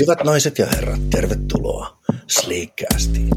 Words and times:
Hyvät 0.00 0.24
naiset 0.24 0.58
ja 0.58 0.66
herrat, 0.66 1.10
tervetuloa 1.10 1.98
Sleekcastiin. 2.26 3.28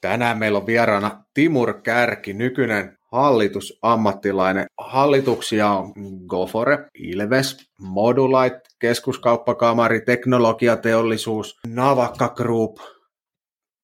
Tänään 0.00 0.38
meillä 0.38 0.58
on 0.58 0.66
vieraana 0.66 1.24
Timur 1.34 1.74
Kärki, 1.82 2.32
nykyinen 2.32 2.98
hallitusammattilainen. 3.00 4.66
Hallituksia 4.78 5.70
on 5.70 5.92
Gofore, 6.26 6.78
Ilves, 6.94 7.56
Modulite, 7.78 8.60
Keskuskauppakamari, 8.78 10.00
Teknologiateollisuus, 10.00 11.58
Navakka 11.66 12.28
Group. 12.28 12.78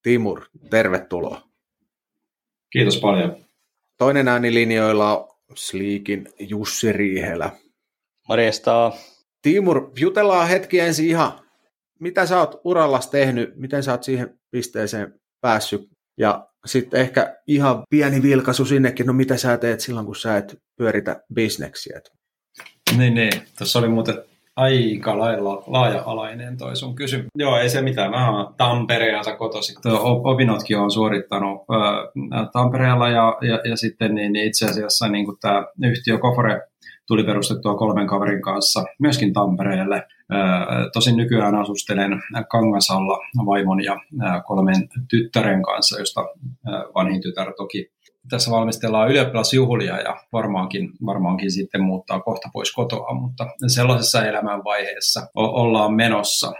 Timur, 0.03 0.41
tervetuloa. 0.69 1.41
Kiitos 2.69 2.97
paljon. 2.97 3.35
Toinen 3.97 4.27
äänilinjoilla 4.27 5.17
on 5.19 5.27
Sliikin 5.55 6.29
Jussi 6.39 6.93
Riihelä. 6.93 7.51
Morjesta. 8.27 8.91
Timur, 9.41 9.91
jutellaan 9.99 10.47
hetki 10.47 10.79
ensin 10.79 11.07
ihan, 11.07 11.31
mitä 11.99 12.25
sä 12.25 12.39
oot 12.39 12.61
urallas 12.63 13.09
tehnyt, 13.09 13.55
miten 13.55 13.83
sä 13.83 13.91
oot 13.91 14.03
siihen 14.03 14.39
pisteeseen 14.51 15.13
päässyt, 15.41 15.89
ja 16.17 16.47
sitten 16.65 17.01
ehkä 17.01 17.37
ihan 17.47 17.83
pieni 17.89 18.23
vilkaisu 18.23 18.65
sinnekin, 18.65 19.05
no 19.05 19.13
mitä 19.13 19.37
sä 19.37 19.57
teet 19.57 19.79
silloin, 19.79 20.05
kun 20.05 20.15
sä 20.15 20.37
et 20.37 20.59
pyöritä 20.77 21.21
bisneksiä? 21.33 22.01
Niin, 22.97 23.13
niin. 23.13 23.31
Tuossa 23.57 23.79
oli 23.79 23.87
muuten 23.87 24.23
aika 24.55 25.19
lailla 25.19 25.63
laaja-alainen 25.67 26.57
toi 26.57 26.75
sun 26.75 26.95
kysymys. 26.95 27.27
Joo, 27.35 27.57
ei 27.57 27.69
se 27.69 27.81
mitään. 27.81 28.11
Mä 28.11 28.31
oon 28.31 28.53
Tampereelta 28.57 29.35
kotoisin. 29.35 29.75
Opinotkin 30.23 30.77
on 30.77 30.91
suorittanut 30.91 31.61
äh, 31.61 32.49
Tampereella 32.53 33.09
ja, 33.09 33.37
ja, 33.41 33.59
ja 33.69 33.77
sitten 33.77 34.15
niin, 34.15 34.33
niin 34.33 34.47
itse 34.47 34.65
asiassa 34.65 35.07
niin 35.07 35.25
tämä 35.41 35.65
yhtiö 35.83 36.17
Kofore 36.17 36.61
tuli 37.09 37.23
perustettua 37.23 37.75
kolmen 37.75 38.07
kaverin 38.07 38.41
kanssa 38.41 38.83
myöskin 38.99 39.33
Tampereelle. 39.33 40.07
Tosin 40.93 41.17
nykyään 41.17 41.55
asustelen 41.55 42.21
Kangasalla 42.49 43.17
vaimon 43.45 43.83
ja 43.83 43.99
kolmen 44.47 44.89
tyttären 45.09 45.63
kanssa, 45.63 45.99
josta 45.99 46.21
vanhin 46.95 47.21
tytär 47.21 47.53
toki 47.57 47.91
tässä 48.29 48.51
valmistellaan 48.51 49.09
ylioppilasjuhlia 49.09 49.99
ja 49.99 50.17
varmaankin, 50.33 50.89
varmaankin 51.05 51.51
sitten 51.51 51.81
muuttaa 51.81 52.19
kohta 52.19 52.49
pois 52.53 52.73
kotoa, 52.73 53.13
mutta 53.13 53.47
sellaisessa 53.67 54.25
elämänvaiheessa 54.25 55.27
ollaan 55.35 55.93
menossa. 55.93 56.51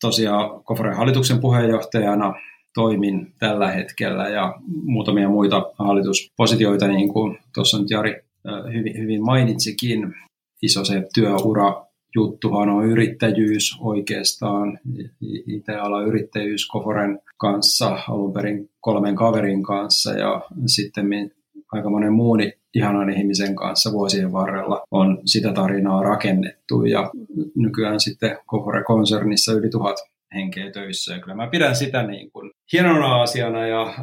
Tosiaan 0.00 0.64
Koforen 0.64 0.96
hallituksen 0.96 1.40
puheenjohtajana 1.40 2.34
toimin 2.74 3.34
tällä 3.38 3.70
hetkellä 3.70 4.28
ja 4.28 4.54
muutamia 4.84 5.28
muita 5.28 5.72
hallituspositioita, 5.78 6.88
niin 6.88 7.12
kuin 7.12 7.38
tuossa 7.54 7.78
nyt 7.78 7.90
Jari 7.90 8.24
hyvin, 8.72 8.98
hyvin 8.98 9.24
mainitsikin. 9.24 10.14
Iso 10.62 10.84
se 10.84 11.02
työura 11.14 11.86
juttuhan 12.14 12.68
on 12.68 12.86
yrittäjyys 12.86 13.76
oikeastaan. 13.80 14.78
Itse 15.46 15.76
ala 15.76 16.02
yrittäjyys 16.02 16.68
Koforen 16.68 17.20
kanssa, 17.36 17.98
alun 18.08 18.32
perin 18.32 18.70
kolmen 18.80 19.16
kaverin 19.16 19.62
kanssa 19.62 20.12
ja 20.12 20.42
sitten 20.66 21.06
aika 21.72 21.90
monen 21.90 22.12
muun 22.12 22.38
ihanan 22.74 23.10
ihmisen 23.10 23.56
kanssa 23.56 23.92
vuosien 23.92 24.32
varrella 24.32 24.82
on 24.90 25.20
sitä 25.24 25.52
tarinaa 25.52 26.02
rakennettu 26.02 26.84
ja 26.84 27.10
nykyään 27.56 28.00
sitten 28.00 28.38
Kofore-konsernissa 28.46 29.52
yli 29.52 29.70
tuhat 29.70 29.96
henkeä 30.34 30.70
töissä. 30.70 31.14
Ja 31.14 31.20
kyllä 31.20 31.34
mä 31.34 31.46
pidän 31.46 31.76
sitä 31.76 32.02
niin 32.02 32.30
kuin 32.30 32.50
hienona 32.72 33.22
asiana 33.22 33.66
ja 33.66 33.82
äh, 33.82 33.96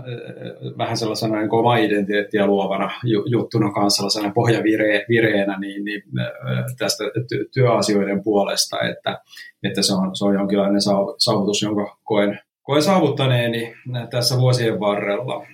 vähän 0.77 0.97
sellaisena 0.97 1.37
niin 1.39 1.49
kuin 1.49 1.59
omaa 1.59 1.77
identiteettiä 1.77 2.47
luovana 2.47 2.91
juttuna 3.25 3.71
kanssa 3.71 3.97
sellaisena 3.97 4.33
pohjavireenä 4.33 5.59
niin, 5.59 5.85
niin, 5.85 6.03
äh, 6.19 6.65
tästä 6.77 7.03
työasioiden 7.53 8.23
puolesta, 8.23 8.81
että, 8.81 9.21
että 9.63 9.81
se, 9.81 9.93
on, 9.93 10.15
se 10.15 10.25
on 10.25 10.33
jonkinlainen 10.33 10.81
saavutus, 11.17 11.61
jonka 11.61 11.97
koen, 12.03 12.39
koen 12.61 12.83
saavuttaneeni 12.83 13.75
tässä 14.09 14.37
vuosien 14.37 14.79
varrella. 14.79 15.45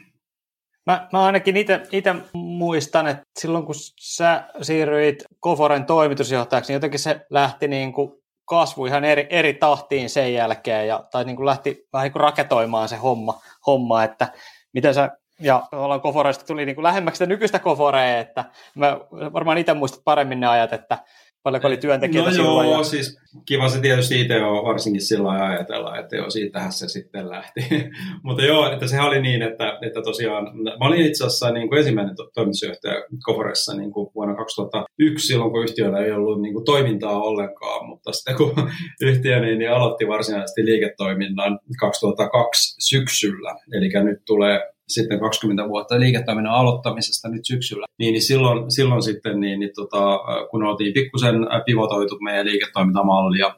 Mä, 0.86 1.08
mä 1.14 1.26
ainakin 1.26 1.58
itse 1.92 2.16
muistan, 2.34 3.08
että 3.08 3.24
silloin 3.40 3.66
kun 3.66 3.76
sä 4.00 4.44
siirryit 4.62 5.24
Koforen 5.40 5.86
toimitusjohtajaksi, 5.86 6.72
niin 6.72 6.76
jotenkin 6.76 7.00
se 7.00 7.26
lähti 7.30 7.68
niin 7.68 7.94
kuin 7.94 8.12
kasvu 8.46 8.86
ihan 8.86 9.04
eri, 9.04 9.28
eri 9.30 9.54
tahtiin 9.54 10.10
sen 10.10 10.34
jälkeen 10.34 10.88
ja, 10.88 11.04
tai 11.12 11.26
niin 11.26 11.36
kuin 11.36 11.46
lähti 11.46 11.88
vähän 11.94 12.06
niin 12.06 12.14
kuin 12.14 12.22
raketoimaan 12.22 12.90
se 12.90 12.96
homma, 12.96 13.42
homma 13.68 14.04
että 14.04 14.28
miten 14.74 14.94
sä 14.94 15.12
ja 15.40 15.64
ollaan 15.72 16.02
Koforeista 16.02 16.46
tuli 16.46 16.66
niin 16.66 16.76
kuin 16.76 16.84
lähemmäksi 16.84 17.18
sitä 17.18 17.30
nykyistä 17.30 17.60
Koforea, 17.60 18.20
että 18.20 18.46
mä 18.76 19.00
varmaan 19.12 19.58
itse 19.58 19.74
muistat 19.74 20.04
paremmin 20.04 20.40
ne 20.40 20.48
ajat, 20.48 20.74
että 20.74 20.98
paljonko 21.46 21.68
oli 21.68 21.78
työntekijöitä 21.78 22.30
no 22.30 22.36
silloin. 22.36 22.68
joo, 22.68 22.78
ja... 22.78 22.84
siis 22.84 23.18
kiva 23.46 23.70
se 23.70 23.80
tietysti 23.80 24.22
itse 24.22 24.42
on 24.42 24.66
varsinkin 24.66 25.02
silloin 25.02 25.42
ajatella, 25.42 25.98
että 26.00 26.16
joo, 26.16 26.30
siitähän 26.30 26.72
se 26.72 26.88
sitten 26.88 27.30
lähti. 27.30 27.62
Mutta 28.24 28.44
joo, 28.44 28.72
että 28.72 28.88
sehän 28.88 29.08
oli 29.08 29.22
niin, 29.22 29.42
että, 29.42 29.80
että 29.82 30.02
tosiaan, 30.02 30.44
mä 30.80 30.86
olin 30.88 31.06
itse 31.06 31.26
asiassa 31.26 31.52
niin 31.52 31.70
kuin 31.70 31.80
ensimmäinen 31.80 32.16
to- 32.16 32.32
toimitusjohtaja 32.34 33.04
Koforessa 33.24 33.74
niin 33.74 33.92
kuin 33.92 34.10
vuonna 34.16 34.36
2001, 34.36 35.28
silloin 35.28 35.52
kun 35.52 35.64
yhtiöllä 35.64 36.00
ei 36.00 36.12
ollut 36.12 36.42
niin 36.42 36.54
kuin 36.54 36.66
toimintaa 36.66 37.22
ollenkaan, 37.22 37.86
mutta 37.86 38.12
sitten 38.12 38.36
kun 38.36 38.54
yhtiö 39.10 39.40
niin, 39.40 39.60
niin 39.60 39.72
aloitti 39.72 40.08
varsinaisesti 40.08 40.66
liiketoiminnan 40.66 41.60
2002 41.80 42.76
syksyllä, 42.80 43.56
eli 43.74 44.04
nyt 44.04 44.20
tulee 44.26 44.75
sitten 44.88 45.20
20 45.20 45.68
vuotta 45.70 46.00
liiketoiminnan 46.00 46.54
aloittamisesta 46.54 47.30
nyt 47.30 47.46
syksyllä, 47.46 47.86
niin, 48.00 48.12
niin 48.12 48.22
silloin, 48.22 48.72
silloin 48.72 49.04
sitten, 49.04 49.40
niin, 49.40 49.60
niin 49.60 49.72
tota, 49.76 50.20
kun 50.52 50.64
oltiin 50.64 50.94
pikkusen 50.94 51.36
pivotoitu 51.66 52.18
meidän 52.20 52.46
liiketoimintamalli 52.46 53.40
ja 53.40 53.56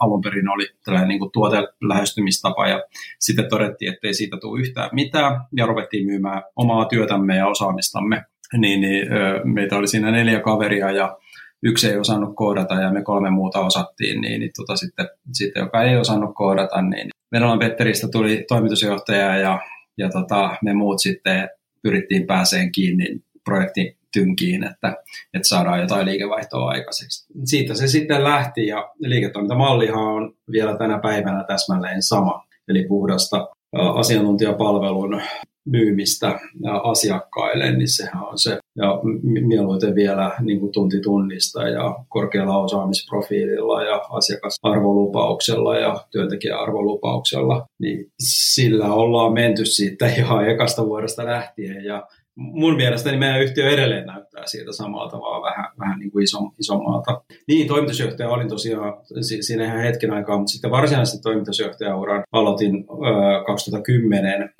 alun 0.00 0.20
perin 0.20 0.48
oli 0.48 0.66
tällainen 0.84 1.08
niin 1.08 1.18
kuin 1.18 1.32
tuotelähestymistapa 1.32 2.68
ja 2.68 2.82
sitten 3.18 3.48
todettiin, 3.48 3.92
että 3.92 4.06
ei 4.06 4.14
siitä 4.14 4.36
tule 4.40 4.60
yhtään 4.60 4.90
mitään 4.92 5.40
ja 5.56 5.66
ruvettiin 5.66 6.06
myymään 6.06 6.42
omaa 6.56 6.84
työtämme 6.84 7.36
ja 7.36 7.46
osaamistamme, 7.46 8.24
niin, 8.56 8.80
niin 8.80 9.06
meitä 9.44 9.76
oli 9.76 9.88
siinä 9.88 10.10
neljä 10.10 10.40
kaveria 10.40 10.90
ja 10.90 11.16
yksi 11.62 11.88
ei 11.88 11.98
osannut 11.98 12.36
koodata 12.36 12.74
ja 12.74 12.92
me 12.92 13.02
kolme 13.02 13.30
muuta 13.30 13.60
osattiin, 13.60 14.20
niin, 14.20 14.40
niin 14.40 14.50
tota, 14.56 14.76
sitten, 14.76 15.08
sitten, 15.32 15.60
joka 15.60 15.82
ei 15.82 15.96
osannut 15.96 16.30
koodata, 16.34 16.82
niin 16.82 17.08
Venolan 17.32 17.58
Petteristä 17.58 18.08
tuli 18.12 18.44
toimitusjohtaja 18.48 19.36
ja 19.36 19.60
ja 19.98 20.08
tota, 20.10 20.56
me 20.62 20.74
muut 20.74 21.00
sitten 21.00 21.48
pyrittiin 21.82 22.26
pääseen 22.26 22.72
kiinni 22.72 23.20
projektin 23.44 23.96
tynkiin, 24.12 24.64
että, 24.64 24.96
että 25.34 25.48
saadaan 25.48 25.80
jotain 25.80 26.06
liikevaihtoa 26.06 26.70
aikaiseksi. 26.70 27.26
Siitä 27.44 27.74
se 27.74 27.86
sitten 27.86 28.24
lähti 28.24 28.66
ja 28.66 28.92
liiketoimintamallihan 28.98 30.04
on 30.04 30.34
vielä 30.52 30.78
tänä 30.78 30.98
päivänä 30.98 31.44
täsmälleen 31.44 32.02
sama, 32.02 32.44
eli 32.68 32.84
puhdasta 32.88 33.48
asiantuntijapalvelun 33.72 35.22
myymistä 35.66 36.40
asiakkaille, 36.82 37.72
niin 37.72 37.88
sehän 37.88 38.22
on 38.22 38.38
se, 38.38 38.58
ja 38.76 39.00
mieluiten 39.46 39.94
vielä 39.94 40.34
niin 40.40 40.60
kuin 40.60 40.72
tunti 40.72 41.00
tunnista 41.00 41.68
ja 41.68 42.04
korkealla 42.08 42.58
osaamisprofiililla 42.58 43.82
ja 43.82 43.96
asiakasarvolupauksella 44.10 45.78
ja 45.78 46.04
työntekijäarvolupauksella, 46.10 47.66
niin 47.78 48.06
sillä 48.20 48.92
ollaan 48.92 49.32
menty 49.32 49.66
siitä 49.66 50.06
ihan 50.06 50.50
ekasta 50.50 50.86
vuodesta 50.86 51.24
lähtien 51.24 51.84
ja 51.84 52.06
mun 52.38 52.76
mielestä 52.76 53.10
niin 53.10 53.18
meidän 53.18 53.42
yhtiö 53.42 53.70
edelleen 53.70 54.06
näyttää 54.06 54.42
siitä 54.46 54.72
samalta, 54.72 55.20
vaan 55.20 55.42
vähän, 55.42 55.70
vähän 55.78 55.98
niin 55.98 56.10
kuin 56.10 56.22
iso, 56.22 56.38
isommalta. 56.58 57.22
Niin, 57.48 57.68
toimitusjohtaja 57.68 58.28
olin 58.28 58.48
tosiaan 58.48 58.94
siinä 59.20 59.64
ihan 59.64 59.80
hetken 59.80 60.12
aikaa, 60.12 60.38
mutta 60.38 60.52
sitten 60.52 60.70
varsinaisesti 60.70 61.22
toimitusjohtajauran 61.22 62.24
aloitin 62.32 62.74
ö, 62.76 63.44
2010 63.46 64.42
ö, 64.42 64.50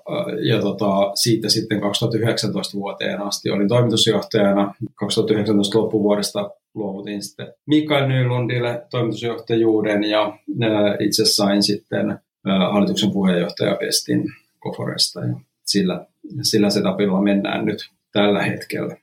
ja 0.42 0.60
tota, 0.60 1.10
siitä 1.14 1.48
sitten 1.48 1.80
2019 1.80 2.78
vuoteen 2.78 3.20
asti 3.22 3.50
olin 3.50 3.68
toimitusjohtajana. 3.68 4.74
2019 4.94 5.78
loppuvuodesta 5.78 6.50
luovutin 6.74 7.22
sitten 7.22 7.52
Mikael 7.66 8.06
Nylundille 8.06 8.86
toimitusjohtajuuden 8.90 10.04
ja 10.04 10.38
ö, 10.62 10.96
itse 11.00 11.24
sain 11.24 11.62
sitten 11.62 12.10
ö, 12.10 12.50
hallituksen 12.72 13.10
puheenjohtajapestin 13.10 14.24
Koforesta 14.58 15.20
ja 15.20 15.47
sillä 15.70 16.06
sillä 16.42 16.70
setupilla 16.70 17.20
mennään 17.20 17.64
nyt 17.64 17.90
tällä 18.12 18.42
hetkellä. 18.42 18.96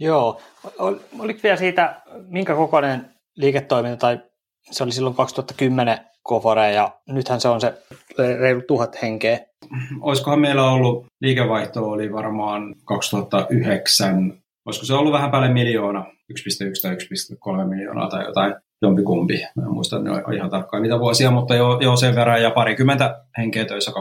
Joo. 0.00 0.40
Oliko 1.18 1.40
vielä 1.42 1.56
siitä, 1.56 2.02
minkä 2.28 2.54
kokoinen 2.54 3.10
liiketoiminta, 3.36 3.96
tai 3.96 4.20
se 4.70 4.84
oli 4.84 4.92
silloin 4.92 5.16
2010 5.16 5.98
Kofore, 6.22 6.72
ja 6.72 6.90
nythän 7.08 7.40
se 7.40 7.48
on 7.48 7.60
se 7.60 7.74
reilu 8.38 8.62
tuhat 8.62 9.02
henkeä. 9.02 9.38
Olisikohan 10.00 10.40
meillä 10.40 10.70
ollut, 10.70 11.06
liikevaihto 11.20 11.84
oli 11.84 12.12
varmaan 12.12 12.74
2009, 12.84 14.42
olisiko 14.66 14.86
se 14.86 14.94
ollut 14.94 15.12
vähän 15.12 15.30
päälle 15.30 15.48
miljoona, 15.48 16.04
1,1 16.04 16.08
tai 16.82 16.96
1,3 17.62 17.68
miljoonaa 17.68 18.08
tai 18.08 18.24
jotain, 18.24 18.54
jompikumpi. 18.82 19.42
Mä 19.56 19.62
en 19.62 19.72
muista 19.72 19.98
ne 19.98 20.10
ihan 20.34 20.50
tarkkaan 20.50 20.82
niitä 20.82 20.98
vuosia, 20.98 21.30
mutta 21.30 21.54
jo, 21.54 21.78
jo 21.80 21.96
sen 21.96 22.14
verran 22.14 22.42
ja 22.42 22.50
parikymmentä 22.50 23.24
henkeä 23.38 23.64
töissä 23.64 23.90
20-30 23.90 23.94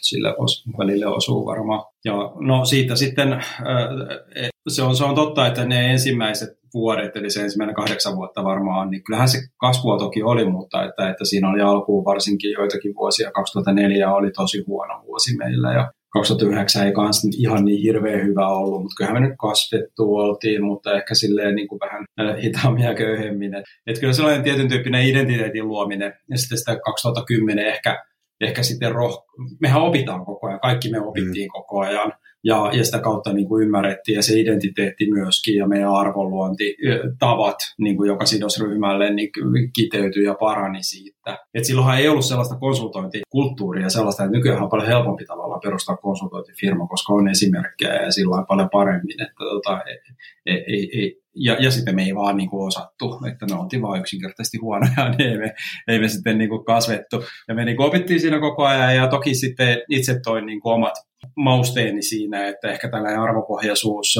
sille 0.00 0.34
os, 0.38 0.64
välille 0.78 1.06
osuu 1.06 1.46
varmaan. 1.46 1.84
Ja 2.04 2.14
no 2.40 2.64
siitä 2.64 2.96
sitten 2.96 3.32
e, 3.32 4.48
se 4.68 4.82
on, 4.82 4.96
se 4.96 5.04
on 5.04 5.14
totta, 5.14 5.46
että 5.46 5.64
ne 5.64 5.90
ensimmäiset 5.90 6.48
vuodet, 6.74 7.16
eli 7.16 7.30
se 7.30 7.42
ensimmäinen 7.42 7.74
kahdeksan 7.74 8.16
vuotta 8.16 8.44
varmaan, 8.44 8.90
niin 8.90 9.04
kyllähän 9.04 9.28
se 9.28 9.38
kasvua 9.56 9.98
toki 9.98 10.22
oli, 10.22 10.44
mutta 10.50 10.84
että, 10.84 11.10
että 11.10 11.24
siinä 11.24 11.50
oli 11.50 11.60
alkuun 11.60 12.04
varsinkin 12.04 12.52
joitakin 12.52 12.94
vuosia. 12.94 13.30
2004 13.30 14.14
oli 14.14 14.30
tosi 14.30 14.64
huono 14.66 15.02
vuosi 15.06 15.36
meillä 15.36 15.72
ja 15.72 15.92
2009 16.16 16.86
ei 16.86 16.92
kans 16.92 17.28
ihan 17.38 17.64
niin 17.64 17.82
hirveän 17.82 18.26
hyvä 18.26 18.48
ollut, 18.48 18.82
mutta 18.82 18.94
kyllähän 18.96 19.22
me 19.22 19.28
nyt 19.28 19.36
kasvettu 19.38 20.16
oltiin, 20.16 20.64
mutta 20.64 20.96
ehkä 20.96 21.14
silleen 21.14 21.54
niin 21.54 21.68
kuin 21.68 21.80
vähän 21.80 22.04
äh, 22.20 22.42
hitaammin 22.42 22.84
ja 22.84 22.94
köyhemmin. 22.94 23.54
Et, 23.54 23.64
et 23.86 23.98
kyllä 24.00 24.12
sellainen 24.12 24.42
tietyn 24.42 24.68
tyyppinen 24.68 25.06
identiteetin 25.06 25.68
luominen 25.68 26.12
ja 26.30 26.38
sitten 26.38 26.58
sitä 26.58 26.76
2010 26.84 27.66
ehkä, 27.66 28.04
ehkä 28.40 28.62
sitten 28.62 28.92
roh... 28.92 29.26
Mehän 29.60 29.82
opitaan 29.82 30.24
koko 30.24 30.46
ajan, 30.46 30.60
kaikki 30.60 30.90
me 30.90 31.00
opittiin 31.00 31.46
mm. 31.46 31.52
koko 31.52 31.80
ajan 31.80 32.12
ja, 32.46 32.70
ja 32.72 32.84
sitä 32.84 32.98
kautta 32.98 33.32
niin 33.32 33.48
kuin 33.48 33.62
ymmärrettiin 33.62 34.16
ja 34.16 34.22
se 34.22 34.40
identiteetti 34.40 35.10
myöskin 35.10 35.56
ja 35.56 35.68
meidän 35.68 35.94
arvonluontitavat 35.94 37.56
niin 37.78 37.96
kuin 37.96 38.08
joka 38.08 38.26
sidosryhmälle 38.26 39.14
niin 39.14 39.30
kiteytyi 39.74 40.24
ja 40.24 40.34
parani 40.40 40.82
siitä. 40.82 41.38
Et 41.54 41.64
silloinhan 41.64 41.98
ei 41.98 42.08
ollut 42.08 42.24
sellaista 42.24 42.58
konsultointikulttuuria 42.58 43.82
ja 43.82 43.90
sellaista, 43.90 44.24
että 44.24 44.36
nykyään 44.36 44.62
on 44.62 44.70
paljon 44.70 44.88
helpompi 44.88 45.24
tavalla 45.24 45.58
perustaa 45.58 45.96
konsultointifirma, 45.96 46.86
koska 46.86 47.12
on 47.12 47.28
esimerkkejä 47.28 47.94
ja 47.94 48.10
sillä 48.10 48.44
paljon 48.48 48.70
paremmin. 48.72 49.22
Että 49.22 49.34
tota, 49.38 49.82
ei, 49.86 49.98
ei, 50.46 50.64
ei, 50.68 51.00
ei, 51.00 51.22
ja, 51.36 51.56
ja 51.60 51.70
sitten 51.70 51.94
me 51.94 52.02
ei 52.02 52.14
vaan 52.14 52.36
niin 52.36 52.50
kuin 52.50 52.66
osattu, 52.66 53.20
että 53.30 53.46
me 53.46 53.60
oltiin 53.60 53.82
vaan 53.82 54.00
yksinkertaisesti 54.00 54.58
huonoja, 54.58 55.08
niin 55.18 55.30
ei 55.30 55.38
me, 55.38 55.54
ei 55.88 55.98
me 55.98 56.08
sitten 56.08 56.38
niin 56.38 56.50
kuin 56.50 56.64
kasvettu. 56.64 57.24
Ja 57.48 57.54
me 57.54 57.64
niin 57.64 57.76
kuin 57.76 57.86
opittiin 57.86 58.20
siinä 58.20 58.40
koko 58.40 58.64
ajan 58.64 58.96
ja 58.96 59.08
toki 59.08 59.34
sitten 59.34 59.78
itse 59.88 60.20
toin 60.24 60.46
niin 60.46 60.60
kuin 60.60 60.74
omat 60.74 60.94
mausteeni 61.36 62.02
siinä, 62.02 62.48
että 62.48 62.70
ehkä 62.70 62.88
tällainen 62.88 63.20
arvopohjaisuus, 63.20 64.18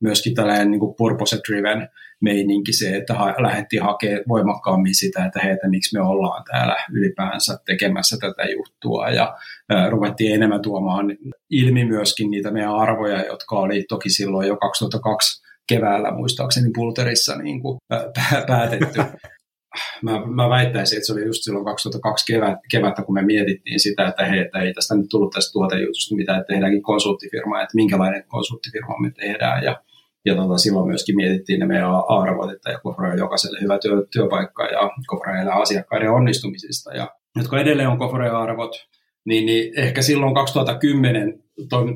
myöskin 0.00 0.34
tällainen 0.34 0.70
niin 0.70 0.80
purpose-driven 0.96 1.88
meininki 2.20 2.72
se, 2.72 2.96
että 2.96 3.14
ha- 3.14 3.34
lähdettiin 3.38 3.82
hakemaan 3.82 4.22
voimakkaammin 4.28 4.94
sitä, 4.94 5.24
että 5.24 5.40
hei, 5.40 5.52
että 5.52 5.68
miksi 5.68 5.98
me 5.98 6.04
ollaan 6.04 6.44
täällä 6.52 6.76
ylipäänsä 6.92 7.58
tekemässä 7.66 8.16
tätä 8.20 8.50
juttua 8.50 9.08
ja 9.08 9.36
ää, 9.68 9.90
ruvettiin 9.90 10.34
enemmän 10.34 10.62
tuomaan 10.62 11.16
ilmi 11.50 11.84
myöskin 11.84 12.30
niitä 12.30 12.50
meidän 12.50 12.74
arvoja, 12.74 13.26
jotka 13.26 13.56
oli 13.56 13.84
toki 13.88 14.10
silloin 14.10 14.48
jo 14.48 14.56
2002 14.56 15.47
keväällä 15.68 16.10
muistaakseni 16.10 16.70
Pulterissa 16.74 17.36
niin 17.36 17.62
kuin, 17.62 17.78
ää, 17.90 18.04
päätetty 18.46 19.00
mä, 20.02 20.26
mä 20.26 20.48
väittäisin, 20.48 20.96
että 20.96 21.06
se 21.06 21.12
oli 21.12 21.26
just 21.26 21.42
silloin 21.42 21.64
2002 21.64 22.32
kevät, 22.32 22.58
kevättä, 22.70 23.02
kun 23.02 23.14
me 23.14 23.22
mietittiin 23.22 23.80
sitä, 23.80 24.08
että 24.08 24.24
hei, 24.24 24.38
että 24.38 24.58
ei 24.58 24.74
tästä 24.74 24.94
nyt 24.94 25.06
tullut 25.10 25.32
tästä 25.32 25.52
tuotejutusta 25.52 26.16
mitä 26.16 26.36
että 26.36 26.52
tehdäänkin 26.52 26.82
konsulttifirma, 26.82 27.62
että 27.62 27.74
minkälainen 27.76 28.24
konsulttifirma 28.28 28.98
me 29.00 29.10
tehdään. 29.10 29.64
Ja, 29.64 29.82
ja 30.24 30.34
tota, 30.34 30.58
silloin 30.58 30.86
myöskin 30.86 31.16
mietittiin 31.16 31.60
ne 31.60 31.66
meidän 31.66 31.90
arvot, 32.08 32.52
että 32.52 32.78
Kofra 32.82 33.10
on 33.10 33.18
jokaiselle 33.18 33.60
hyvä 33.60 33.78
työ, 33.78 34.06
työpaikka 34.12 34.66
ja 34.66 34.90
Kofra 35.06 35.54
asiakkaiden 35.54 36.10
onnistumisista. 36.10 36.94
Ja 36.94 37.10
jotka 37.36 37.60
edelleen 37.60 37.88
on 37.88 37.98
Kofra 37.98 38.42
arvot, 38.42 38.86
niin, 39.24 39.46
niin 39.46 39.78
ehkä 39.78 40.02
silloin 40.02 40.34
2010 40.34 41.42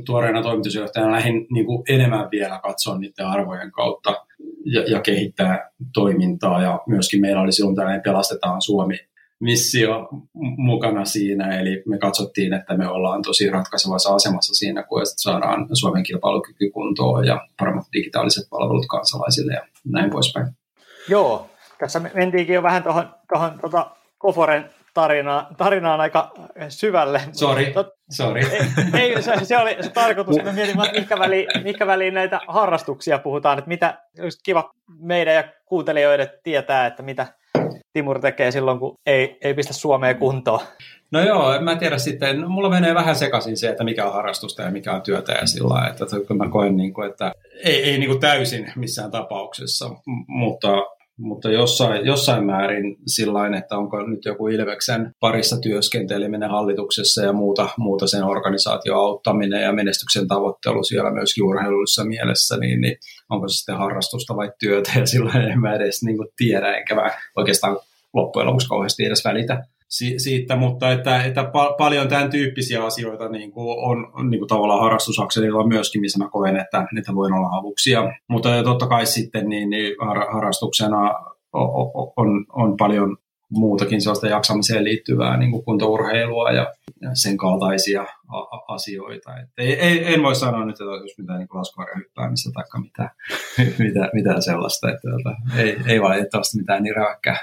tuoreena 0.06 0.43
toimitusjohtajana 0.43 1.12
lähdin 1.12 1.47
niin 1.50 1.67
kuin 1.67 1.82
enemmän 1.88 2.29
vielä 2.31 2.61
katsoa 2.62 2.99
niiden 2.99 3.26
arvojen 3.26 3.73
kautta 3.73 4.26
ja, 4.64 4.82
ja 4.82 5.00
kehittää 5.00 5.70
toimintaa. 5.94 6.62
Ja 6.62 6.81
myöskin 6.87 7.20
meillä 7.20 7.41
oli 7.43 7.53
silloin 7.53 7.76
tällainen 7.76 8.03
Pelastetaan 8.03 8.62
Suomi 8.62 8.99
missio 9.41 10.09
mukana 10.56 11.05
siinä, 11.05 11.61
eli 11.61 11.82
me 11.87 11.99
katsottiin, 11.99 12.53
että 12.53 12.76
me 12.76 12.88
ollaan 12.88 13.23
tosi 13.23 13.50
ratkaisevassa 13.50 14.14
asemassa 14.14 14.55
siinä, 14.55 14.82
kun 14.82 15.00
saadaan 15.05 15.69
Suomen 15.73 16.03
kilpailukyky 16.03 16.70
kuntoon 16.70 17.26
ja 17.26 17.47
paremmat 17.59 17.87
digitaaliset 17.93 18.50
palvelut 18.50 18.87
kansalaisille 18.87 19.53
ja 19.53 19.62
näin 19.85 20.11
poispäin. 20.11 20.47
Joo, 21.09 21.50
tässä 21.79 22.00
mentiinkin 22.14 22.55
jo 22.55 22.62
vähän 22.62 22.82
tuohon, 22.82 23.09
tuota 23.61 23.91
Koforen 24.19 24.70
tarina, 24.94 25.46
tarinaan 25.56 26.00
aika 26.00 26.32
syvälle. 26.68 27.20
Sorry, 27.32 27.72
Tot, 27.72 27.86
sorry. 28.10 28.40
Ei, 28.94 29.14
ei 29.14 29.22
se, 29.22 29.32
se, 29.42 29.58
oli 29.58 29.76
se 29.80 29.90
tarkoitus, 29.90 30.36
että 30.36 30.52
mietin, 30.52 30.84
että 30.84 31.00
mikä 31.00 31.18
väliin, 31.18 31.46
mikä 31.62 31.86
väliin 31.86 32.14
näitä 32.14 32.40
harrastuksia 32.48 33.18
puhutaan, 33.18 33.58
että 33.58 33.68
mitä, 33.68 33.98
just 34.18 34.38
kiva 34.44 34.70
meidän 35.00 35.34
ja 35.34 35.44
kuuntelijoiden 35.64 36.30
tietää, 36.42 36.86
että 36.86 37.02
mitä 37.02 37.26
Timur 37.92 38.20
tekee 38.20 38.50
silloin, 38.50 38.78
kun 38.78 38.94
ei, 39.06 39.38
ei 39.40 39.54
pistä 39.54 39.72
Suomeen 39.72 40.16
kuntoon. 40.16 40.60
No 41.10 41.20
joo, 41.20 41.60
mä 41.60 41.76
tiedä 41.76 41.98
sitten, 41.98 42.40
no, 42.40 42.48
mulla 42.48 42.70
menee 42.70 42.94
vähän 42.94 43.16
sekaisin 43.16 43.56
se, 43.56 43.68
että 43.68 43.84
mikä 43.84 44.06
on 44.06 44.12
harrastusta 44.12 44.62
ja 44.62 44.70
mikä 44.70 44.92
on 44.92 45.02
työtä 45.02 45.32
ja 45.32 45.46
sillä 45.46 45.88
että, 45.88 46.04
että 46.04 46.34
mä 46.34 46.48
koen, 46.48 46.76
niin 46.76 46.94
kuin, 46.94 47.10
että 47.10 47.32
ei, 47.64 47.90
ei 47.90 47.98
niin 47.98 48.08
kuin 48.08 48.20
täysin 48.20 48.72
missään 48.76 49.10
tapauksessa, 49.10 49.90
mutta 50.28 50.68
mutta 51.22 51.50
jossain, 51.50 52.06
jossain 52.06 52.44
määrin 52.44 52.96
sillä 53.06 53.56
että 53.58 53.76
onko 53.78 54.02
nyt 54.02 54.24
joku 54.24 54.48
Ilveksen 54.48 55.14
parissa 55.20 55.60
työskenteleminen 55.60 56.50
hallituksessa 56.50 57.22
ja 57.22 57.32
muuta, 57.32 57.69
muuta 57.78 58.06
sen 58.06 58.24
organisaatio 58.24 58.94
auttaminen 58.94 59.62
ja 59.62 59.72
menestyksen 59.72 60.28
tavoittelu 60.28 60.84
siellä 60.84 61.10
myöskin 61.10 61.44
urheilullisessa 61.44 62.04
mielessä, 62.04 62.56
niin, 62.56 62.80
niin 62.80 62.96
onko 63.30 63.48
se 63.48 63.56
sitten 63.56 63.76
harrastusta 63.76 64.36
vai 64.36 64.52
työtä? 64.60 64.90
Ja 64.96 65.06
silloin 65.06 65.36
en 65.36 65.60
mä 65.60 65.74
edes 65.74 66.02
niin 66.02 66.19
tiedä, 66.36 66.76
enkä 66.76 66.94
mä 66.94 67.10
oikeastaan 67.36 67.78
loppujen 68.14 68.46
lopuksi 68.46 68.68
kauheasti 68.68 69.04
edes 69.04 69.25
välitä 69.25 69.64
si- 69.92 70.18
siitä, 70.18 70.56
mutta 70.56 70.92
että, 70.92 71.24
että 71.24 71.42
pa- 71.42 71.76
paljon 71.78 72.08
tämän 72.08 72.30
tyyppisiä 72.30 72.84
asioita 72.84 73.28
niin 73.28 73.52
kuin 73.52 73.78
on 73.78 74.30
niin 74.30 74.40
kuin 74.40 74.48
tavallaan 74.48 74.80
harrastusakselilla 74.80 75.66
myöskin, 75.66 76.00
missä 76.00 76.18
mä 76.18 76.30
koen, 76.30 76.56
että, 76.56 76.86
että 76.98 77.14
voin 77.14 77.32
olla 77.32 77.56
avuksia. 77.56 78.12
Mutta 78.28 78.62
totta 78.62 78.86
kai 78.86 79.06
sitten 79.06 79.48
niin, 79.48 79.70
niin 79.70 79.94
har- 80.00 80.32
harrastuksena 80.32 81.14
on, 82.16 82.46
on 82.52 82.76
paljon 82.76 83.16
muutakin 83.50 84.00
sellaista 84.00 84.28
jaksamiseen 84.28 84.84
liittyvää 84.84 85.36
niin 85.36 85.50
kuin 85.50 85.64
kuntourheilua 85.64 86.50
ja, 86.50 86.72
sen 87.14 87.36
kaltaisia 87.36 88.06
asioita. 88.68 89.36
Et 89.36 89.48
ei, 89.58 89.80
ei, 89.80 90.14
en 90.14 90.22
voi 90.22 90.34
sanoa 90.34 90.64
nyt, 90.64 90.72
että 90.72 90.84
olisi 90.84 91.22
mitään 91.22 91.38
niin 91.38 91.48
laskuvarjohyppäämistä 91.54 92.50
tai 92.54 92.80
mitään, 92.82 93.10
mitään, 93.86 94.10
mitään 94.12 94.42
sellaista. 94.42 94.88
Että, 94.88 95.08
että, 95.18 95.62
ei, 95.62 95.76
ei 95.86 96.02
valitettavasti 96.02 96.58
mitään 96.58 96.82
niin 96.82 96.96
räväkkää. 96.96 97.36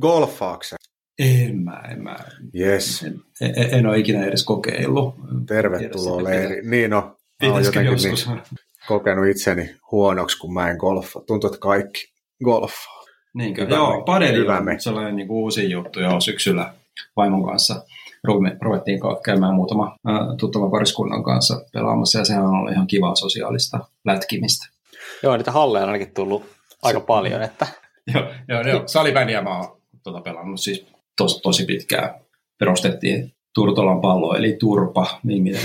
Golfaakse? 0.00 0.76
En 1.20 1.58
mä, 1.58 1.82
en 1.90 2.02
mä. 2.02 2.16
Yes. 2.58 3.02
En, 3.02 3.20
en, 3.40 3.74
en 3.74 3.86
ole 3.86 3.98
ikinä 3.98 4.24
edes 4.24 4.44
kokeillut. 4.44 5.14
Tervetuloa 5.46 6.24
leiri. 6.24 6.62
Niin 6.62 6.90
no, 6.90 7.16
Pitäisikö 7.40 7.82
joskus? 7.82 8.28
Niin 8.28 8.42
kokenut 8.86 9.26
itseni 9.26 9.74
huonoksi, 9.92 10.38
kun 10.38 10.54
mä 10.54 10.70
en 10.70 10.76
golfa. 10.76 11.20
Tuntuu, 11.20 11.48
että 11.48 11.60
kaikki 11.60 12.12
golfaa. 12.44 13.04
Niinkö? 13.34 13.64
Hyvä 13.64 13.74
Joo, 13.74 14.02
padeli 14.02 14.48
on 14.48 14.64
me. 14.64 14.76
sellainen 14.78 15.16
niin 15.16 15.30
uusi 15.30 15.70
juttu 15.70 16.00
jo 16.00 16.20
syksyllä 16.20 16.74
vaimon 17.16 17.44
kanssa. 17.44 17.84
Ruvettiin 18.60 19.00
käymään 19.24 19.54
muutama 19.54 19.96
tuttava 20.40 20.70
pariskunnan 20.70 21.24
kanssa 21.24 21.64
pelaamassa 21.72 22.18
ja 22.18 22.24
sehän 22.24 22.44
on 22.44 22.54
ollut 22.54 22.72
ihan 22.72 22.86
kivaa 22.86 23.14
sosiaalista 23.14 23.78
lätkimistä. 24.04 24.66
Joo, 25.22 25.36
niitä 25.36 25.52
halleja 25.52 25.84
on 25.84 25.90
ainakin 25.90 26.14
tullut 26.14 26.44
aika 26.82 27.00
paljon. 27.00 27.42
Että... 27.42 27.66
joo, 28.14 28.24
joo, 28.48 28.60
joo. 28.60 28.82
salibändiä 28.86 29.42
mä 29.42 29.58
oon 29.58 29.80
tuota 30.02 30.20
pelannut 30.20 30.60
siis 30.60 30.86
tos, 31.20 31.40
tosi 31.42 31.64
pitkään. 31.64 32.14
Perustettiin 32.58 33.32
Turtolan 33.54 34.00
pallo, 34.00 34.36
eli 34.36 34.56
Turpa, 34.60 35.06
niminen 35.22 35.60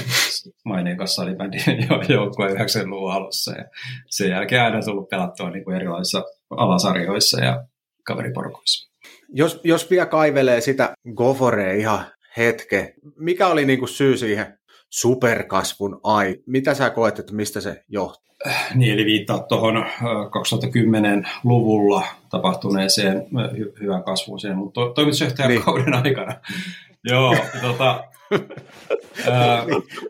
maineikas 0.65 1.15
salibändin 1.15 1.62
joukkue 2.09 2.47
90-luvun 2.47 3.12
alussa. 3.12 3.51
Ja 3.51 3.65
sen 4.09 4.29
jälkeen 4.29 4.62
aina 4.62 4.81
tullut 4.81 5.09
pelattua 5.09 5.50
niin 5.50 5.63
kuin 5.63 5.75
erilaisissa 5.75 6.24
alasarjoissa 6.50 7.43
ja 7.43 7.63
kaveriporkoissa. 8.03 8.91
Jos, 9.29 9.62
jos 9.63 9.89
vielä 9.89 10.05
kaivelee 10.05 10.62
sitä 10.62 10.93
Goforea 11.15 11.74
ihan 11.74 12.05
hetke, 12.38 12.93
mikä 13.17 13.47
oli 13.47 13.65
niin 13.65 13.79
kuin 13.79 13.89
syy 13.89 14.17
siihen 14.17 14.57
superkasvun 14.95 15.99
ai? 16.03 16.39
Mitä 16.45 16.73
sä 16.73 16.89
koet, 16.89 17.19
että 17.19 17.33
mistä 17.33 17.61
se 17.61 17.83
johtuu? 17.89 18.35
Niin, 18.75 18.93
eli 18.93 19.05
viittaa 19.05 19.39
tuohon 19.39 19.85
2010-luvulla 20.05 22.03
tapahtuneeseen 22.29 23.25
hy- 23.33 23.79
hyvän 23.81 24.03
kasvuun 24.03 24.39
mutta 24.55 24.81
to- 24.81 24.93
toimitusjohtajan 24.93 25.49
niin. 25.49 25.63
kauden 25.63 25.93
aikana. 25.93 26.35
Joo, 27.11 27.35
tota, 27.61 28.03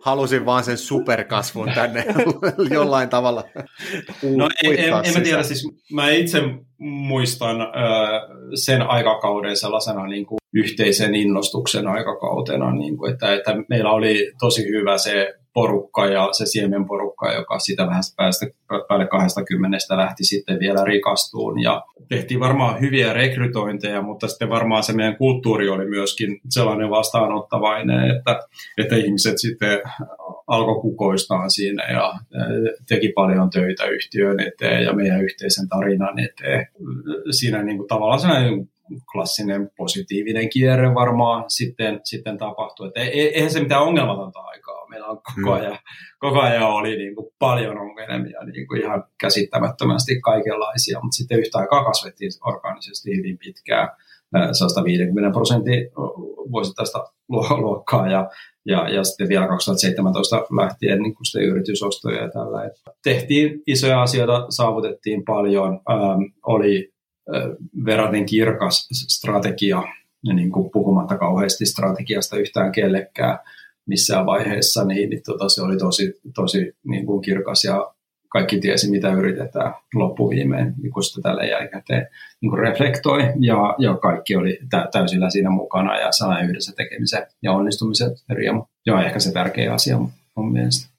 halusin 0.01 0.45
vaan 0.45 0.63
sen 0.63 0.77
superkasvun 0.77 1.71
tänne 1.75 2.05
jollain 2.73 3.09
tavalla 3.09 3.43
No 4.35 4.49
en, 4.63 4.79
en, 4.79 4.93
en 5.03 5.13
mä 5.13 5.19
tiedä, 5.23 5.43
siis 5.43 5.67
mä 5.93 6.09
itse 6.09 6.41
muistan 6.77 7.61
äh, 7.61 7.67
sen 8.55 8.81
aikakauden 8.81 9.57
sellaisena 9.57 10.07
niin 10.07 10.25
kuin 10.25 10.37
yhteisen 10.53 11.15
innostuksen 11.15 11.87
aikakautena, 11.87 12.75
niin 12.75 12.97
kuin, 12.97 13.13
että, 13.13 13.33
että 13.33 13.55
meillä 13.69 13.91
oli 13.91 14.31
tosi 14.39 14.67
hyvä 14.69 14.97
se 14.97 15.33
porukka 15.55 16.05
ja 16.05 16.29
se 16.31 16.45
siemenporukka, 16.45 17.33
joka 17.33 17.59
sitä 17.59 17.87
vähän 17.87 18.03
päästä 18.17 18.45
päälle 18.87 19.07
20 19.07 19.77
lähti 19.89 20.23
sitten 20.23 20.59
vielä 20.59 20.83
rikastuun. 20.83 21.61
Ja 21.61 21.83
tehtiin 22.09 22.39
varmaan 22.39 22.81
hyviä 22.81 23.13
rekrytointeja, 23.13 24.01
mutta 24.01 24.27
sitten 24.27 24.49
varmaan 24.49 24.83
se 24.83 24.93
meidän 24.93 25.17
kulttuuri 25.17 25.69
oli 25.69 25.85
myöskin 25.85 26.41
sellainen 26.49 26.89
vastaanottavainen, 26.89 28.17
että, 28.17 28.39
että 28.77 28.95
ihmiset 28.95 29.37
sitten 29.37 29.81
alkoi 30.47 30.81
kukoistaa 30.81 31.49
siinä 31.49 31.83
ja 31.91 32.13
teki 32.89 33.11
paljon 33.15 33.49
töitä 33.49 33.85
yhtiön 33.85 34.39
eteen 34.39 34.83
ja 34.83 34.93
meidän 34.93 35.23
yhteisen 35.23 35.69
tarinan 35.69 36.19
eteen. 36.19 36.67
Siinä 37.31 37.63
niin 37.63 37.77
kuin 37.77 37.87
tavallaan 37.87 38.19
sellainen 38.19 38.69
klassinen 39.11 39.69
positiivinen 39.77 40.49
kierre 40.49 40.93
varmaan 40.93 41.43
sitten, 41.47 41.99
sitten 42.03 42.37
tapahtui. 42.37 42.87
Että 42.87 42.99
eihän 43.01 43.51
se 43.51 43.59
mitään 43.59 43.81
ongelmatonta 43.81 44.39
aikaa. 44.39 44.64
Meillä 44.95 45.07
on 45.07 45.17
koko 45.17 45.55
hmm. 45.55 45.61
ajan, 45.61 45.71
mm. 45.71 45.77
koko 46.19 46.39
ajan 46.39 46.63
oli 46.63 46.97
niin 46.97 47.15
kuin 47.15 47.27
paljon 47.39 47.77
ongelmia, 47.77 48.43
niin 48.43 48.67
kuin 48.67 48.81
ihan 48.81 49.03
käsittämättömästi 49.21 50.21
kaikenlaisia, 50.21 50.99
mutta 51.01 51.15
sitten 51.15 51.39
yhtä 51.39 51.57
aikaa 51.57 51.83
kasvettiin 51.83 52.31
organisesti 52.45 53.17
hyvin 53.17 53.37
pitkään 53.37 53.89
150 54.51 55.33
prosentin 55.33 55.91
vuosittaista 56.51 57.05
luokkaa 57.29 58.07
ja, 58.07 58.29
ja, 58.65 58.89
ja 58.89 59.03
sitten 59.03 59.29
vielä 59.29 59.47
2017 59.47 60.35
lähtien 60.35 61.01
niin 61.01 61.15
kuin 61.15 61.43
yritysostoja 61.43 62.21
ja 62.21 62.29
tällä. 62.29 62.65
Että 62.65 62.81
tehtiin 63.03 63.61
isoja 63.67 64.01
asioita, 64.01 64.45
saavutettiin 64.49 65.25
paljon, 65.25 65.73
ähm, 65.73 66.21
oli 66.45 66.93
verraten 67.85 68.25
kirkas 68.25 68.87
strategia, 68.91 69.83
niin 70.33 70.51
kuin 70.51 70.71
puhumatta 70.71 71.17
kauheasti 71.17 71.65
strategiasta 71.65 72.37
yhtään 72.37 72.71
kellekään 72.71 73.39
missään 73.87 74.25
vaiheessa, 74.25 74.85
niin, 74.85 75.09
niin 75.09 75.21
tota, 75.25 75.49
se 75.49 75.61
oli 75.61 75.77
tosi, 75.77 76.13
tosi 76.35 76.73
niin 76.87 77.05
kuin 77.05 77.21
kirkas 77.21 77.63
ja 77.63 77.95
kaikki 78.29 78.59
tiesi, 78.59 78.91
mitä 78.91 79.13
yritetään 79.13 79.73
loppuviimein, 79.93 80.73
niin 80.81 80.91
kun 80.91 81.03
sitä 81.03 81.21
tälle 81.21 81.47
jälkikäteen 81.47 82.07
niin 82.41 82.49
kuin 82.49 82.59
reflektoi, 82.59 83.21
ja, 83.39 83.75
ja 83.77 83.97
kaikki 83.97 84.35
oli 84.35 84.59
tä, 84.69 84.87
täysillä 84.91 85.29
siinä 85.29 85.49
mukana, 85.49 85.99
ja 85.99 86.11
sana 86.11 86.41
yhdessä 86.41 86.73
tekemisen 86.77 87.27
ja 87.41 87.51
onnistumisen 87.51 88.11
riemu. 88.29 88.63
Ja 88.85 89.05
ehkä 89.05 89.19
se 89.19 89.31
tärkeä 89.31 89.73
asia 89.73 89.97
mun 90.35 90.51
mielestä. 90.51 90.95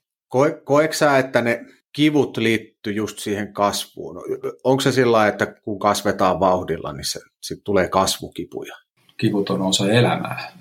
Koe, 0.63 0.89
sä, 0.91 1.17
että 1.17 1.41
ne 1.41 1.65
kivut 1.95 2.37
liittyy 2.37 2.93
just 2.93 3.19
siihen 3.19 3.53
kasvuun. 3.53 4.21
Onko 4.63 4.81
se 4.81 4.91
sillä 4.91 5.27
että 5.27 5.45
kun 5.45 5.79
kasvetaan 5.79 6.39
vauhdilla, 6.39 6.93
niin 6.93 7.11
se, 7.11 7.19
sit 7.41 7.59
tulee 7.63 7.89
kasvukipuja? 7.89 8.75
Kivut 9.17 9.49
on 9.49 9.61
osa 9.61 9.91
elämää. 9.91 10.51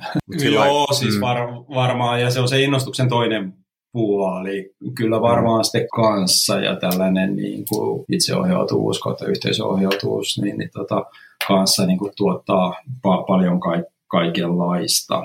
Joo, 0.52 0.86
siis 0.92 1.14
mm. 1.14 1.20
var, 1.20 1.38
varmaan, 1.74 2.20
ja 2.20 2.30
se 2.30 2.40
on 2.40 2.48
se 2.48 2.62
innostuksen 2.62 3.08
toinen 3.08 3.54
puoli. 3.92 4.70
Kyllä 4.94 5.20
varmaan 5.20 5.64
sitten 5.64 5.88
kanssa 5.96 6.58
ja 6.58 6.76
tällainen 6.76 7.36
niin 7.36 7.64
kuin 7.68 8.04
itseohjautuvuus 8.12 8.98
kautta 8.98 9.26
yhteisöohjautuvuus, 9.26 10.38
niin, 10.42 10.58
niin 10.58 10.70
tota, 10.72 11.04
kanssa 11.48 11.86
niin 11.86 11.98
kuin 11.98 12.12
tuottaa 12.16 12.74
pa- 12.86 13.26
paljon 13.26 13.60
ka- 13.60 13.82
kaikenlaista. 14.08 15.22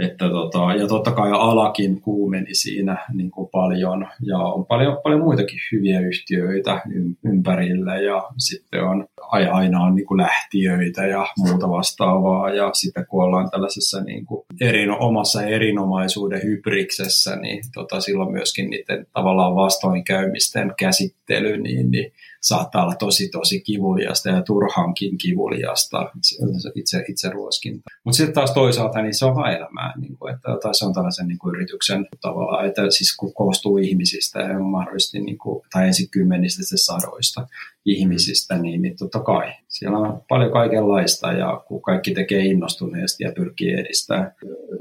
Että 0.00 0.28
tota, 0.28 0.74
ja 0.74 0.88
totta 0.88 1.12
kai 1.12 1.30
alakin 1.32 2.00
kuumeni 2.00 2.54
siinä 2.54 2.96
niin 3.14 3.30
kuin 3.30 3.48
paljon. 3.52 4.06
Ja 4.22 4.38
on 4.38 4.66
paljon, 4.66 4.98
paljon 5.02 5.20
muitakin 5.20 5.58
hyviä 5.72 6.00
yhtiöitä 6.00 6.82
ympärillä. 7.24 7.96
Ja 7.96 8.28
sitten 8.38 8.84
on 8.84 9.06
aina 9.30 9.80
on 9.80 9.94
niin 9.94 10.06
kuin 10.06 10.18
lähtiöitä 10.18 11.06
ja 11.06 11.26
muuta 11.38 11.68
vastaavaa. 11.68 12.50
Ja 12.50 12.70
sitten 12.72 13.06
kun 13.06 13.24
ollaan 13.24 13.50
tällaisessa 13.50 14.00
niin 14.00 14.26
kuin 14.26 14.44
erin, 14.60 14.90
omassa 14.90 15.42
erinomaisuuden 15.42 16.42
hybriksessä, 16.42 17.36
niin 17.36 17.64
tota, 17.74 18.00
silloin 18.00 18.32
myöskin 18.32 18.70
niiden 18.70 19.06
tavallaan 19.12 19.54
vastoinkäymisten 19.54 20.74
käsittely, 20.78 21.56
niin, 21.56 21.90
niin 21.90 22.12
saattaa 22.48 22.82
olla 22.82 22.94
tosi 22.94 23.28
tosi 23.28 23.60
kivuliasta 23.60 24.28
ja 24.28 24.42
turhankin 24.42 25.18
kivuliasta 25.18 26.10
itse, 26.74 27.04
itse 27.08 27.30
ruoskinta. 27.30 27.82
Mutta 28.04 28.16
sitten 28.16 28.34
taas 28.34 28.50
toisaalta 28.50 29.02
niin 29.02 29.14
se 29.14 29.24
on 29.24 29.34
vain 29.34 29.56
elämää, 29.56 29.92
niin 30.00 30.16
kuin, 30.18 30.34
että 30.34 30.48
tai 30.62 30.74
se 30.74 30.84
on 30.84 30.94
tällaisen 30.94 31.28
niin 31.28 31.38
kuin 31.38 31.54
yrityksen 31.54 32.06
tavallaan, 32.20 32.66
että 32.66 32.90
siis 32.90 33.16
kun 33.16 33.34
koostuu 33.34 33.76
ihmisistä 33.78 34.40
ja 34.40 34.58
mahdollisesti 34.58 35.20
niin 35.20 35.38
kuin, 35.38 35.62
tai 35.72 35.86
ensin 35.86 36.10
kymmenistä 36.10 36.76
sadoista 36.76 37.46
ihmisistä, 37.84 38.58
niin, 38.58 38.82
niin 38.82 38.96
totta 38.96 39.20
kai 39.20 39.52
siellä 39.68 39.98
on 39.98 40.22
paljon 40.28 40.52
kaikenlaista 40.52 41.32
ja 41.32 41.62
kun 41.68 41.82
kaikki 41.82 42.14
tekee 42.14 42.44
innostuneesti 42.44 43.24
ja 43.24 43.32
pyrkii 43.36 43.72
edistämään 43.72 44.32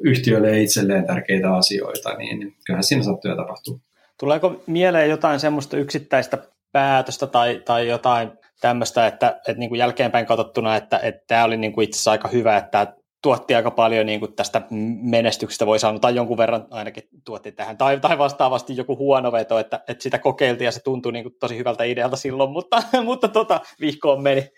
yhtiölle 0.03 0.62
itselleen 0.62 1.07
tärkeitä 1.07 1.53
asioita, 1.53 2.17
niin 2.17 2.55
kyllähän 2.65 2.84
siinä 2.84 3.03
sattuu 3.03 3.31
ja 3.31 3.38
tapahtuu. 3.38 3.81
Tuleeko 4.19 4.63
mieleen 4.67 5.10
jotain 5.10 5.39
semmoista 5.39 5.77
yksittäistä 5.77 6.38
päätöstä 6.75 7.27
tai, 7.27 7.62
tai 7.65 7.88
jotain 7.88 8.32
tämmöistä, 8.62 9.08
että, 9.08 9.39
että 9.48 9.60
niin 9.60 9.70
kuin 9.70 9.79
jälkeenpäin 9.79 10.25
katsottuna, 10.25 10.75
että, 10.75 11.00
että 11.00 11.24
tämä 11.27 11.44
oli 11.44 11.58
niin 11.58 11.74
kuin 11.74 11.84
itse 11.84 11.96
asiassa 11.96 12.12
aika 12.12 12.27
hyvä, 12.27 12.58
että 12.58 12.96
tuotti 13.22 13.55
aika 13.55 13.72
paljon 13.72 14.05
niin 14.05 14.20
kuin 14.20 14.36
tästä 14.36 14.62
menestyksestä, 15.01 15.65
voi 15.65 15.79
sanoa, 15.79 16.00
tai 16.00 16.15
jonkun 16.15 16.38
verran 16.38 16.67
ainakin 16.72 17.03
tuotti 17.25 17.51
tähän, 17.51 17.77
tai, 17.77 18.00
tai 18.00 18.17
vastaavasti 18.17 18.77
joku 18.77 18.98
huono 18.98 19.32
veto, 19.32 19.60
että, 19.60 19.84
että 19.88 20.03
sitä 20.03 20.20
kokeiltiin 20.20 20.65
ja 20.65 20.72
se 20.72 20.84
tuntui 20.84 21.12
niin 21.12 21.24
kuin 21.24 21.36
tosi 21.39 21.58
hyvältä 21.58 21.84
idealta 21.84 22.15
silloin, 22.15 22.51
mutta, 22.51 22.84
mutta 23.05 23.27
tota, 23.27 23.62
vihkoon 23.82 24.24
meni. 24.24 24.50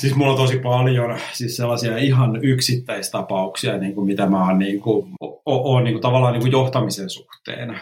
Siis 0.00 0.14
mulla 0.14 0.32
on 0.32 0.38
tosi 0.38 0.58
paljon 0.58 1.18
siis 1.32 1.56
sellaisia 1.56 1.96
ihan 1.96 2.44
yksittäistapauksia, 2.44 3.78
niin 3.78 3.94
kuin 3.94 4.06
mitä 4.06 4.26
mä 4.26 4.46
oon, 4.46 4.58
niin 4.58 4.80
kuin, 4.80 5.08
o, 5.22 5.74
o, 5.74 5.80
niin 5.80 5.94
kuin, 5.94 6.02
tavallaan 6.02 6.32
niin 6.32 6.42
kuin 6.42 6.52
johtamisen 6.52 7.10
suhteen, 7.10 7.80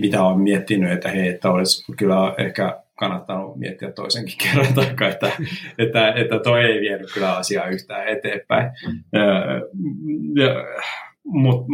mitä 0.00 0.24
olen 0.24 0.40
miettinyt, 0.40 0.92
että 0.92 1.08
hei, 1.08 1.28
että 1.28 1.50
olisi 1.50 1.92
kyllä 1.96 2.34
ehkä 2.38 2.82
kannattanut 2.94 3.56
miettiä 3.56 3.92
toisenkin 3.92 4.34
kerran, 4.44 4.74
taikka, 4.74 5.08
että, 5.08 5.32
että, 5.78 6.12
että 6.12 6.38
toi 6.38 6.64
ei 6.64 6.80
vienyt 6.80 7.12
kyllä 7.14 7.36
asiaa 7.36 7.66
yhtään 7.66 8.08
eteenpäin. 8.08 8.70
Mutta 11.24 11.66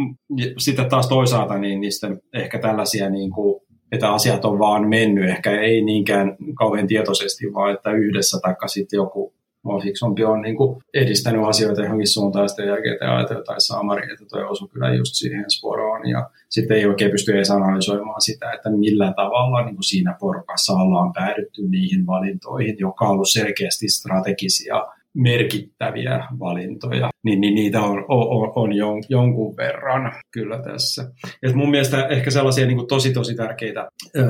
sitten 0.57 0.89
taas 0.89 1.09
toisaalta 1.09 1.57
niin 1.57 1.81
niistä 1.81 2.07
ehkä 2.33 2.59
tällaisia 2.59 3.09
niin 3.09 3.31
kuin, 3.31 3.61
että 3.91 4.13
asiat 4.13 4.45
on 4.45 4.59
vaan 4.59 4.89
mennyt, 4.89 5.29
ehkä 5.29 5.61
ei 5.61 5.81
niinkään 5.81 6.35
kauhean 6.57 6.87
tietoisesti, 6.87 7.53
vaan 7.53 7.73
että 7.73 7.91
yhdessä 7.91 8.39
taikka 8.41 8.67
sitten 8.67 8.97
joku 8.97 9.37
vaan 9.67 9.81
fiksumpi 9.81 10.23
on 10.23 10.41
niin 10.41 10.57
kuin 10.57 10.83
edistänyt 10.93 11.45
asioita 11.45 11.81
johonkin 11.81 12.07
suuntaan 12.07 12.49
sitten 12.49 12.67
jälkeen 12.67 13.09
ajatella 13.09 13.39
jotain 13.39 13.61
saamari, 13.61 14.11
että 14.13 14.25
toi 14.25 14.43
osui 14.43 14.67
kyllä 14.67 14.93
just 14.93 15.15
siihen 15.15 15.45
sporoon. 15.51 16.09
Ja 16.09 16.29
sitten 16.49 16.77
ei 16.77 16.85
oikein 16.85 17.11
pysty 17.11 17.31
edes 17.31 17.51
analysoimaan 17.51 18.21
sitä, 18.21 18.51
että 18.51 18.69
millä 18.69 19.13
tavalla 19.15 19.65
niin 19.65 19.75
kuin 19.75 19.83
siinä 19.83 20.15
porukassa 20.19 20.73
ollaan 20.73 21.13
päädytty 21.13 21.67
niihin 21.67 22.05
valintoihin, 22.05 22.75
joka 22.79 23.05
on 23.05 23.11
ollut 23.11 23.29
selkeästi 23.29 23.89
strategisia 23.89 24.85
merkittäviä 25.17 26.27
valintoja, 26.39 27.09
niin, 27.23 27.41
niin 27.41 27.55
niitä 27.55 27.81
on, 27.81 28.05
on, 28.07 28.51
on 28.55 28.73
jon, 28.73 29.03
jonkun 29.09 29.57
verran 29.57 30.11
kyllä 30.31 30.59
tässä. 30.61 31.11
Et 31.43 31.55
mun 31.55 31.69
mielestä 31.69 32.07
ehkä 32.07 32.31
sellaisia 32.31 32.65
niin 32.65 32.77
kuin 32.77 32.87
tosi 32.87 33.13
tosi 33.13 33.35
tärkeitä 33.35 33.89
ö, 34.15 34.21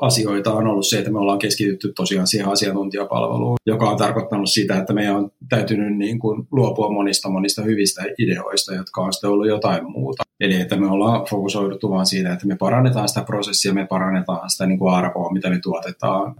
asioita 0.00 0.54
on 0.54 0.66
ollut 0.66 0.86
se, 0.86 0.98
että 0.98 1.10
me 1.10 1.18
ollaan 1.18 1.38
keskitytty 1.38 1.92
tosiaan 1.96 2.26
siihen 2.26 2.48
asiantuntijapalveluun, 2.48 3.56
joka 3.66 3.90
on 3.90 3.96
tarkoittanut 3.96 4.50
sitä, 4.50 4.76
että 4.76 4.92
meidän 4.92 5.16
on 5.16 5.30
täytynyt 5.48 5.96
niin 5.96 6.18
kuin 6.18 6.46
luopua 6.52 6.92
monista 6.92 7.30
monista 7.30 7.62
hyvistä 7.62 8.02
ideoista, 8.18 8.74
jotka 8.74 9.00
on 9.00 9.12
sitten 9.12 9.30
ollut 9.30 9.48
jotain 9.48 9.90
muuta. 9.90 10.22
Eli 10.40 10.60
että 10.60 10.76
me 10.76 10.86
ollaan 10.86 11.26
fokusoiduttu 11.30 11.90
vaan 11.90 12.06
siitä, 12.06 12.32
että 12.32 12.46
me 12.46 12.56
parannetaan 12.56 13.08
sitä 13.08 13.22
prosessia, 13.22 13.74
me 13.74 13.86
parannetaan 13.86 14.50
sitä 14.50 14.66
niin 14.66 14.78
kuin 14.78 14.94
arvoa, 14.94 15.32
mitä 15.32 15.50
me 15.50 15.58
tuotetaan 15.62 16.34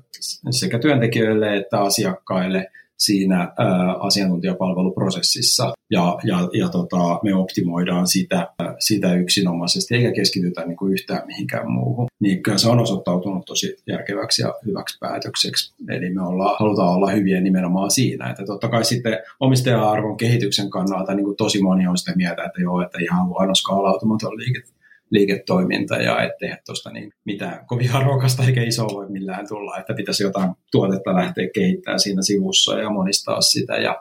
sekä 0.51 0.79
työntekijöille 0.79 1.57
että 1.57 1.81
asiakkaille– 1.81 2.67
siinä 2.99 3.39
ää, 3.59 3.93
asiantuntijapalveluprosessissa 3.93 5.73
ja, 5.91 6.19
ja, 6.25 6.49
ja 6.53 6.69
tota, 6.69 7.21
me 7.23 7.35
optimoidaan 7.35 8.07
sitä, 8.07 8.49
sitä 8.79 9.15
yksinomaisesti 9.15 9.95
eikä 9.95 10.13
keskitytä 10.13 10.65
niin 10.67 10.77
kuin 10.77 10.93
yhtään 10.93 11.27
mihinkään 11.27 11.71
muuhun. 11.71 12.07
Niin 12.21 12.43
kyllä 12.43 12.59
se 12.59 12.69
on 12.69 12.79
osoittautunut 12.79 13.45
tosi 13.47 13.77
järkeväksi 13.87 14.43
ja 14.43 14.55
hyväksi 14.67 14.99
päätökseksi. 15.01 15.75
Eli 15.89 16.11
me 16.11 16.23
ollaan, 16.23 16.57
halutaan 16.59 16.95
olla 16.95 17.11
hyviä 17.11 17.41
nimenomaan 17.41 17.91
siinä, 17.91 18.31
että 18.31 18.45
totta 18.45 18.69
kai 18.69 18.85
sitten 18.85 19.19
omistaja-arvon 19.41 20.17
kehityksen 20.17 20.71
kannalta 20.71 21.15
niin 21.15 21.25
kuin 21.25 21.37
tosi 21.37 21.63
moni 21.63 21.87
on 21.87 21.99
sitä 21.99 22.13
mieltä, 22.17 22.45
että 22.45 22.63
joo, 22.63 22.83
että 22.83 22.99
ihan 23.01 23.29
huono 23.29 23.55
skaalautumaton 23.55 24.37
liike 24.37 24.63
liiketoiminta 25.11 25.97
ja 25.97 26.23
ettei 26.23 26.53
tuosta 26.67 26.91
niin 26.91 27.13
mitään 27.25 27.67
kovin 27.67 27.93
arvokasta 27.93 28.43
eikä 28.43 28.63
isoa 28.63 28.95
voi 28.95 29.09
millään 29.09 29.49
tulla, 29.49 29.79
että 29.79 29.95
pitäisi 29.95 30.23
jotain 30.23 30.51
tuotetta 30.73 31.15
lähteä 31.15 31.49
kehittämään 31.55 32.01
siinä 32.01 32.23
sivussa 32.23 32.79
ja 32.79 32.91
monistaa 32.91 33.41
sitä 33.41 33.77
ja 33.77 33.97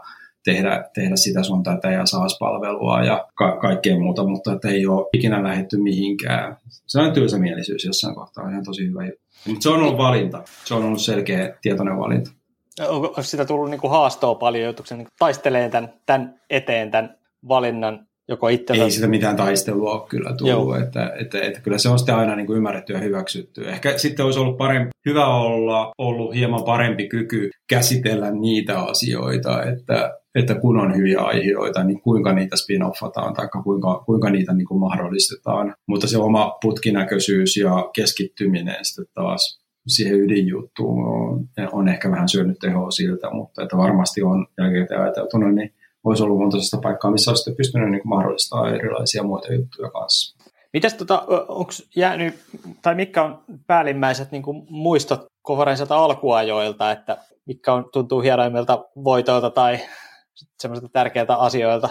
tehdä, 0.46 0.90
tehdä 0.94 1.16
sitä 1.16 1.44
sun 1.44 1.64
tätä 1.64 1.92
ja 1.92 2.06
SaaS-palvelua 2.06 3.04
ja 3.04 3.28
ka- 3.36 3.58
kaikkea 3.58 4.00
muuta, 4.00 4.28
mutta 4.28 4.54
että 4.54 4.70
ei 4.70 4.88
ole 4.88 5.06
ikinä 5.14 5.44
lähetty 5.44 5.78
mihinkään. 5.78 6.58
Se 6.88 7.00
on 7.00 7.14
tylsämielisyys 7.14 7.86
jossain 7.86 8.16
kohtaa, 8.16 8.50
ihan 8.50 8.64
tosi 8.64 8.88
hyvä 8.88 9.02
Mutta 9.48 9.64
se 9.64 9.70
on 9.70 9.80
ollut 9.82 9.98
valinta. 9.98 10.44
Se 10.66 10.74
on 10.74 10.84
ollut 10.84 11.02
selkeä 11.02 11.58
tietoinen 11.62 11.98
valinta. 11.98 12.32
Onko 12.88 13.22
sitä 13.22 13.46
tullut 13.46 13.70
niin 13.70 13.82
kuin 13.82 13.92
haastoa 13.92 14.36
paljon, 14.36 14.64
joutuuko 14.64 14.96
niin 14.96 15.08
taisteleen 15.20 15.72
tämän, 15.72 15.94
tämän 16.06 16.42
eteen, 16.50 16.92
tämän 16.92 17.18
valinnan 17.48 18.08
joko 18.28 18.48
itse... 18.48 18.74
Ei 18.74 18.92
sitä 18.92 19.08
mitään 19.08 19.36
taistelua 19.36 19.94
ole 19.94 20.08
kyllä 20.10 20.36
tullut, 20.38 20.78
että, 20.78 21.14
että, 21.20 21.42
että, 21.42 21.62
kyllä 21.62 21.78
se 21.78 21.90
on 21.90 22.00
sitten 22.00 22.16
aina 22.16 22.36
niin 22.36 22.48
kuin 22.48 22.58
ymmärretty 22.58 22.94
ja 22.94 23.00
hyväksytty. 23.00 23.70
Ehkä 23.70 23.98
sitten 23.98 24.26
olisi 24.26 24.40
ollut 24.40 24.58
parempi, 24.58 24.90
hyvä 25.06 25.28
olla 25.28 25.92
ollut 25.98 26.36
hieman 26.36 26.64
parempi 26.64 27.08
kyky 27.08 27.50
käsitellä 27.70 28.32
niitä 28.32 28.80
asioita, 28.80 29.64
että, 29.64 30.20
että 30.36 30.56
kun 30.56 30.80
on 30.80 30.96
hyviä 30.96 31.20
aiheita, 31.22 31.84
niin 31.84 32.02
kuinka 32.02 32.34
niitä 32.34 32.56
spin-offataan 32.56 33.34
tai 33.34 33.48
kuinka, 33.64 34.04
kuinka 34.06 34.30
niitä 34.30 34.54
niin 34.54 34.68
kuin 34.68 34.80
mahdollistetaan. 34.80 35.76
Mutta 35.88 36.08
se 36.08 36.18
oma 36.18 36.58
putkinäköisyys 36.62 37.58
ja 37.58 37.90
keskittyminen 37.96 38.86
sitten 38.86 39.14
taas 39.14 39.66
siihen 39.88 40.20
ydinjuttuun 40.20 41.08
on, 41.08 41.48
on 41.72 41.88
ehkä 41.88 42.12
vähän 42.12 42.30
syönyt 42.30 42.60
tehoa 42.60 42.92
siltä, 42.92 43.30
mutta 43.32 43.64
että 43.64 43.78
varmasti 43.78 44.24
on 44.24 44.48
jälkeen 44.58 45.02
ajateltuna, 45.02 45.52
niin 45.52 45.74
olisi 46.06 46.24
ollut 46.24 46.40
monta 46.40 46.58
paikkaa, 46.82 47.12
missä 47.12 47.32
olisi 47.32 47.56
pystynyt 47.58 47.92
niin 47.92 48.02
mahdollistamaan 48.06 48.76
erilaisia 48.76 49.24
muita 49.24 49.54
juttuja 49.54 49.90
kanssa. 49.90 50.46
Mitäs 50.74 50.94
tota, 50.94 51.24
onko 51.48 51.72
jäänyt, 51.96 52.34
tai 52.82 52.96
mitkä 52.96 53.24
on 53.24 53.40
päällimmäiset 53.68 54.32
niin 54.32 54.44
kuin 54.44 54.68
muistot 54.70 55.26
Kovarensilta 55.42 55.98
alkuajoilta, 55.98 56.92
että 56.92 57.18
mitkä 57.46 57.74
on, 57.74 57.90
tuntuu 57.94 58.22
hienoimmilta 58.22 58.86
voitoilta 59.04 59.50
tai 59.50 59.80
semmoisilta 60.60 60.92
tärkeiltä 60.94 61.36
asioilta? 61.36 61.90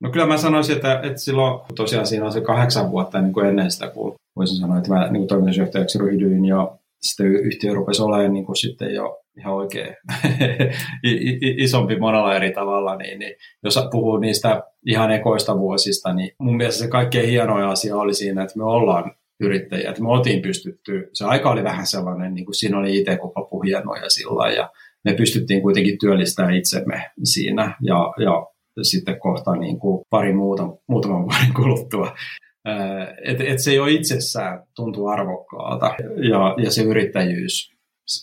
No 0.00 0.10
kyllä 0.10 0.26
mä 0.26 0.36
sanoisin, 0.36 0.76
että, 0.76 1.00
että 1.02 1.18
silloin 1.18 1.60
tosiaan 1.76 2.06
siinä 2.06 2.26
on 2.26 2.32
se 2.32 2.40
kahdeksan 2.40 2.90
vuotta 2.90 3.20
niin 3.20 3.32
kuin 3.32 3.46
ennen 3.46 3.70
sitä, 3.70 3.88
kun 3.88 4.14
voisin 4.36 4.56
sanoa, 4.56 4.78
että 4.78 4.94
mä 4.94 5.10
niin 5.10 5.26
toimitusjohtajaksi 5.26 5.98
ryhdyin 5.98 6.44
ja 6.44 6.76
sitten 7.02 7.26
yhtiö 7.26 7.74
rupesi 7.74 8.02
olemaan 8.02 8.32
niin 8.32 8.46
kuin 8.46 8.56
sitten 8.56 8.94
jo 8.94 9.20
ihan 9.38 9.54
oikein 9.54 9.96
isompi 11.64 11.98
monella 11.98 12.36
eri 12.36 12.52
tavalla, 12.52 12.96
niin, 12.96 13.18
niin 13.18 13.34
jos 13.64 13.78
puhuu 13.90 14.16
niistä 14.16 14.62
ihan 14.86 15.12
ekoista 15.12 15.58
vuosista, 15.58 16.14
niin 16.14 16.30
mun 16.38 16.56
mielestä 16.56 16.84
se 16.84 16.90
kaikkein 16.90 17.28
hienoin 17.28 17.64
asia 17.64 17.96
oli 17.96 18.14
siinä, 18.14 18.42
että 18.42 18.58
me 18.58 18.64
ollaan 18.64 19.12
yrittäjiä, 19.40 19.90
että 19.90 20.02
me 20.02 20.08
oltiin 20.08 20.42
pystytty, 20.42 21.10
se 21.12 21.24
aika 21.24 21.50
oli 21.50 21.64
vähän 21.64 21.86
sellainen, 21.86 22.34
niin 22.34 22.44
kuin 22.44 22.54
siinä 22.54 22.78
oli 22.78 23.04
koko 23.34 23.60
hienoja 23.60 24.10
sillä 24.10 24.52
ja 24.52 24.70
me 25.04 25.14
pystyttiin 25.14 25.62
kuitenkin 25.62 25.98
työllistämään 25.98 26.54
itsemme 26.54 27.10
siinä 27.24 27.76
ja, 27.82 28.12
ja 28.24 28.46
sitten 28.82 29.20
kohta 29.20 29.56
niin 29.56 29.78
kuin 29.78 30.04
pari 30.10 30.32
muuta, 30.32 30.68
muutaman 30.88 31.22
vuoden 31.22 31.54
kuluttua. 31.56 32.14
Että 33.24 33.44
et 33.44 33.58
se 33.58 33.74
jo 33.74 33.86
itsessään 33.86 34.62
tuntuu 34.76 35.06
arvokkaalta 35.06 35.94
ja, 36.30 36.54
ja 36.64 36.70
se 36.70 36.82
yrittäjyys 36.82 37.76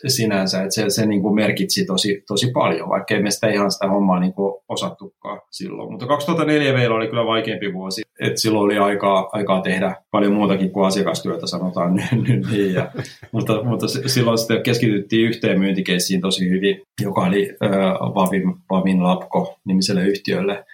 sinänsä, 0.07 0.63
että 0.63 0.75
se, 0.75 0.89
se 0.89 1.05
niin 1.05 1.21
kuin 1.21 1.35
merkitsi 1.35 1.85
tosi, 1.85 2.23
tosi 2.27 2.51
paljon, 2.51 2.89
vaikka 2.89 3.15
me 3.19 3.31
sitä 3.31 3.49
ihan 3.49 3.71
sitä 3.71 3.87
hommaa 3.87 4.19
niin 4.19 4.33
kuin 4.33 4.53
osattukaan 4.69 5.41
silloin. 5.51 5.91
Mutta 5.91 6.07
2004 6.07 6.73
meillä 6.73 6.95
oli 6.95 7.07
kyllä 7.07 7.25
vaikeampi 7.25 7.73
vuosi, 7.73 8.01
että 8.19 8.41
silloin 8.41 8.65
oli 8.65 8.77
aikaa, 8.77 9.29
aikaa 9.31 9.61
tehdä 9.61 9.95
paljon 10.11 10.33
muutakin 10.33 10.71
kuin 10.71 10.85
asiakastyötä, 10.85 11.47
sanotaan 11.47 11.95
nyt 12.27 12.51
niin. 12.51 12.73
Ja, 12.73 12.91
mutta, 13.31 13.63
mutta 13.63 13.87
silloin 13.87 14.37
sitten 14.37 14.63
keskityttiin 14.63 15.27
yhteen 15.27 15.59
myyntikeissiin 15.59 16.21
tosi 16.21 16.49
hyvin, 16.49 16.81
joka 17.01 17.21
oli 17.21 17.55
äh, 17.63 17.71
Vavin, 18.15 18.55
Vavin 18.69 19.03
Lapko 19.03 19.55
nimiselle 19.65 20.05
yhtiölle. 20.05 20.65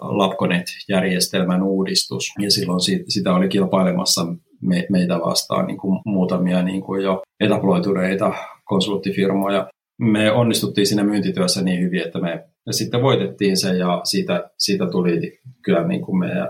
Lapkonet-järjestelmän 0.00 1.62
uudistus, 1.62 2.32
ja 2.38 2.50
silloin 2.50 2.80
sitä 3.08 3.34
oli 3.34 3.48
kilpailemassa 3.48 4.26
me, 4.62 4.86
meitä 4.90 5.14
vastaan 5.14 5.66
niin 5.66 5.78
kuin 5.78 6.00
muutamia 6.04 6.62
niin 6.62 6.82
kuin 6.82 7.02
jo 7.02 7.22
etabloituneita 7.40 8.34
konsulttifirmoja. 8.64 9.68
Me 10.00 10.32
onnistuttiin 10.32 10.86
siinä 10.86 11.04
myyntityössä 11.04 11.62
niin 11.62 11.80
hyvin, 11.80 12.02
että 12.02 12.20
me, 12.20 12.44
sitten 12.70 13.02
voitettiin 13.02 13.56
se 13.56 13.76
ja 13.76 14.00
siitä, 14.04 14.50
siitä 14.58 14.86
tuli 14.90 15.40
kyllä 15.64 15.88
niin 15.88 16.02
kuin 16.02 16.18
meidän 16.18 16.48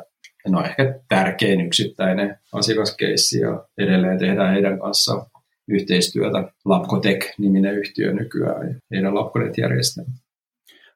no 0.49 0.64
ehkä 0.64 1.00
tärkein 1.09 1.61
yksittäinen 1.61 2.38
asiakaskeissi 2.52 3.38
ja 3.38 3.64
edelleen 3.79 4.19
tehdään 4.19 4.52
heidän 4.52 4.79
kanssaan 4.79 5.26
yhteistyötä. 5.69 6.52
Lapkotech-niminen 6.64 7.75
yhtiö 7.75 8.12
nykyään 8.12 8.69
ja 8.69 8.75
heidän 8.90 9.14
Lapkonet-järjestelmä. 9.14 10.11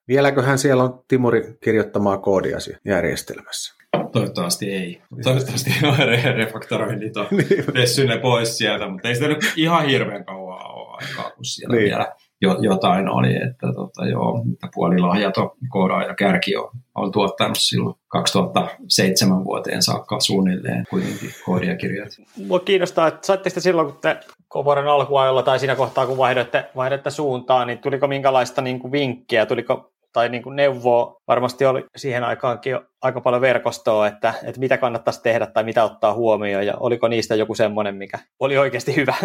Vieläköhän 0.09 0.59
siellä 0.59 0.83
on 0.83 1.05
Timuri 1.09 1.57
kirjoittamaa 1.65 2.19
koodia 2.19 2.59
järjestelmässä? 2.85 3.75
Toivottavasti 4.13 4.73
ei. 4.73 5.03
Toivottavasti 5.23 5.71
refaktoroinnit 6.37 7.17
on 7.17 7.27
niin. 7.31 8.09
ne 8.09 8.19
pois 8.19 8.59
sieltä, 8.59 8.89
mutta 8.89 9.09
ei 9.09 9.15
sitä 9.15 9.29
nyt 9.29 9.53
ihan 9.57 9.87
hirveän 9.87 10.25
kauan 10.25 10.71
ole 10.71 10.97
aikaa, 10.97 11.31
kun 11.31 11.45
siellä 11.45 11.77
niin. 11.77 11.85
vielä 11.85 12.13
jotain 12.61 13.09
oli, 13.09 13.37
että 13.37 13.73
tota, 13.75 14.07
joo, 14.07 14.45
että 14.53 14.69
puolilahjaton 14.75 15.51
koodaaja 15.69 16.15
kärki 16.15 16.57
on, 16.57 16.71
on 16.95 17.13
tuottanut 17.13 17.59
silloin 17.61 17.97
2007 18.09 19.45
vuoteen 19.45 19.83
saakka 19.83 20.21
suunnilleen 20.21 20.85
kuitenkin 20.91 21.31
koodia 21.45 21.77
kirjat. 21.77 22.09
Mua 22.47 22.61
kiinnostaa, 22.61 23.09
että 23.09 23.27
saitte 23.27 23.49
sitä 23.51 23.61
silloin, 23.61 23.89
kun 23.89 23.99
te 24.01 24.21
Kovoren 24.49 24.89
alkuajolla 24.89 25.43
tai 25.43 25.59
siinä 25.59 25.77
kohtaa, 25.77 26.07
kun 26.07 26.19
vaihdoitte, 26.19 26.65
vaihdoitte 26.77 27.11
suuntaan, 27.11 27.67
niin 27.67 27.79
tuliko 27.79 28.07
minkälaista 28.07 28.63
niin 28.63 28.81
kuin 28.81 28.93
vinkkiä, 28.93 29.47
tuliko 29.47 29.94
tai 30.15 30.29
niin 30.29 30.43
kuin 30.43 30.57
neuvoa, 30.57 31.21
varmasti 31.29 31.65
oli 31.65 31.85
siihen 31.97 32.25
aikaankin 32.25 32.79
aika 33.03 33.21
paljon 33.21 33.43
verkostoa, 33.43 34.07
että, 34.07 34.35
että 34.45 34.61
mitä 34.61 34.79
kannattaisi 34.79 35.23
tehdä 35.23 35.47
tai 35.47 35.65
mitä 35.65 35.85
ottaa 35.85 36.15
huomioon, 36.15 36.67
ja 36.67 36.75
oliko 36.81 37.09
niistä 37.09 37.35
joku 37.35 37.55
semmoinen, 37.55 37.95
mikä 37.95 38.19
oli 38.41 38.59
oikeasti 38.59 38.97
hyvä? 38.97 39.15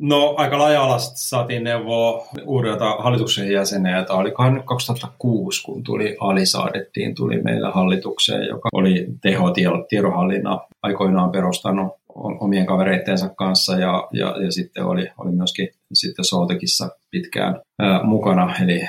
No 0.00 0.34
aika 0.36 0.58
laaja 0.58 0.98
saatiin 0.98 1.64
neuvoa 1.64 2.26
uudelta 2.44 2.90
hallituksen 2.90 3.52
jäseneltä. 3.52 4.12
Olikohan 4.12 4.54
nyt 4.54 4.64
2006, 4.64 5.62
kun 5.62 5.82
tuli 5.82 6.16
Ali 6.20 6.46
Saadettiin, 6.46 7.14
tuli 7.14 7.42
meillä 7.42 7.70
hallitukseen, 7.70 8.46
joka 8.46 8.68
oli 8.72 9.06
teho-tiedonhallinnan 9.22 10.60
aikoinaan 10.82 11.30
perustanut 11.30 11.92
omien 12.14 12.66
kavereittensa 12.66 13.28
kanssa 13.28 13.78
ja, 13.78 14.08
ja, 14.12 14.36
ja 14.44 14.52
sitten 14.52 14.84
oli, 14.84 15.08
oli 15.18 15.32
myöskin 15.32 15.68
sitten 15.92 16.24
Soltekissa 16.24 16.88
pitkään 17.10 17.60
ää, 17.78 18.02
mukana, 18.02 18.54
eli 18.62 18.88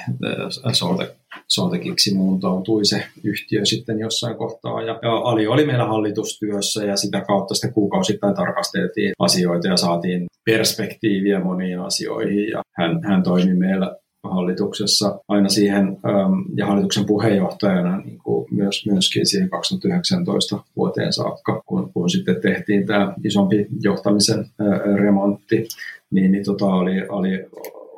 Solte, 0.72 1.16
Soltekiksi 1.48 2.16
muuntautui 2.16 2.86
se 2.86 3.06
yhtiö 3.24 3.66
sitten 3.66 4.00
jossain 4.00 4.38
kohtaa. 4.38 4.82
Ja, 4.82 5.00
ja 5.02 5.16
Ali 5.16 5.48
oli 5.48 5.66
meillä 5.66 5.86
hallitustyössä 5.86 6.86
ja 6.86 6.98
sitä 6.98 7.22
kautta 7.22 7.54
sitten 7.56 7.74
kuukausittain 7.74 8.36
tarkasteltiin 8.36 9.14
asioita 9.20 9.68
ja 9.68 9.78
saatiin 9.78 10.26
perspektiiviä 10.46 11.40
moniin 11.40 11.80
asioihin 11.80 12.50
ja 12.50 12.62
hän, 12.78 13.04
hän 13.04 13.24
toimi 13.24 13.54
meillä 13.54 13.96
hallituksessa 14.24 15.20
aina 15.28 15.50
siihen 15.50 15.84
ähm, 15.88 16.34
ja 16.56 16.66
hallituksen 16.66 17.06
puheenjohtajana 17.06 17.98
niin 17.98 18.20
kuin 18.20 18.48
myös, 18.52 18.86
myöskin 18.86 19.26
siihen 19.26 19.50
2019 19.50 20.60
vuoteen 20.76 21.14
saakka, 21.14 21.64
kun, 21.66 21.94
kun 21.94 22.10
sitten 22.10 22.42
tehtiin 22.42 22.88
tämä 22.88 23.14
isompi 23.24 23.68
johtamisen 23.82 24.40
äh, 24.40 24.96
remontti, 24.96 25.68
niin, 26.12 26.32
niin 26.32 26.46
tota 26.46 26.66
oli, 26.66 27.08
oli, 27.10 27.46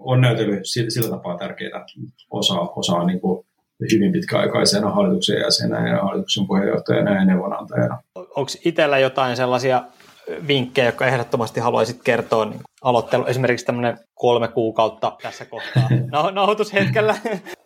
on 0.05 0.21
näytellyt 0.21 0.65
sillä 0.65 1.09
tapaa 1.09 1.37
tärkeää 1.37 1.85
osa, 2.29 2.53
osaa 2.53 3.05
niin 3.05 3.19
kuin 3.19 3.45
hyvin 3.93 4.11
pitkäaikaisena 4.11 4.89
hallituksen 4.89 5.41
jäsenä 5.41 5.89
ja 5.89 6.01
hallituksen 6.03 6.47
puheenjohtajana 6.47 7.15
ja 7.15 7.25
neuvonantajana. 7.25 7.97
Onko 8.15 8.51
itsellä 8.65 8.99
jotain 8.99 9.35
sellaisia 9.35 9.83
vinkkejä, 10.47 10.85
jotka 10.85 11.07
ehdottomasti 11.07 11.59
haluaisit 11.59 12.03
kertoa 12.03 12.45
niin 12.45 12.59
aloittelu, 12.81 13.25
esimerkiksi 13.25 13.65
tämmöinen 13.65 13.97
kolme 14.15 14.47
kuukautta 14.47 15.17
tässä 15.21 15.45
kohtaa 15.45 15.89
nauhoitushetkellä 16.31 17.15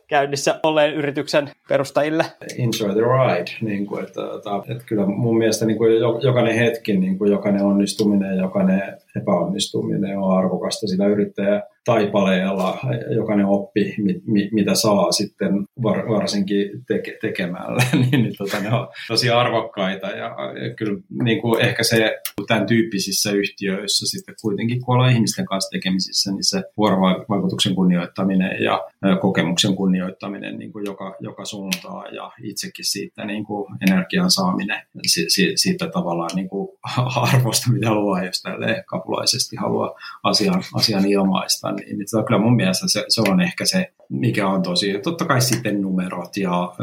käynnissä 0.07 0.59
olleen 0.63 0.93
yrityksen 0.93 1.51
perustajille? 1.69 2.25
Enjoy 2.57 2.93
the 2.93 3.01
ride. 3.01 3.51
Niin 3.61 3.85
kuin, 3.85 4.03
että, 4.03 4.21
että, 4.21 4.71
että 4.71 4.83
kyllä 4.85 5.05
mun 5.05 5.37
mielestä 5.37 5.65
niin 5.65 5.77
kuin 5.77 5.91
jokainen 6.21 6.55
hetki, 6.55 6.97
niin 6.97 7.17
kuin 7.17 7.31
jokainen 7.31 7.65
onnistuminen, 7.65 8.37
jokainen 8.37 8.97
epäonnistuminen 9.21 10.17
on 10.17 10.37
arvokasta 10.37 10.87
sitä 10.87 11.07
yrittäjää 11.07 11.63
taipaleella 11.89 12.79
jokainen 13.15 13.45
oppi, 13.45 13.95
mit, 13.97 14.17
mit, 14.25 14.51
mitä 14.51 14.75
saa 14.75 15.11
sitten 15.11 15.65
var, 15.83 16.09
varsinkin 16.09 16.69
teke, 16.87 17.17
tekemällä, 17.21 17.83
niin, 18.01 18.23
niin 18.23 18.35
tota, 18.37 18.59
ne 18.59 18.73
on 18.73 18.87
tosi 19.07 19.29
arvokkaita. 19.29 20.07
Ja, 20.07 20.35
ja 20.63 20.73
kyllä 20.75 21.01
niin 21.23 21.41
kuin 21.41 21.61
ehkä 21.61 21.83
se 21.83 22.19
tämän 22.47 22.67
tyyppisissä 22.67 23.31
yhtiöissä 23.31 24.05
sitten 24.07 24.35
kuitenkin, 24.41 24.81
kun 24.81 24.95
ollaan 24.95 25.11
ihmisten 25.11 25.45
kanssa 25.45 25.69
tekemisissä, 25.69 26.31
niin 26.31 26.43
se 26.43 26.63
vuorovaikutuksen 26.77 27.75
kunnioittaminen 27.75 28.63
ja 28.63 28.89
kokemuksen 29.21 29.75
kunnioittaminen 29.75 30.59
niin 30.59 30.71
kuin 30.71 30.85
joka, 30.85 31.15
joka 31.19 31.45
suuntaan 31.45 32.15
ja 32.15 32.31
itsekin 32.43 32.85
siitä 32.85 33.25
niin 33.25 33.45
kuin 33.45 33.65
energian 33.89 34.31
saaminen 34.31 34.81
si, 35.07 35.25
si, 35.27 35.51
siitä 35.55 35.87
tavallaan 35.87 36.35
niin 36.35 36.49
kuin 36.49 36.69
arvosta, 37.33 37.71
mitä 37.71 37.93
luo, 37.93 38.17
jos 38.17 38.41
tälleen 38.41 38.83
kapulaisesti 38.85 39.55
haluaa 39.55 39.95
asian, 40.23 40.63
asian 40.73 41.05
ilmaista, 41.05 41.71
tota, 42.11 42.23
kyllä 42.23 42.41
mun 42.41 42.55
mielestä 42.55 42.87
se, 42.87 43.05
se 43.07 43.21
on 43.21 43.41
ehkä 43.41 43.65
se, 43.65 43.93
mikä 44.09 44.47
on 44.47 44.61
tosi, 44.61 44.99
totta 45.03 45.25
kai 45.25 45.41
sitten 45.41 45.81
numerot 45.81 46.37
ja 46.37 46.73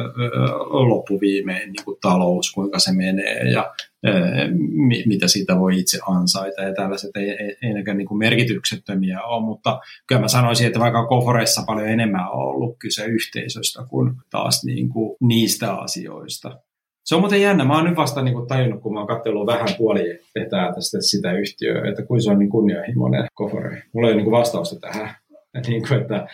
loppuviimein 0.70 1.72
niin 1.72 1.84
kuin 1.84 1.98
talous, 2.00 2.52
kuinka 2.52 2.78
se 2.78 2.92
menee 2.92 3.50
ja 3.50 3.74
mitä 5.06 5.28
siitä 5.28 5.58
voi 5.58 5.78
itse 5.78 5.98
ansaita 6.08 6.62
ja 6.62 6.74
tällaiset 6.74 7.10
ei, 7.16 7.30
ei, 7.30 7.56
ei 7.62 7.72
nekään 7.72 7.98
niin 7.98 8.08
kuin 8.08 8.18
merkityksettömiä 8.18 9.22
ole, 9.22 9.44
mutta 9.44 9.80
kyllä 10.06 10.20
mä 10.20 10.28
sanoisin, 10.28 10.66
että 10.66 10.80
vaikka 10.80 11.06
Koforeissa 11.06 11.62
paljon 11.66 11.88
enemmän 11.88 12.30
on 12.30 12.48
ollut 12.48 12.76
kyse 12.78 13.04
yhteisöstä 13.04 13.82
kuin 13.88 14.12
taas 14.30 14.64
niin 14.64 14.88
kuin 14.88 15.16
niistä 15.20 15.74
asioista. 15.74 16.58
Se 17.06 17.14
on 17.14 17.20
muuten 17.20 17.42
jännä. 17.42 17.64
Mä 17.64 17.76
oon 17.76 17.84
nyt 17.84 17.96
vasta 17.96 18.22
niin 18.22 18.46
tajunnut, 18.48 18.82
kun 18.82 18.92
mä 18.92 19.00
oon 19.00 19.06
katsellut 19.06 19.46
vähän 19.46 19.68
puoli 19.78 20.20
etää 20.36 20.72
tästä 20.74 20.98
sitä 21.00 21.32
yhtiöä, 21.32 21.88
että 21.88 22.06
kuin 22.06 22.22
se 22.22 22.30
on 22.30 22.38
niin 22.38 22.50
kunnianhimoinen 22.50 23.26
kofore. 23.34 23.82
Mulla 23.92 24.08
ei 24.08 24.14
ole 24.14 24.22
niin 24.22 24.30
vastausta 24.30 24.80
tähän. 24.80 25.14
Niin 25.66 25.88
kuin, 25.88 26.00
että, 26.00 26.26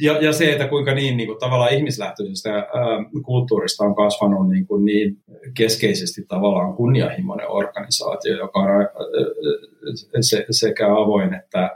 ja, 0.00 0.18
ja, 0.20 0.32
se, 0.32 0.52
että 0.52 0.68
kuinka 0.68 0.94
niin, 0.94 1.16
niin 1.16 1.26
kuin, 1.26 1.38
tavallaan 1.38 1.74
ihmislähtöisestä 1.74 2.54
ää, 2.54 2.64
kulttuurista 3.24 3.84
on 3.84 3.94
kasvanut 3.94 4.48
niin, 4.50 4.66
kuin, 4.66 4.84
niin 4.84 5.16
keskeisesti 5.56 6.24
tavallaan 6.28 6.74
kunnianhimoinen 6.74 7.48
organisaatio, 7.48 8.36
joka 8.36 8.60
on 8.60 8.70
ää, 8.70 8.88
se, 10.20 10.46
sekä 10.50 10.96
avoin 10.96 11.34
että 11.34 11.70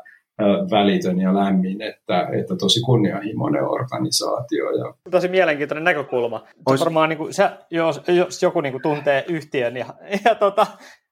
välitön 0.70 1.20
ja 1.20 1.35
lämmin, 1.35 1.83
että, 1.83 2.29
että 2.33 2.57
tosi 2.57 2.81
kunnianhimoinen 2.81 3.64
organisaatio. 3.64 4.70
Ja... 4.70 4.94
Tosi 5.11 5.29
mielenkiintoinen 5.29 5.85
näkökulma. 5.85 6.44
Ois... 6.66 6.81
Varmaan 6.81 7.09
niin 7.09 7.18
kuin, 7.18 7.35
se, 7.35 7.51
jos, 7.70 8.01
jos 8.09 8.42
joku 8.42 8.61
niin 8.61 8.72
kuin 8.72 8.83
tuntee 8.83 9.25
yhtiön 9.29 9.77
ja, 9.77 9.87
ja 10.25 10.35
tota, 10.35 10.66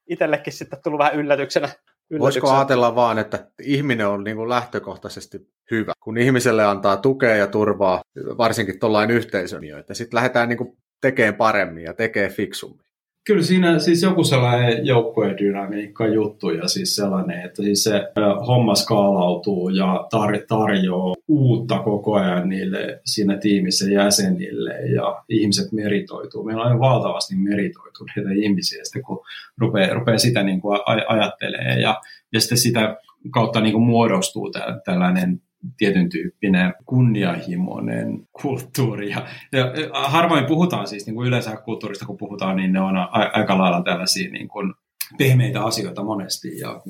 itsellekin 0.07 0.53
sitten 0.53 0.79
tullut 0.83 0.99
vähän 0.99 1.15
yllätyksenä. 1.15 1.65
yllätyksenä. 1.65 2.19
Voisiko 2.19 2.51
ajatella 2.51 2.95
vaan, 2.95 3.19
että 3.19 3.47
ihminen 3.61 4.07
on 4.07 4.23
niin 4.23 4.37
kuin 4.37 4.49
lähtökohtaisesti 4.49 5.37
hyvä, 5.71 5.93
kun 6.03 6.17
ihmiselle 6.17 6.65
antaa 6.65 6.97
tukea 6.97 7.35
ja 7.35 7.47
turvaa, 7.47 8.01
varsinkin 8.37 8.79
tuollain 8.79 9.11
yhteisön, 9.11 9.63
että 9.79 9.93
sitten 9.93 10.17
lähdetään 10.17 10.49
niin 10.49 10.57
kuin 10.57 10.77
tekemään 11.01 11.35
paremmin 11.35 11.83
ja 11.83 11.93
tekee 11.93 12.29
fiksummin. 12.29 12.84
Kyllä 13.27 13.43
siinä 13.43 13.79
siis 13.79 14.01
joku 14.01 14.23
sellainen 14.23 14.85
joukkuedynamiikka 14.85 16.07
juttu 16.07 16.49
ja 16.49 16.67
siis 16.67 16.95
sellainen, 16.95 17.45
että 17.45 17.63
siis 17.63 17.83
se 17.83 18.01
homma 18.47 18.75
skaalautuu 18.75 19.69
ja 19.69 20.07
tar- 20.15 20.45
tarjoaa 20.47 21.15
uutta 21.27 21.79
koko 21.79 22.15
ajan 22.15 22.49
niille 22.49 23.01
siinä 23.05 23.37
tiimissä 23.37 23.91
jäsenille 23.91 24.73
ja 24.73 25.23
ihmiset 25.29 25.71
meritoituu. 25.71 26.43
Meillä 26.43 26.63
on 26.63 26.79
valtavasti 26.79 27.35
meritoituneita 27.35 28.29
ihmisiä, 28.35 28.83
sitten 28.83 29.03
kun 29.03 29.25
rupeaa, 29.57 29.93
rupeaa 29.93 30.17
sitä 30.17 30.43
niin 30.43 30.61
kuin 30.61 30.79
ajattelee 31.07 31.79
ja, 31.79 32.01
ja 32.33 32.41
sitten 32.41 32.57
sitä 32.57 32.97
kautta 33.31 33.61
niin 33.61 33.73
kuin 33.73 33.85
muodostuu 33.85 34.51
tällainen 34.85 35.41
tietyn 35.77 36.09
tyyppinen 36.09 36.73
kunnianhimoinen 36.85 38.27
kulttuuri. 38.41 39.09
Ja, 39.09 39.27
ja 39.51 39.71
harvoin 39.93 40.45
puhutaan 40.45 40.87
siis 40.87 41.05
niin 41.05 41.15
kuin 41.15 41.27
yleensä 41.27 41.57
kulttuurista, 41.65 42.05
kun 42.05 42.17
puhutaan, 42.17 42.55
niin 42.55 42.73
ne 42.73 42.81
on 42.81 42.97
a, 42.97 43.09
aika 43.33 43.57
lailla 43.57 43.83
tällaisia 43.83 44.31
niin 44.31 44.47
kuin 44.47 44.73
pehmeitä 45.17 45.63
asioita 45.63 46.03
monesti. 46.03 46.59
Ja, 46.59 46.81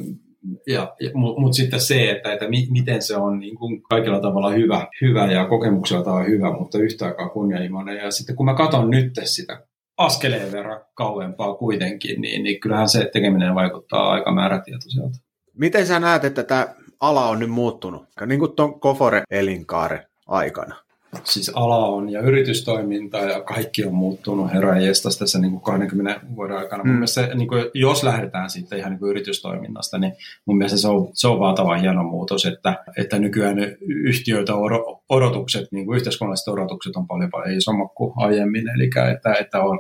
ja, 0.68 0.96
ja, 1.00 1.12
Mutta 1.14 1.42
mut 1.42 1.54
sitten 1.54 1.82
se, 1.82 2.12
että, 2.12 2.34
että 2.34 2.50
mi, 2.50 2.68
miten 2.72 3.02
se 3.02 3.18
on 3.18 3.40
niin 3.40 3.56
kuin 3.56 3.84
kaikilla 3.84 4.20
tavalla 4.20 4.50
hyvä, 4.50 4.88
hyvä 5.02 5.26
ja 5.26 5.46
kokemukselta 5.46 6.12
on 6.12 6.28
hyvä, 6.28 6.58
mutta 6.60 6.78
yhtä 6.78 7.06
aikaa 7.06 7.30
kunnianhimoinen. 7.30 7.98
Ja 7.98 8.12
sitten 8.12 8.36
kun 8.36 8.46
mä 8.46 8.54
katson 8.54 8.90
nyt 8.90 9.14
sitä 9.24 9.68
askeleen 9.98 10.52
verran 10.52 10.82
kauempaa 10.94 11.56
kuitenkin, 11.56 12.22
niin, 12.22 12.44
niin 12.44 12.60
kyllähän 12.60 12.90
se 12.90 13.10
tekeminen 13.14 13.56
vaikuttaa 13.56 14.10
aika 14.10 14.34
määrätietoiselta. 14.34 15.18
Miten 15.54 15.88
sä 15.88 16.00
näet, 16.00 16.24
että 16.24 16.44
tämä 16.44 16.68
ala 17.00 17.30
on 17.30 17.40
nyt 17.40 17.50
muuttunut, 17.50 18.06
niin 18.26 18.40
kuin 18.40 18.52
tuon 18.52 18.80
Kofore-elinkaaren 18.80 20.06
aikana? 20.28 20.76
Siis 21.24 21.52
ala 21.56 21.86
on 21.86 22.10
ja 22.10 22.22
yritystoiminta 22.22 23.18
ja 23.18 23.42
kaikki 23.42 23.86
on 23.86 23.94
muuttunut 23.94 24.54
heräjästästä 24.54 25.20
tässä 25.20 25.40
niin 25.40 25.52
kuin 25.52 25.62
20 25.62 26.22
vuoden 26.36 26.58
aikana. 26.58 26.84
Mm. 26.84 26.90
Mun 26.90 26.96
mielestä 26.96 27.28
se, 27.28 27.36
niin 27.36 27.48
kuin, 27.48 27.66
jos 27.74 28.04
lähdetään 28.04 28.50
siitä 28.50 28.76
ihan 28.76 28.92
niin 28.92 29.00
kuin 29.00 29.10
yritystoiminnasta, 29.10 29.98
niin 29.98 30.14
mun 30.46 30.58
mielestä 30.58 30.78
se 30.78 30.88
on, 30.88 31.10
se 31.14 31.28
on 31.28 31.40
valtava 31.40 31.78
hieno 31.78 32.04
muutos, 32.04 32.46
että, 32.46 32.84
että 32.98 33.20
nykyään 33.20 33.58
yhtiöitä 33.82 34.54
odotukset, 35.10 35.72
niin 35.72 35.86
kuin 35.86 35.96
yhteiskunnalliset 35.96 36.48
odotukset 36.48 36.96
on 36.96 37.08
paljon 37.08 37.30
paljon 37.30 37.58
isommat 37.58 37.92
kuin 37.96 38.14
aiemmin, 38.16 38.70
eli 38.70 38.90
että, 39.14 39.34
että 39.34 39.64
on, 39.64 39.80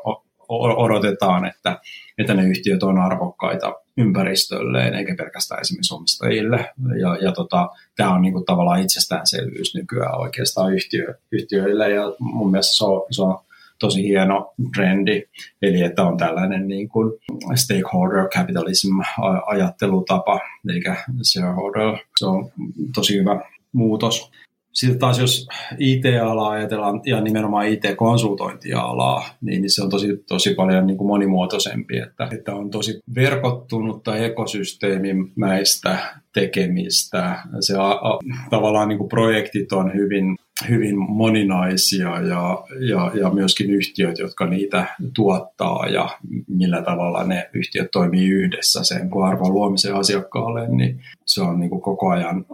odotetaan, 0.49 1.45
että, 1.45 1.80
että 2.17 2.34
ne 2.34 2.47
yhtiöt 2.47 2.84
on 2.84 2.97
arvokkaita 2.97 3.73
ympäristölleen, 3.97 4.93
eikä 4.93 5.15
pelkästään 5.15 5.62
esimerkiksi 5.62 5.93
omistajille. 5.93 6.73
Ja, 7.01 7.17
ja 7.21 7.31
tota, 7.31 7.69
tämä 7.95 8.13
on 8.13 8.21
niinku 8.21 8.43
tavallaan 8.43 8.81
itsestäänselvyys 8.81 9.75
nykyään 9.75 10.19
oikeastaan 10.19 10.73
yhtiö, 10.73 11.13
yhtiöille, 11.31 11.89
ja 11.91 12.03
mun 12.19 12.51
mielestä 12.51 12.77
se 12.77 12.86
on, 12.86 13.01
se 13.12 13.21
on 13.21 13.39
tosi 13.79 14.03
hieno 14.03 14.53
trendi, 14.75 15.23
eli 15.62 15.81
että 15.81 16.03
on 16.03 16.17
tällainen 16.17 16.67
niin 16.67 16.89
kuin 16.89 17.13
stakeholder 17.55 18.29
capitalism 18.29 18.99
ajattelutapa, 19.45 20.39
eikä 20.73 20.95
shareholder. 21.23 21.97
Se 22.19 22.25
on 22.25 22.51
tosi 22.95 23.17
hyvä 23.19 23.41
muutos. 23.71 24.31
Sitten 24.75 24.99
taas 24.99 25.19
jos 25.19 25.47
IT-alaa 25.79 26.49
ajatellaan 26.49 27.01
ja 27.05 27.21
nimenomaan 27.21 27.67
IT-konsultointialaa, 27.67 29.29
niin, 29.41 29.61
niin 29.61 29.71
se 29.71 29.83
on 29.83 29.89
tosi, 29.89 30.23
tosi 30.27 30.53
paljon 30.53 30.88
niin 30.88 30.97
kuin 30.97 31.07
monimuotoisempi, 31.07 31.97
että, 31.97 32.27
että 32.31 32.55
on 32.55 32.69
tosi 32.69 32.99
verkottunutta 33.15 34.17
ekosysteemimäistä 34.17 35.97
tekemistä. 36.33 37.39
Se 37.59 37.77
a, 37.77 37.91
a, 37.91 38.19
tavallaan 38.49 38.89
niin 38.89 38.97
kuin 38.97 39.09
projektit 39.09 39.71
on 39.71 39.93
hyvin 39.93 40.35
hyvin 40.69 40.99
moninaisia 41.11 42.09
ja, 42.21 42.63
ja, 42.89 43.11
ja 43.13 43.29
myöskin 43.29 43.71
yhtiöt, 43.71 44.19
jotka 44.19 44.45
niitä 44.45 44.85
tuottaa 45.15 45.87
ja 45.87 46.09
millä 46.47 46.81
tavalla 46.81 47.23
ne 47.23 47.49
yhtiöt 47.53 47.91
toimii 47.91 48.29
yhdessä 48.29 48.83
sen 48.83 49.09
kun 49.09 49.25
arvon 49.25 49.53
luomisen 49.53 49.95
asiakkaalle, 49.95 50.67
niin 50.67 51.01
se 51.25 51.41
on 51.41 51.59
niin 51.59 51.69
kuin 51.69 51.81
koko 51.81 52.09
ajan 52.09 52.45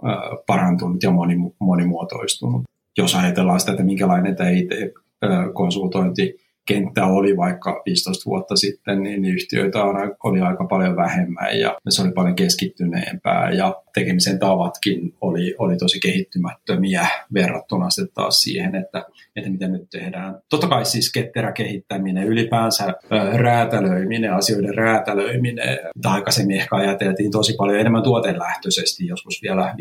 parantunut 0.47 1.03
ja 1.03 1.11
monimuotoistunut. 1.59 2.63
Jos 2.97 3.15
ajatellaan 3.15 3.59
sitä, 3.59 3.71
että 3.71 3.83
minkälainen 3.83 4.35
tämä 4.35 4.49
IT-konsultointi 4.49 6.35
kenttä 6.73 7.05
oli 7.05 7.37
vaikka 7.37 7.81
15 7.85 8.25
vuotta 8.25 8.55
sitten, 8.55 9.03
niin 9.03 9.25
yhtiöitä 9.25 9.83
oli 10.23 10.41
aika 10.41 10.65
paljon 10.65 10.95
vähemmän 10.95 11.59
ja 11.59 11.77
se 11.89 12.01
oli 12.01 12.11
paljon 12.11 12.35
keskittyneempää 12.35 13.51
ja 13.51 13.75
tekemisen 13.93 14.39
tavatkin 14.39 15.13
oli, 15.21 15.55
oli 15.59 15.77
tosi 15.77 15.99
kehittymättömiä 15.99 17.07
verrattuna 17.33 17.89
sitten 17.89 18.13
taas 18.13 18.41
siihen, 18.41 18.75
että, 18.75 19.05
että 19.35 19.49
miten 19.49 19.71
nyt 19.71 19.89
tehdään. 19.89 20.35
Totta 20.49 20.67
kai 20.67 20.85
siis 20.85 21.11
ketterä 21.11 21.51
kehittäminen, 21.51 22.27
ylipäänsä 22.27 22.93
räätälöiminen, 23.33 24.33
asioiden 24.33 24.75
räätälöiminen, 24.75 25.79
aikaisemmin 26.05 26.57
ehkä 26.57 26.75
ajateltiin 26.75 27.31
tosi 27.31 27.53
paljon 27.57 27.79
enemmän 27.79 28.03
tuotelähtöisesti, 28.03 29.07
joskus 29.07 29.41
vielä 29.41 29.75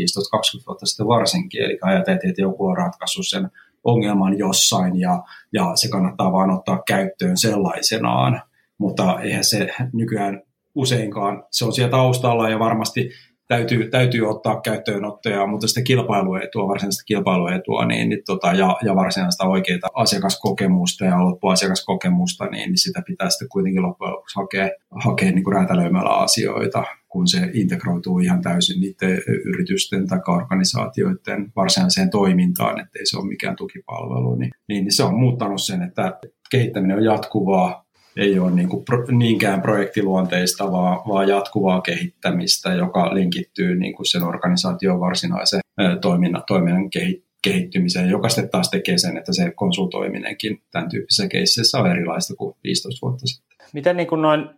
15-20 0.60 0.66
vuotta 0.66 0.86
sitten 0.86 1.06
varsinkin, 1.06 1.62
eli 1.62 1.78
ajateltiin, 1.82 2.30
että 2.30 2.42
joku 2.42 2.66
on 2.66 2.76
ratkaissut 2.76 3.26
sen 3.28 3.50
ongelman 3.84 4.38
jossain 4.38 5.00
ja, 5.00 5.22
ja 5.52 5.72
se 5.74 5.88
kannattaa 5.88 6.32
vaan 6.32 6.50
ottaa 6.50 6.82
käyttöön 6.86 7.36
sellaisenaan, 7.36 8.42
mutta 8.78 9.20
eihän 9.20 9.44
se 9.44 9.68
nykyään 9.92 10.42
useinkaan, 10.74 11.44
se 11.50 11.64
on 11.64 11.72
siellä 11.72 11.90
taustalla 11.90 12.48
ja 12.48 12.58
varmasti 12.58 13.10
täytyy, 13.50 13.90
täytyy 13.90 14.30
ottaa 14.30 14.60
käyttöönottoja, 14.60 15.46
mutta 15.46 15.68
sitä 15.68 15.82
kilpailuetua, 15.82 16.68
varsinaista 16.68 17.04
kilpailuetua 17.06 17.86
niin, 17.86 18.08
niin 18.08 18.22
tota, 18.26 18.52
ja, 18.52 18.76
ja 18.84 18.94
varsinaista 18.94 19.48
oikeaa 19.48 19.90
asiakaskokemusta 19.94 21.04
ja 21.04 21.24
loppuasiakaskokemusta, 21.24 22.46
niin, 22.46 22.68
niin 22.68 22.78
sitä 22.78 23.02
pitää 23.06 23.30
sitten 23.30 23.48
kuitenkin 23.48 23.82
loppujen 23.82 24.12
lopuksi 24.12 24.40
hakea, 24.40 24.68
hakea 24.90 25.32
niin 25.32 25.52
räätälöimällä 25.52 26.10
asioita, 26.10 26.84
kun 27.08 27.28
se 27.28 27.50
integroituu 27.54 28.18
ihan 28.18 28.42
täysin 28.42 28.80
niiden 28.80 29.22
yritysten 29.44 30.06
tai 30.06 30.18
organisaatioiden 30.28 31.52
varsinaiseen 31.56 32.10
toimintaan, 32.10 32.80
ettei 32.80 33.06
se 33.06 33.18
ole 33.18 33.28
mikään 33.28 33.56
tukipalvelu, 33.56 34.34
niin, 34.34 34.50
niin 34.68 34.92
se 34.92 35.02
on 35.02 35.18
muuttanut 35.18 35.62
sen, 35.62 35.82
että 35.82 36.18
kehittäminen 36.50 36.96
on 36.96 37.04
jatkuvaa, 37.04 37.84
ei 38.16 38.38
ole 38.38 38.50
niin 38.50 38.68
kuin 38.68 38.84
pro, 38.84 39.04
niinkään 39.10 39.62
projektiluonteista, 39.62 40.72
vaan, 40.72 41.00
vaan 41.08 41.28
jatkuvaa 41.28 41.80
kehittämistä, 41.80 42.74
joka 42.74 43.14
linkittyy 43.14 43.76
niin 43.76 43.94
kuin 43.94 44.06
sen 44.06 44.22
organisaation 44.22 45.00
varsinaiseen 45.00 45.62
toiminnan, 46.00 46.42
toiminnan 46.46 46.90
kehittymiseen, 47.42 48.10
joka 48.10 48.28
sitten 48.28 48.50
taas 48.50 48.70
tekee 48.70 48.98
sen, 48.98 49.16
että 49.16 49.32
se 49.32 49.50
konsultoiminenkin 49.50 50.62
tämän 50.70 50.88
tyyppisessä 50.88 51.28
keisseissä 51.28 51.78
on 51.78 51.90
erilaista 51.90 52.34
kuin 52.34 52.56
15 52.64 53.06
vuotta 53.06 53.26
sitten. 53.26 53.66
Miten 53.72 53.96
niin 53.96 54.06
kuin 54.06 54.22
noin 54.22 54.48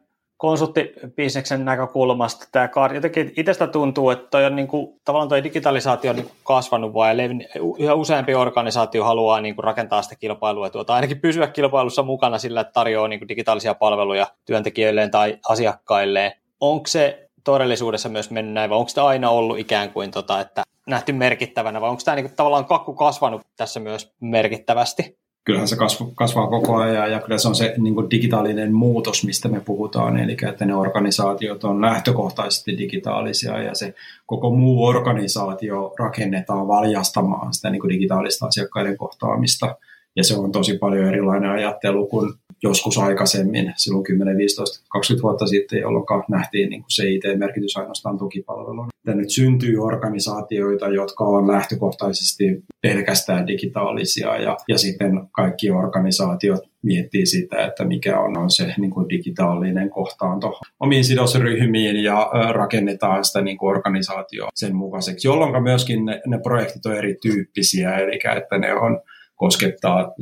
konsulttibisneksen 0.43 1.65
näkökulmasta 1.65 2.47
tämä 2.53 2.69
kaari, 2.69 2.97
jotenkin 2.97 3.33
itsestä 3.37 3.67
tuntuu, 3.67 4.11
että 4.11 4.27
toi 4.31 4.45
on 4.45 4.57
niin 4.57 4.69
kuin, 4.69 5.01
tavallaan 5.05 5.29
toi 5.29 5.45
digitalisaatio 5.45 6.11
on 6.11 6.17
niin 6.17 6.27
kuin 6.27 6.37
kasvanut 6.45 6.93
ja 6.95 7.55
yhä 7.79 7.95
useampi 7.95 8.35
organisaatio 8.35 9.05
haluaa 9.05 9.41
niin 9.41 9.55
kuin 9.55 9.65
rakentaa 9.65 10.03
sitä 10.03 10.15
kilpailua 10.17 10.71
tai 10.71 10.85
ainakin 10.95 11.21
pysyä 11.21 11.47
kilpailussa 11.47 12.03
mukana 12.03 12.39
sillä, 12.39 12.61
että 12.61 12.73
tarjoaa 12.73 13.09
niin 13.09 13.21
kuin 13.21 13.29
digitaalisia 13.29 13.75
palveluja 13.75 14.27
työntekijöilleen 14.45 15.11
tai 15.11 15.39
asiakkailleen. 15.49 16.33
Onko 16.61 16.87
se 16.87 17.29
todellisuudessa 17.45 18.09
myös 18.09 18.31
mennyt 18.31 18.55
näin, 18.55 18.71
vai 18.71 18.79
onko 18.79 18.91
tämä 18.95 19.07
aina 19.07 19.31
ollut 19.31 19.59
ikään 19.59 19.93
kuin, 19.93 20.11
tota, 20.11 20.41
että 20.41 20.63
nähty 20.87 21.13
merkittävänä, 21.13 21.81
vai 21.81 21.91
onko 21.91 22.03
tämä 22.05 22.15
niin 22.15 22.27
kuin, 22.27 22.37
tavallaan 22.37 22.65
kakku 22.65 22.95
kasvanut 22.95 23.43
tässä 23.57 23.81
myös 23.81 24.13
merkittävästi? 24.21 25.22
Kyllähän 25.45 25.69
se 25.69 25.77
kasvaa 26.15 26.47
koko 26.47 26.77
ajan 26.77 27.13
ja 27.13 27.21
kyllä 27.21 27.39
se 27.39 27.49
on 27.49 27.55
se 27.55 27.75
niin 27.79 27.95
kuin 27.95 28.11
digitaalinen 28.11 28.75
muutos, 28.75 29.25
mistä 29.25 29.49
me 29.49 29.61
puhutaan, 29.61 30.19
eli 30.19 30.37
että 30.49 30.65
ne 30.65 30.75
organisaatiot 30.75 31.65
on 31.65 31.81
lähtökohtaisesti 31.81 32.79
digitaalisia 32.79 33.63
ja 33.63 33.75
se 33.75 33.95
koko 34.27 34.51
muu 34.51 34.85
organisaatio 34.85 35.95
rakennetaan 35.99 36.69
valjastamaan 36.69 37.55
sitä 37.55 37.71
niin 37.71 37.81
kuin 37.81 37.93
digitaalista 37.93 38.47
asiakkaiden 38.47 38.97
kohtaamista. 38.97 39.77
Ja 40.17 40.25
se 40.25 40.37
on 40.37 40.53
tosi 40.53 40.79
paljon 40.79 41.09
erilainen 41.09 41.51
ajattelu 41.51 42.07
kuin 42.07 42.33
joskus 42.63 42.99
aikaisemmin, 42.99 43.73
silloin 43.77 44.05
10, 44.05 44.37
15, 44.37 44.85
20 44.89 45.23
vuotta 45.23 45.47
sitten, 45.47 45.81
jolloin 45.81 46.05
nähtiin 46.29 46.71
niin 46.71 46.83
kuin 46.83 46.91
se 46.91 47.09
IT-merkitys 47.09 47.77
ainoastaan 47.77 48.19
tukipalveluna. 48.19 48.89
Ja 49.07 49.15
nyt 49.15 49.31
syntyy 49.31 49.79
organisaatioita, 49.79 50.89
jotka 50.89 51.25
on 51.25 51.49
lähtökohtaisesti 51.49 52.45
pelkästään 52.81 53.47
digitaalisia 53.47 54.37
ja, 54.37 54.57
ja 54.69 54.79
sitten 54.79 55.29
kaikki 55.33 55.71
organisaatiot 55.71 56.61
miettii 56.83 57.27
sitä, 57.27 57.67
että 57.67 57.85
mikä 57.85 58.21
on, 58.21 58.39
on 58.39 58.51
se 58.51 58.75
niin 58.79 58.91
kuin 58.91 59.09
digitaalinen 59.09 59.91
kohtaanto 59.91 60.61
omiin 60.81 61.05
sidosryhmiin 61.05 62.05
ja 62.05 62.31
rakennetaan 62.53 63.25
sitä 63.25 63.41
niin 63.41 63.59
kuin 63.59 63.71
organisaatio 63.71 64.49
sen 64.55 64.77
mukaiseksi, 64.77 65.29
jolloin 65.29 65.63
myöskin 65.63 66.05
ne, 66.05 66.23
ne 66.27 66.39
projektit 66.43 66.87
on 66.87 66.97
erityyppisiä, 66.97 67.97
eli 67.97 68.19
että 68.37 68.59
ne 68.59 68.75
on 68.75 69.01
koskettaa 69.35 70.15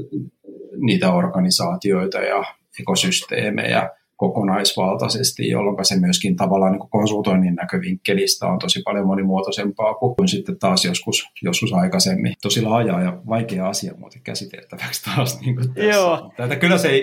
niitä 0.76 1.12
organisaatioita 1.12 2.18
ja 2.18 2.44
ekosysteemejä 2.80 3.90
kokonaisvaltaisesti, 4.20 5.48
jolloin 5.48 5.84
se 5.84 6.00
myöskin 6.00 6.36
tavallaan 6.36 6.72
niin 6.72 6.88
konsultoinnin 6.90 7.54
näkövinkkelistä 7.54 8.46
on 8.46 8.58
tosi 8.58 8.82
paljon 8.84 9.06
monimuotoisempaa 9.06 9.94
kuin 9.94 10.28
sitten 10.28 10.58
taas 10.58 10.84
joskus, 10.84 11.24
joskus 11.42 11.72
aikaisemmin. 11.72 12.34
Tosi 12.42 12.62
laaja 12.62 13.00
ja 13.00 13.18
vaikea 13.28 13.68
asia 13.68 13.92
muuten 13.98 14.22
käsiteltäväksi 14.22 15.04
taas. 15.04 15.40
Niin 15.40 15.56
kuin 15.56 15.68
tässä. 15.74 15.90
Joo. 15.90 16.32
Tätä, 16.36 16.56
kyllä 16.56 16.78
se 16.78 17.02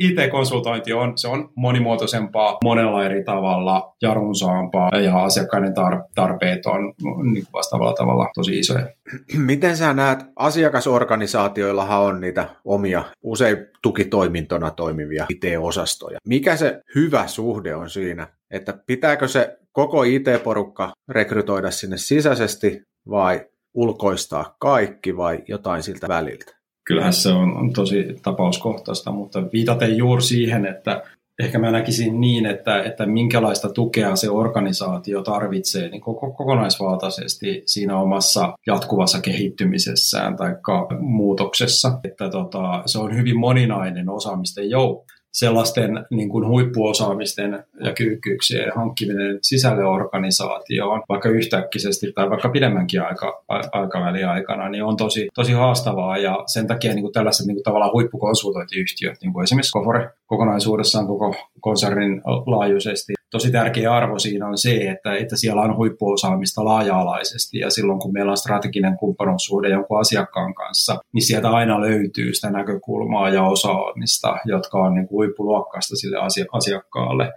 IT-konsultointi 0.00 0.92
on, 0.92 1.18
se 1.18 1.28
on 1.28 1.50
monimuotoisempaa 1.54 2.58
monella 2.64 3.04
eri 3.04 3.24
tavalla 3.24 3.94
ja 4.02 4.14
runsaampaa 4.14 4.90
ja 4.90 5.24
asiakkaiden 5.24 5.72
tar- 5.72 6.08
tarpeet 6.14 6.66
on 6.66 6.94
niin 7.32 7.44
kuin 7.44 7.52
vastaavalla 7.52 7.94
tavalla 7.94 8.28
tosi 8.34 8.58
isoja. 8.58 8.86
Miten 9.36 9.76
sä 9.76 9.92
näet, 9.92 10.18
asiakasorganisaatioillahan 10.36 12.00
on 12.00 12.20
niitä 12.20 12.48
omia, 12.64 13.04
usein 13.22 13.56
tukitoimintona 13.82 14.70
toimivia 14.70 15.26
IT-osastoja. 15.28 16.18
Mikä 16.26 16.56
se 16.56 16.80
hyvä 16.94 17.26
suhde 17.26 17.74
on 17.74 17.90
siinä, 17.90 18.28
että 18.50 18.78
pitääkö 18.86 19.28
se 19.28 19.58
koko 19.72 20.02
IT-porukka 20.02 20.92
rekrytoida 21.08 21.70
sinne 21.70 21.96
sisäisesti 21.96 22.82
vai 23.10 23.46
ulkoistaa 23.74 24.56
kaikki 24.60 25.16
vai 25.16 25.42
jotain 25.48 25.82
siltä 25.82 26.08
väliltä? 26.08 26.58
Kyllähän 26.86 27.12
se 27.12 27.28
on, 27.28 27.56
on 27.56 27.72
tosi 27.72 28.16
tapauskohtaista, 28.22 29.12
mutta 29.12 29.42
viitaten 29.52 29.96
juuri 29.96 30.22
siihen, 30.22 30.66
että 30.66 31.02
ehkä 31.38 31.58
mä 31.58 31.70
näkisin 31.70 32.20
niin, 32.20 32.46
että, 32.46 32.82
että 32.82 33.06
minkälaista 33.06 33.68
tukea 33.68 34.16
se 34.16 34.30
organisaatio 34.30 35.22
tarvitsee 35.22 35.88
niin 35.88 36.00
koko, 36.00 36.30
kokonaisvaltaisesti 36.30 37.62
siinä 37.66 38.00
omassa 38.00 38.58
jatkuvassa 38.66 39.20
kehittymisessään 39.20 40.36
tai 40.36 40.56
muutoksessa. 41.00 41.98
Että 42.04 42.30
tota, 42.30 42.82
se 42.86 42.98
on 42.98 43.16
hyvin 43.16 43.38
moninainen 43.38 44.08
osaamisten 44.08 44.70
joukko 44.70 45.17
sellaisten 45.32 46.06
niin 46.10 46.28
kuin 46.28 46.48
huippuosaamisten 46.48 47.64
ja 47.80 47.92
kyykkyyksien 47.92 48.72
hankkiminen 48.76 49.38
sisälle 49.42 49.84
organisaatioon, 49.84 51.02
vaikka 51.08 51.28
yhtäkkisesti 51.28 52.12
tai 52.12 52.30
vaikka 52.30 52.48
pidemmänkin 52.48 53.02
aika, 53.02 53.44
aikavälin 53.72 54.28
aikana, 54.28 54.68
niin 54.68 54.84
on 54.84 54.96
tosi, 54.96 55.28
tosi 55.34 55.52
haastavaa. 55.52 56.18
Ja 56.18 56.44
sen 56.46 56.66
takia 56.66 56.94
niin 56.94 57.02
kuin 57.02 57.12
tällaiset 57.12 57.46
niin 57.46 57.56
kuin 57.56 57.64
tavallaan 57.64 57.92
huippukonsultointiyhtiöt, 57.92 59.16
niin 59.22 59.32
kuin 59.32 59.44
esimerkiksi 59.44 59.72
Kofore 59.72 60.10
kokonaisuudessaan 60.26 61.06
koko 61.06 61.34
konsernin 61.60 62.22
laajuisesti, 62.46 63.12
tosi 63.30 63.50
tärkeä 63.50 63.94
arvo 63.94 64.18
siinä 64.18 64.46
on 64.46 64.58
se, 64.58 64.76
että, 64.76 65.16
että 65.16 65.36
siellä 65.36 65.62
on 65.62 65.76
huippuosaamista 65.76 66.64
laaja-alaisesti. 66.64 67.58
Ja 67.58 67.70
silloin 67.70 67.98
kun 67.98 68.12
meillä 68.12 68.30
on 68.30 68.36
strateginen 68.36 68.96
kumppanuussuhde 68.98 69.68
jonkun 69.68 70.00
asiakkaan 70.00 70.54
kanssa, 70.54 70.98
niin 71.12 71.26
sieltä 71.26 71.50
aina 71.50 71.80
löytyy 71.80 72.34
sitä 72.34 72.50
näkökulmaa 72.50 73.30
ja 73.30 73.42
osaamista, 73.42 74.36
jotka 74.44 74.78
on 74.78 74.94
niin 74.94 75.08
kuin 75.08 75.16
huippuluokkaista 75.16 75.96
sille 75.96 76.16
asiakkaalle 76.52 77.32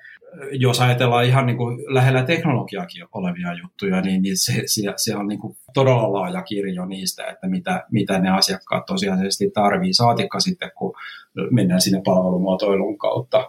jos 0.51 0.81
ajatellaan 0.81 1.25
ihan 1.25 1.45
niin 1.45 1.57
kuin 1.57 1.83
lähellä 1.87 2.23
teknologiakin 2.23 3.05
olevia 3.13 3.53
juttuja, 3.63 4.01
niin, 4.01 4.21
niin 4.21 4.37
se, 4.37 4.53
se, 4.65 4.81
se 4.95 5.15
on 5.15 5.27
niin 5.27 5.39
kuin 5.39 5.57
todella 5.73 6.13
laaja 6.13 6.41
kirjo 6.41 6.85
niistä, 6.85 7.27
että 7.27 7.47
mitä, 7.47 7.83
mitä 7.91 8.19
ne 8.19 8.29
asiakkaat 8.29 8.85
tosiasiallisesti 8.85 9.51
tarvii. 9.53 9.93
Saatikka 9.93 10.39
sitten, 10.39 10.71
kun 10.75 10.93
mennään 11.51 11.81
sinne 11.81 12.01
palvelumuotoilun 12.05 12.97
kautta 12.97 13.47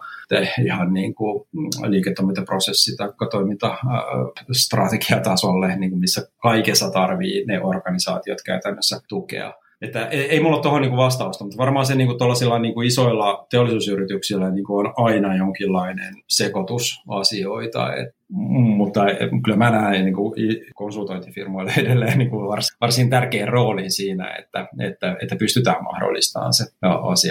ihan 0.67 0.93
niin 0.93 1.15
kuin 1.15 1.47
liiketoimintaprosessi 1.87 2.97
tai 2.97 3.09
toimintastrategiatasolle, 3.31 5.77
niin 5.77 5.91
kuin 5.91 6.01
missä 6.01 6.29
kaikessa 6.43 6.91
tarvii 6.91 7.45
ne 7.47 7.63
organisaatiot 7.63 8.39
käytännössä 8.47 9.01
tukea. 9.09 9.53
Että 9.83 10.07
ei, 10.07 10.31
ei 10.31 10.41
mulla 10.41 10.57
ole 10.57 10.63
tuohon 10.63 10.83
niin 10.83 10.97
vastausta, 10.97 11.45
mutta 11.45 11.59
varmaan 11.59 11.87
se 11.87 11.95
niin 11.95 12.19
tuollaisilla 12.19 12.59
niin 12.59 12.83
isoilla 12.85 13.47
teollisuusyrityksillä 13.51 14.51
niin 14.51 14.65
on 14.69 14.93
aina 14.97 15.37
jonkinlainen 15.37 16.15
sekoitus 16.29 17.03
asioita. 17.09 17.95
Et 17.95 18.09
mutta 18.77 19.09
eh, 19.09 19.29
kyllä 19.45 19.57
mä 19.59 19.71
näen 19.71 20.05
niin 20.05 20.15
kuin 20.15 20.35
konsultointifirmoille 20.75 21.73
edelleen 21.77 22.19
niin 22.19 22.31
kuin 22.31 22.49
varsin, 22.49 22.77
varsin 22.81 23.11
tärkeän 23.11 23.49
roolin 23.49 23.91
siinä, 23.91 24.35
että, 24.39 24.69
että, 24.81 25.17
että 25.23 25.37
pystytään 25.37 25.85
mahdollistamaan 25.85 26.55
se 26.55 26.65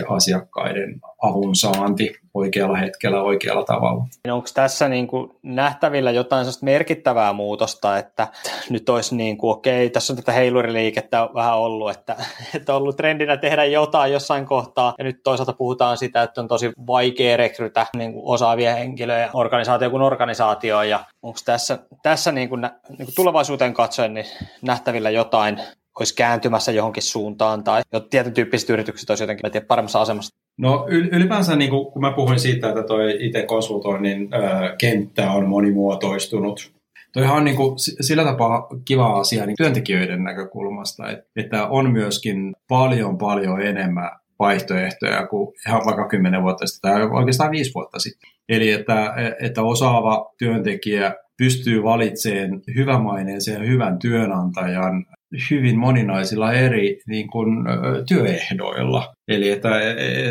asiakkaiden 0.07 0.99
avun 1.21 1.55
saanti 1.55 2.13
oikealla 2.33 2.77
hetkellä 2.77 3.21
oikealla 3.21 3.63
tavalla. 3.63 4.03
Onko 4.31 4.47
tässä 4.53 4.89
niin 4.89 5.07
kuin 5.07 5.31
nähtävillä 5.43 6.11
jotain 6.11 6.45
merkittävää 6.61 7.33
muutosta, 7.33 7.97
että 7.97 8.27
nyt 8.69 8.89
olisi 8.89 9.15
niin 9.15 9.37
kuin, 9.37 9.51
okei, 9.51 9.89
tässä 9.89 10.13
on 10.13 10.17
tätä 10.17 10.31
heiluriliikettä 10.31 11.29
vähän 11.33 11.57
ollut, 11.57 11.91
että, 11.91 12.15
että 12.55 12.75
on 12.75 12.81
ollut 12.81 12.97
trendinä 12.97 13.37
tehdä 13.37 13.65
jotain 13.65 14.13
jossain 14.13 14.45
kohtaa, 14.45 14.93
ja 14.97 15.03
nyt 15.03 15.23
toisaalta 15.23 15.53
puhutaan 15.53 15.97
sitä, 15.97 16.23
että 16.23 16.41
on 16.41 16.47
tosi 16.47 16.71
vaikea 16.87 17.37
rekrytä 17.37 17.85
niin 17.97 18.13
kuin 18.13 18.23
osaavia 18.25 18.75
henkilöjä 18.75 19.29
organisaatio 19.33 19.89
kuin 19.89 20.03
organisaatio, 20.03 20.81
ja 20.81 20.99
onko 21.21 21.39
tässä, 21.45 21.79
tässä 22.03 22.31
niin 22.31 22.49
kuin, 22.49 22.61
niin 22.61 23.05
kuin 23.05 23.15
tulevaisuuteen 23.15 23.73
katsoen 23.73 24.13
niin 24.13 24.25
nähtävillä 24.61 25.09
jotain, 25.09 25.61
olisi 25.99 26.15
kääntymässä 26.15 26.71
johonkin 26.71 27.03
suuntaan 27.03 27.63
tai 27.63 27.81
tietyn 28.09 28.33
tyyppiset 28.33 28.69
yritykset 28.69 29.09
olisi 29.09 29.23
jotenkin 29.23 29.51
tiedä, 29.51 29.65
paremmassa 29.65 30.01
asemassa? 30.01 30.35
No 30.57 30.85
ylipäänsä 30.89 31.55
niin 31.55 31.69
kuin, 31.69 31.91
kun 31.91 32.01
mä 32.01 32.11
puhuin 32.11 32.39
siitä, 32.39 32.69
että 32.69 32.83
toi 32.83 33.17
itse 33.19 33.43
konsultoinnin 33.43 34.29
äh, 34.33 34.77
kenttä 34.77 35.31
on 35.31 35.49
monimuotoistunut, 35.49 36.71
Toihan 37.13 37.37
on 37.37 37.43
niin 37.43 37.57
kuin 37.57 37.75
sillä 37.77 38.23
tapaa 38.23 38.67
kiva 38.85 39.19
asia 39.19 39.45
niin 39.45 39.57
työntekijöiden 39.57 40.23
näkökulmasta, 40.23 41.03
että, 41.35 41.67
on 41.67 41.91
myöskin 41.91 42.53
paljon 42.67 43.17
paljon 43.17 43.61
enemmän 43.61 44.09
vaihtoehtoja 44.39 45.27
kuin 45.27 45.53
ihan 45.67 45.85
vaikka 45.85 46.07
10 46.07 46.43
vuotta 46.43 46.67
sitten 46.67 46.91
tai 46.91 47.03
oikeastaan 47.03 47.51
5 47.51 47.71
vuotta 47.75 47.99
sitten. 47.99 48.29
Eli 48.49 48.71
että, 48.71 49.13
että 49.39 49.63
osaava 49.63 50.31
työntekijä 50.37 51.15
pystyy 51.37 51.83
valitsemaan 51.83 52.61
hyvämaineisen 52.75 53.53
ja 53.53 53.67
hyvän 53.67 53.99
työnantajan 53.99 55.05
hyvin 55.51 55.79
moninaisilla 55.79 56.53
eri 56.53 56.99
niin 57.07 57.27
kuin, 57.27 57.49
työehdoilla. 58.07 59.13
Eli 59.27 59.51
että, 59.51 59.69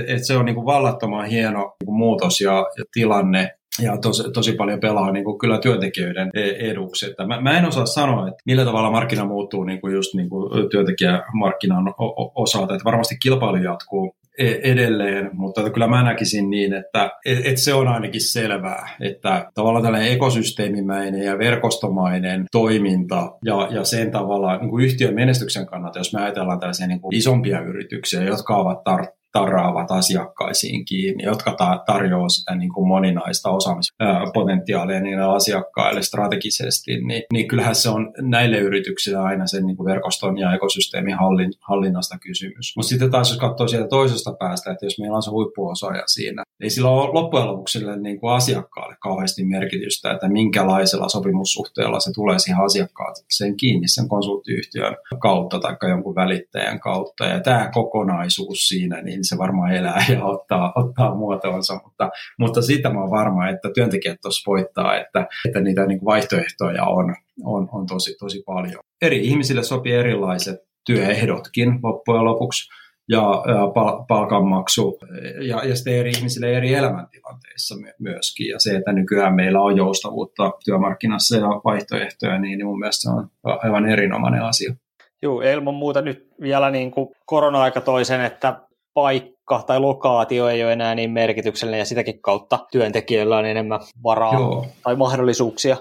että 0.06 0.26
se 0.26 0.36
on 0.36 0.44
niin 0.44 0.54
kuin 0.54 0.66
vallattoman 0.66 1.26
hieno 1.26 1.58
niin 1.58 1.86
kuin 1.86 1.96
muutos 1.96 2.40
ja, 2.40 2.66
ja 2.78 2.84
tilanne, 2.92 3.50
ja 3.82 3.98
tosi, 3.98 4.22
tosi 4.32 4.52
paljon 4.52 4.80
pelaa 4.80 5.12
niin 5.12 5.24
kuin 5.24 5.38
kyllä 5.38 5.58
työntekijöiden 5.58 6.30
e-, 6.34 6.70
eduksi. 6.70 7.06
Että 7.10 7.26
mä, 7.26 7.40
mä 7.40 7.58
en 7.58 7.64
osaa 7.64 7.86
sanoa, 7.86 8.28
että 8.28 8.42
millä 8.46 8.64
tavalla 8.64 8.90
markkina 8.90 9.24
muuttuu 9.24 9.64
niin 9.64 9.80
kuin 9.80 9.94
just 9.94 10.14
niin 10.14 10.30
kuin 10.30 10.70
työntekijämarkkinan 10.70 11.94
osalta. 12.34 12.74
Että 12.74 12.84
varmasti 12.84 13.16
kilpailu 13.22 13.56
jatkuu 13.56 14.06
e-, 14.06 14.19
edelleen, 14.62 15.30
mutta 15.32 15.70
kyllä 15.70 15.86
mä 15.86 16.02
näkisin 16.02 16.50
niin, 16.50 16.72
että 16.74 17.10
et, 17.24 17.46
et 17.46 17.58
se 17.58 17.74
on 17.74 17.88
ainakin 17.88 18.20
selvää, 18.20 18.88
että 19.00 19.50
tavallaan 19.54 19.84
tällainen 19.84 20.12
ekosysteemimäinen 20.12 21.22
ja 21.22 21.38
verkostomainen 21.38 22.44
toiminta 22.52 23.32
ja, 23.44 23.68
ja 23.70 23.84
sen 23.84 24.10
tavalla 24.10 24.56
niin 24.56 24.70
kuin 24.70 24.84
yhtiön 24.84 25.14
menestyksen 25.14 25.66
kannalta, 25.66 25.98
jos 25.98 26.12
me 26.12 26.22
ajatellaan 26.22 26.60
tällaisia 26.60 26.86
niin 26.86 27.00
kuin 27.00 27.14
isompia 27.14 27.60
yrityksiä, 27.60 28.22
jotka 28.22 28.56
ovat 28.56 28.78
tar- 28.78 29.19
tarraavat 29.32 29.90
asiakkaisiin 29.90 30.84
kiinni, 30.84 31.24
jotka 31.24 31.54
ta- 31.58 31.82
tarjoaa 31.86 32.28
sitä 32.28 32.54
niin 32.54 32.72
kuin 32.72 32.88
moninaista 32.88 33.50
osaamispotentiaalia 33.50 35.00
niille 35.00 35.24
asiakkaille 35.24 36.02
strategisesti, 36.02 37.00
niin, 37.00 37.22
niin 37.32 37.48
kyllähän 37.48 37.74
se 37.74 37.88
on 37.88 38.12
näille 38.20 38.58
yrityksille 38.58 39.18
aina 39.18 39.46
sen 39.46 39.66
niin 39.66 39.76
kuin 39.76 39.86
verkoston 39.86 40.38
ja 40.38 40.54
ekosysteemin 40.54 41.14
hallin, 41.14 41.52
hallinnasta 41.60 42.18
kysymys. 42.18 42.72
Mutta 42.76 42.88
sitten 42.88 43.10
taas 43.10 43.30
jos 43.30 43.38
katsoo 43.38 43.68
sieltä 43.68 43.88
toisesta 43.88 44.32
päästä, 44.38 44.70
että 44.70 44.86
jos 44.86 44.98
meillä 44.98 45.16
on 45.16 45.22
se 45.22 45.30
huippuosaaja 45.30 46.02
siinä, 46.06 46.42
ei 46.60 46.70
sillä 46.70 46.90
ole 46.90 47.12
loppujen 47.12 47.46
lopuksi 47.46 47.78
niin 48.00 48.20
kuin 48.20 48.32
asiakkaalle 48.32 48.96
kauheasti 49.00 49.44
merkitystä, 49.44 50.12
että 50.12 50.28
minkälaisella 50.28 51.08
sopimussuhteella 51.08 52.00
se 52.00 52.12
tulee 52.14 52.38
siihen 52.38 52.64
asiakkaaseen 52.64 53.56
kiinni 53.56 53.88
sen 53.88 54.08
konsulttiyhtiön 54.08 54.96
kautta 55.20 55.58
tai 55.58 55.76
jonkun 55.88 56.14
välittäjän 56.14 56.80
kautta. 56.80 57.24
Ja 57.24 57.40
tämä 57.40 57.70
kokonaisuus 57.74 58.68
siinä, 58.68 59.02
niin 59.02 59.19
niin 59.20 59.28
se 59.28 59.38
varmaan 59.38 59.72
elää 59.72 60.04
ja 60.08 60.24
ottaa, 60.24 60.72
ottaa 60.74 61.14
muotoonsa, 61.14 61.80
mutta, 61.84 62.10
mutta 62.38 62.62
siitä 62.62 62.90
mä 62.90 63.00
oon 63.00 63.10
varma, 63.10 63.48
että 63.48 63.70
työntekijät 63.74 64.18
tuossa 64.22 64.50
voittaa, 64.50 64.96
että, 64.96 65.26
että 65.46 65.60
niitä 65.60 65.86
niin 65.86 66.04
vaihtoehtoja 66.04 66.84
on, 66.84 67.14
on, 67.44 67.68
on 67.72 67.86
tosi, 67.86 68.16
tosi 68.18 68.42
paljon. 68.46 68.82
Eri 69.02 69.26
ihmisille 69.26 69.62
sopii 69.62 69.92
erilaiset 69.92 70.56
työehdotkin 70.86 71.78
loppujen 71.82 72.24
lopuksi, 72.24 72.70
ja, 73.08 73.42
ja 73.46 73.66
pal- 73.74 74.04
palkanmaksu 74.08 74.98
ja, 75.40 75.64
ja 75.64 75.76
sitten 75.76 75.94
eri 75.94 76.10
ihmisille 76.10 76.56
eri 76.56 76.74
elämäntilanteissa 76.74 77.74
my- 77.76 77.94
myöskin. 77.98 78.48
Ja 78.48 78.56
se, 78.58 78.76
että 78.76 78.92
nykyään 78.92 79.34
meillä 79.34 79.60
on 79.60 79.76
joustavuutta 79.76 80.52
työmarkkinassa 80.64 81.36
ja 81.36 81.48
vaihtoehtoja, 81.64 82.38
niin, 82.38 82.58
niin 82.58 82.66
mun 82.66 82.78
mielestä 82.78 83.02
se 83.02 83.10
on 83.10 83.28
aivan 83.44 83.90
erinomainen 83.90 84.42
asia. 84.42 84.74
Joo, 85.22 85.40
ilman 85.40 85.74
muuta 85.74 86.02
nyt 86.02 86.28
vielä 86.40 86.70
niin 86.70 86.90
kuin 86.90 87.08
korona-aika 87.26 87.80
toisen, 87.80 88.20
että 88.20 88.60
paikka 89.00 89.62
tai 89.66 89.80
lokaatio 89.80 90.48
ei 90.48 90.64
ole 90.64 90.72
enää 90.72 90.94
niin 90.94 91.10
merkityksellinen 91.10 91.78
ja 91.78 91.84
sitäkin 91.84 92.22
kautta 92.22 92.58
työntekijöillä 92.72 93.36
on 93.36 93.46
enemmän 93.46 93.80
varaa 94.02 94.34
Joo. 94.34 94.66
tai 94.82 94.96
mahdollisuuksia 94.96 95.76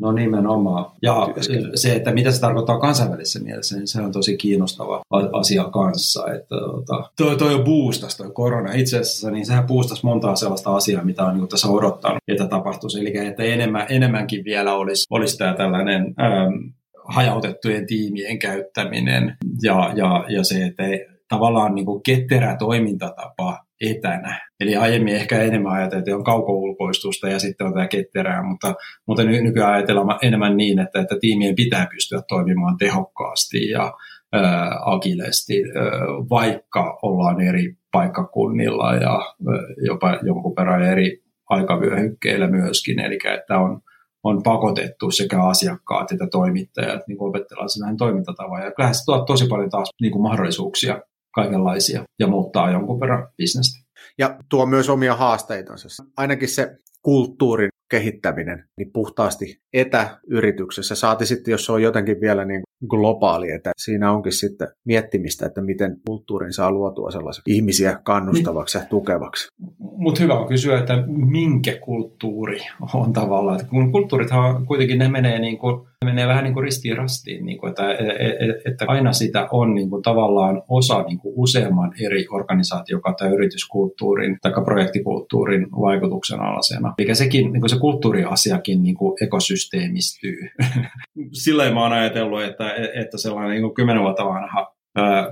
No 0.00 0.12
nimenomaan. 0.12 0.86
Ja 1.02 1.28
se, 1.74 1.96
että 1.96 2.12
mitä 2.12 2.30
se 2.30 2.40
tarkoittaa 2.40 2.80
kansainvälisessä 2.80 3.40
mielessä, 3.40 3.76
niin 3.76 3.88
se 3.88 4.00
on 4.00 4.12
tosi 4.12 4.36
kiinnostava 4.36 5.00
asia 5.32 5.64
kanssa. 5.64 6.32
Että 6.32 6.56
tota, 6.56 7.10
toi, 7.16 7.36
toi 7.36 7.54
on 7.54 7.64
boostas 7.64 8.16
toi 8.16 8.30
korona. 8.32 8.72
Itse 8.72 8.98
asiassa 8.98 9.30
niin 9.30 9.46
sehän 9.46 9.66
boostas 9.66 10.02
montaa 10.02 10.36
sellaista 10.36 10.76
asiaa, 10.76 11.04
mitä 11.04 11.24
on 11.24 11.36
niin 11.36 11.48
tässä 11.48 11.68
odottanut, 11.68 12.18
että 12.28 12.46
tapahtuisi. 12.46 13.00
Eli 13.00 13.26
että 13.26 13.42
enemmän, 13.42 13.86
enemmänkin 13.88 14.44
vielä 14.44 14.74
olisi, 14.74 15.06
olisi 15.10 15.38
tämä 15.38 15.54
tällainen 15.54 16.02
äm, 16.02 16.72
hajautettujen 17.04 17.86
tiimien 17.86 18.38
käyttäminen 18.38 19.36
ja, 19.62 19.92
ja, 19.94 20.24
ja 20.28 20.44
se, 20.44 20.64
että 20.64 20.82
tavallaan 21.30 21.74
niin 21.74 21.86
kuin 21.86 22.02
ketterä 22.02 22.56
toimintatapa 22.56 23.58
etänä. 23.80 24.48
Eli 24.60 24.76
aiemmin 24.76 25.14
ehkä 25.14 25.42
enemmän 25.42 25.72
ajateltiin, 25.72 26.12
että 26.12 26.16
on 26.16 26.24
kaukoulkoistusta 26.24 27.28
ja 27.28 27.38
sitten 27.38 27.66
on 27.66 27.72
tämä 27.72 27.88
ketterää, 27.88 28.42
mutta, 28.42 28.74
mutta 29.06 29.24
nykyään 29.24 29.72
ajatellaan 29.72 30.18
enemmän 30.22 30.56
niin, 30.56 30.78
että, 30.78 31.00
että 31.00 31.16
tiimien 31.20 31.56
pitää 31.56 31.86
pystyä 31.90 32.22
toimimaan 32.28 32.76
tehokkaasti 32.76 33.68
ja 33.68 33.92
ää, 34.32 34.78
agilesti, 34.84 35.54
ää, 35.54 35.90
vaikka 36.30 36.98
ollaan 37.02 37.40
eri 37.40 37.74
paikkakunnilla 37.92 38.94
ja 38.94 39.12
ää, 39.12 39.58
jopa 39.86 40.18
jonkun 40.22 40.54
verran 40.56 40.82
eri 40.82 41.22
aikavyöhykkeillä 41.48 42.46
myöskin. 42.46 43.00
Eli 43.00 43.18
että 43.34 43.58
on, 43.58 43.80
on 44.24 44.42
pakotettu 44.42 45.10
sekä 45.10 45.42
asiakkaat 45.42 46.12
että 46.12 46.26
toimittajat 46.30 47.00
niin 47.08 47.22
opettelemaan 47.22 47.68
sen 47.68 47.96
toimintatavan. 47.96 48.62
Ja 48.62 48.72
kyllähän 48.72 48.94
se 48.94 49.04
tuo 49.04 49.24
tosi 49.24 49.46
paljon 49.48 49.70
taas 49.70 49.88
niin 50.00 50.12
kuin 50.12 50.22
mahdollisuuksia 50.22 51.00
kaikenlaisia 51.34 52.04
ja 52.18 52.26
muuttaa 52.26 52.70
jonkun 52.70 53.00
verran 53.00 53.28
bisnestä. 53.36 53.90
Ja 54.18 54.38
tuo 54.48 54.66
myös 54.66 54.88
omia 54.88 55.14
haasteitansa. 55.14 56.02
Ainakin 56.16 56.48
se 56.48 56.76
kulttuurin 57.02 57.68
kehittäminen 57.90 58.64
niin 58.78 58.90
puhtaasti 58.92 59.60
etäyrityksessä. 59.72 60.94
Saati 60.94 61.26
sitten, 61.26 61.52
jos 61.52 61.66
se 61.66 61.72
on 61.72 61.82
jotenkin 61.82 62.20
vielä 62.20 62.44
niin 62.44 62.62
globaali, 62.88 63.50
että 63.50 63.70
siinä 63.76 64.12
onkin 64.12 64.32
sitten 64.32 64.68
miettimistä, 64.84 65.46
että 65.46 65.60
miten 65.60 65.96
kulttuurin 66.06 66.52
saa 66.52 66.72
luotua 66.72 67.10
sellaisen 67.10 67.42
ihmisiä 67.46 68.00
kannustavaksi 68.04 68.78
ja 68.78 68.84
tukevaksi. 68.84 69.48
Mutta 69.78 70.22
hyvä 70.22 70.38
on 70.38 70.48
kysyä, 70.48 70.78
että 70.78 71.04
minkä 71.06 71.78
kulttuuri 71.84 72.60
on 72.94 73.12
tavallaan. 73.12 73.60
Että 73.60 73.70
kun 73.70 73.92
kulttuurithan 73.92 74.66
kuitenkin 74.66 74.98
ne 74.98 75.08
menee, 75.08 75.38
niin 75.38 75.58
kuin, 75.58 75.89
menee 76.04 76.26
vähän 76.26 76.44
niin 76.44 76.54
kuin 76.54 76.64
ristiin 76.64 76.96
rastiin, 76.96 77.46
niin 77.46 77.58
kuin, 77.58 77.70
että, 77.70 77.92
e, 77.92 78.06
e, 78.06 78.26
e, 78.26 78.62
että 78.64 78.84
aina 78.88 79.12
sitä 79.12 79.48
on 79.50 79.74
niin 79.74 79.90
kuin 79.90 80.02
tavallaan 80.02 80.62
osa 80.68 81.02
niin 81.02 81.18
kuin 81.18 81.34
useamman 81.36 81.92
eri 82.04 82.26
organisaation 82.30 83.00
tai 83.18 83.28
yrityskulttuurin 83.34 84.38
tai 84.42 84.52
projektikulttuurin 84.64 85.66
vaikutuksen 85.70 86.40
alasena. 86.40 86.94
Eli 86.98 87.14
sekin, 87.14 87.52
niin 87.52 87.60
kuin 87.60 87.70
se 87.70 87.78
kulttuuriasiakin 87.78 88.82
niin 88.82 88.94
kuin 88.94 89.24
ekosysteemistyy. 89.24 90.38
Sillä 91.44 91.70
mä 91.70 91.82
oon 91.82 91.92
ajatellut, 91.92 92.42
että, 92.42 92.74
että 92.94 93.18
sellainen 93.18 93.50
niin 93.50 93.62
kuin 93.62 93.74
kymmenen 93.74 94.02
vuotta 94.02 94.24
vanha 94.24 94.74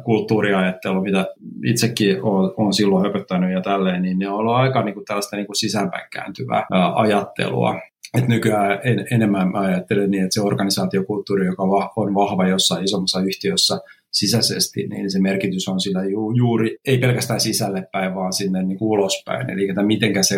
kulttuuriajattelu, 0.05 1.03
mitä 1.03 1.27
itsekin 1.65 2.23
olen, 2.23 2.51
olen 2.57 2.73
silloin 2.73 3.07
höpöttänyt 3.07 3.53
ja 3.53 3.61
tälleen, 3.61 4.03
niin 4.03 4.19
ne 4.19 4.29
on 4.29 4.35
ollut 4.35 4.55
aika 4.55 4.83
niin 4.83 4.95
kuin 4.95 5.05
tällaista 5.05 5.37
niin 5.37 5.47
kuin 5.47 5.57
sisäänpäin 5.57 6.09
kääntyvää 6.13 6.67
ajattelua. 6.95 7.81
Et 8.15 8.29
nykyään 8.29 8.81
en, 8.85 9.07
enemmän 9.11 9.53
mä 9.53 9.59
ajattelen 9.59 10.11
niin, 10.11 10.23
että 10.23 10.35
se 10.35 10.41
organisaatiokulttuuri, 10.41 11.47
joka 11.47 11.63
on 11.97 12.15
vahva 12.15 12.49
jossain 12.49 12.85
isommassa 12.85 13.21
yhtiössä 13.21 13.81
sisäisesti, 14.13 14.87
niin 14.87 15.11
se 15.11 15.21
merkitys 15.21 15.69
on 15.69 15.81
sillä 15.81 16.05
ju, 16.05 16.33
juuri, 16.33 16.77
ei 16.87 16.99
pelkästään 16.99 17.41
sisälle 17.41 17.89
päin, 17.93 18.15
vaan 18.15 18.33
sinne 18.33 18.63
niin 18.63 18.79
kuin 18.79 18.89
ulospäin. 18.89 19.51
Eli 19.51 19.69
että 19.69 19.83
mitenkä 19.83 20.23
se 20.23 20.37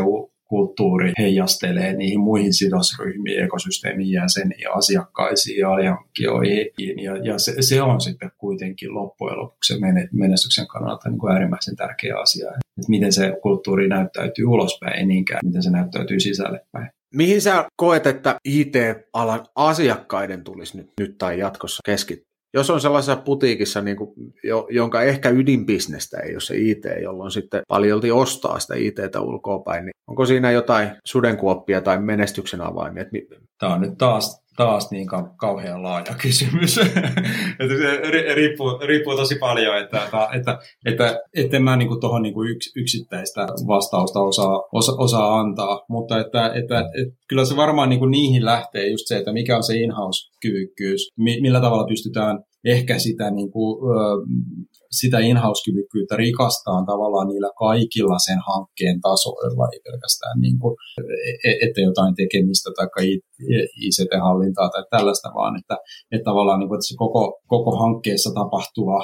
kulttuuri 0.50 1.12
heijastelee 1.18 1.92
niihin 1.96 2.20
muihin 2.20 2.54
sidosryhmiin, 2.54 3.44
ekosysteemin 3.44 4.10
jäseniin, 4.10 4.76
asiakkaisiin 4.76 5.58
ja 5.58 5.70
alihankkijoihin. 5.70 6.66
Ja, 7.02 7.16
ja 7.16 7.38
se, 7.38 7.62
se, 7.62 7.82
on 7.82 8.00
sitten 8.00 8.30
kuitenkin 8.38 8.94
loppujen 8.94 9.38
lopuksi 9.38 9.74
menestyksen 10.12 10.66
kannalta 10.66 11.08
niin 11.08 11.18
kuin 11.18 11.32
äärimmäisen 11.32 11.76
tärkeä 11.76 12.18
asia. 12.18 12.50
Että 12.50 12.88
miten 12.88 13.12
se 13.12 13.32
kulttuuri 13.42 13.88
näyttäytyy 13.88 14.44
ulospäin, 14.44 14.98
ei 14.98 15.06
niinkään 15.06 15.40
miten 15.44 15.62
se 15.62 15.70
näyttäytyy 15.70 16.20
sisälle 16.20 16.60
päin. 16.72 16.90
Mihin 17.14 17.42
sä 17.42 17.64
koet, 17.76 18.06
että 18.06 18.36
IT-alan 18.44 19.46
asiakkaiden 19.54 20.44
tulisi 20.44 20.76
nyt, 20.76 20.90
nyt 21.00 21.18
tai 21.18 21.38
jatkossa 21.38 21.80
keskittyä? 21.84 22.30
jos 22.54 22.70
on 22.70 22.80
sellaisessa 22.80 23.16
putiikissa, 23.16 23.80
niin 23.80 23.96
kuin, 23.96 24.14
jonka 24.70 25.02
ehkä 25.02 25.28
ydinbisnestä 25.28 26.18
ei 26.20 26.34
ole 26.34 26.40
se 26.40 26.56
IT, 26.56 26.84
jolloin 27.02 27.30
sitten 27.30 27.62
paljolti 27.68 28.10
ostaa 28.10 28.58
sitä 28.58 28.74
ITtä 28.74 29.20
ulkoapäin, 29.20 29.84
niin 29.84 29.92
onko 30.06 30.26
siinä 30.26 30.50
jotain 30.50 30.90
sudenkuoppia 31.04 31.80
tai 31.80 32.00
menestyksen 32.00 32.60
avaimia? 32.60 33.04
Tämä 33.58 33.74
on 33.74 33.80
nyt 33.80 33.98
taas, 33.98 34.42
taas 34.60 34.90
niin 34.90 35.06
kauhean 35.36 35.82
laaja 35.82 36.14
kysymys. 36.22 36.78
että 37.60 37.74
se 37.80 38.00
riippuu, 38.34 38.78
riippuu 38.86 39.16
tosi 39.16 39.34
paljon, 39.34 39.78
että, 39.78 40.04
että, 40.04 40.28
että, 40.34 40.58
että, 40.86 41.20
että 41.36 41.56
en 41.56 41.62
mä 41.62 41.76
niin 41.76 42.00
tuohon 42.00 42.22
niin 42.22 42.34
yks, 42.50 42.72
yksittäistä 42.76 43.40
vastausta 43.66 44.20
osaa, 44.20 44.62
osa, 44.72 44.92
osaa 44.98 45.40
antaa, 45.40 45.84
mutta 45.88 46.20
että, 46.20 46.46
että, 46.46 46.78
että 46.80 47.14
kyllä 47.28 47.44
se 47.44 47.56
varmaan 47.56 47.88
niin 47.88 48.10
niihin 48.10 48.44
lähtee 48.44 48.88
just 48.90 49.06
se, 49.06 49.16
että 49.16 49.32
mikä 49.32 49.56
on 49.56 49.62
se 49.62 49.76
in-house-kyvykkyys, 49.76 51.08
millä 51.18 51.60
tavalla 51.60 51.86
pystytään 51.86 52.38
ehkä 52.64 52.98
sitä, 52.98 53.30
niin 53.30 53.50
kuin, 53.50 53.76
sitä 54.90 55.18
in-house-kyvykkyyttä 55.18 56.16
rikastaan 56.16 56.86
tavallaan 56.86 57.28
niillä 57.28 57.50
kaikilla 57.58 58.18
sen 58.26 58.40
hankkeen 58.48 59.00
tasoilla, 59.00 59.68
ei 59.72 59.80
pelkästään 59.86 60.40
niin 60.40 60.58
kuin, 60.58 60.74
e-, 61.48 61.58
että 61.66 61.80
jotain 61.80 62.14
tekemistä 62.14 62.70
tai 62.76 63.06
ICT-hallintaa 63.84 64.68
tai 64.70 64.84
tällaista, 64.90 65.28
vaan 65.34 65.54
että, 65.60 65.76
että 66.12 66.28
tavallaan 66.30 66.58
niin 66.58 66.68
kuin, 66.68 66.76
että 66.76 66.88
se 66.90 66.94
koko, 67.04 67.40
koko 67.46 67.70
hankkeessa 67.82 68.30
tapahtuva 68.40 68.98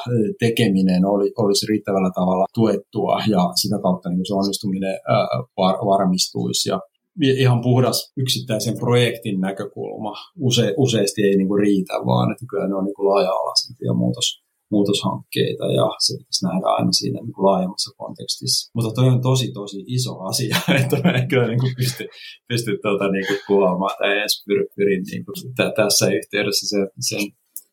tekeminen 0.45 1.03
oli, 1.05 1.29
olisi 1.39 1.67
riittävällä 1.71 2.11
tavalla 2.15 2.47
tuettua 2.55 3.17
ja 3.35 3.43
sitä 3.63 3.77
kautta 3.83 4.09
niin 4.09 4.29
se 4.29 4.35
onnistuminen 4.35 4.97
ää, 5.15 5.27
var, 5.57 5.75
varmistuisi. 5.91 6.69
Ja, 6.69 6.81
ihan 7.23 7.61
puhdas 7.61 8.13
yksittäisen 8.17 8.79
projektin 8.79 9.41
näkökulma 9.41 10.13
use, 10.41 10.75
useasti 10.77 11.23
ei 11.23 11.37
niin 11.37 11.49
kuin 11.49 11.61
riitä, 11.61 11.95
vaan 12.07 12.33
että 12.33 12.45
kyllä 12.51 12.69
ne 12.69 12.75
on 12.75 12.85
niin 12.85 12.95
kuin 12.95 13.09
laaja-alaisempia 13.11 13.93
muutos, 13.93 14.27
muutoshankkeita 14.71 15.67
ja 15.79 15.87
se 16.05 16.13
pitäisi 16.19 16.47
nähdä 16.47 16.67
aina 16.79 16.93
siinä 16.93 17.21
niin 17.21 17.35
kuin 17.35 17.47
laajemmassa 17.47 17.91
kontekstissa. 17.97 18.71
Mutta 18.75 18.91
toi 18.95 19.09
on 19.15 19.21
tosi 19.21 19.53
tosi 19.53 19.81
iso 19.87 20.15
asia, 20.31 20.57
että 20.83 20.97
mä 21.05 21.11
en 21.19 21.29
kyllä 21.29 21.47
niin 21.47 21.63
kuin 21.65 21.75
pysty, 21.81 22.05
pysty 22.49 22.71
tuota, 22.83 23.07
niin 23.15 23.27
kuin 23.27 23.41
kuvaamaan 23.47 23.97
tai 23.99 24.19
edes 24.19 24.45
pyrin, 24.77 25.03
niin 25.11 25.25
kuin 25.27 25.37
tässä 25.77 26.07
yhteydessä 26.19 26.65
sen, 26.73 26.89
sen 27.09 27.25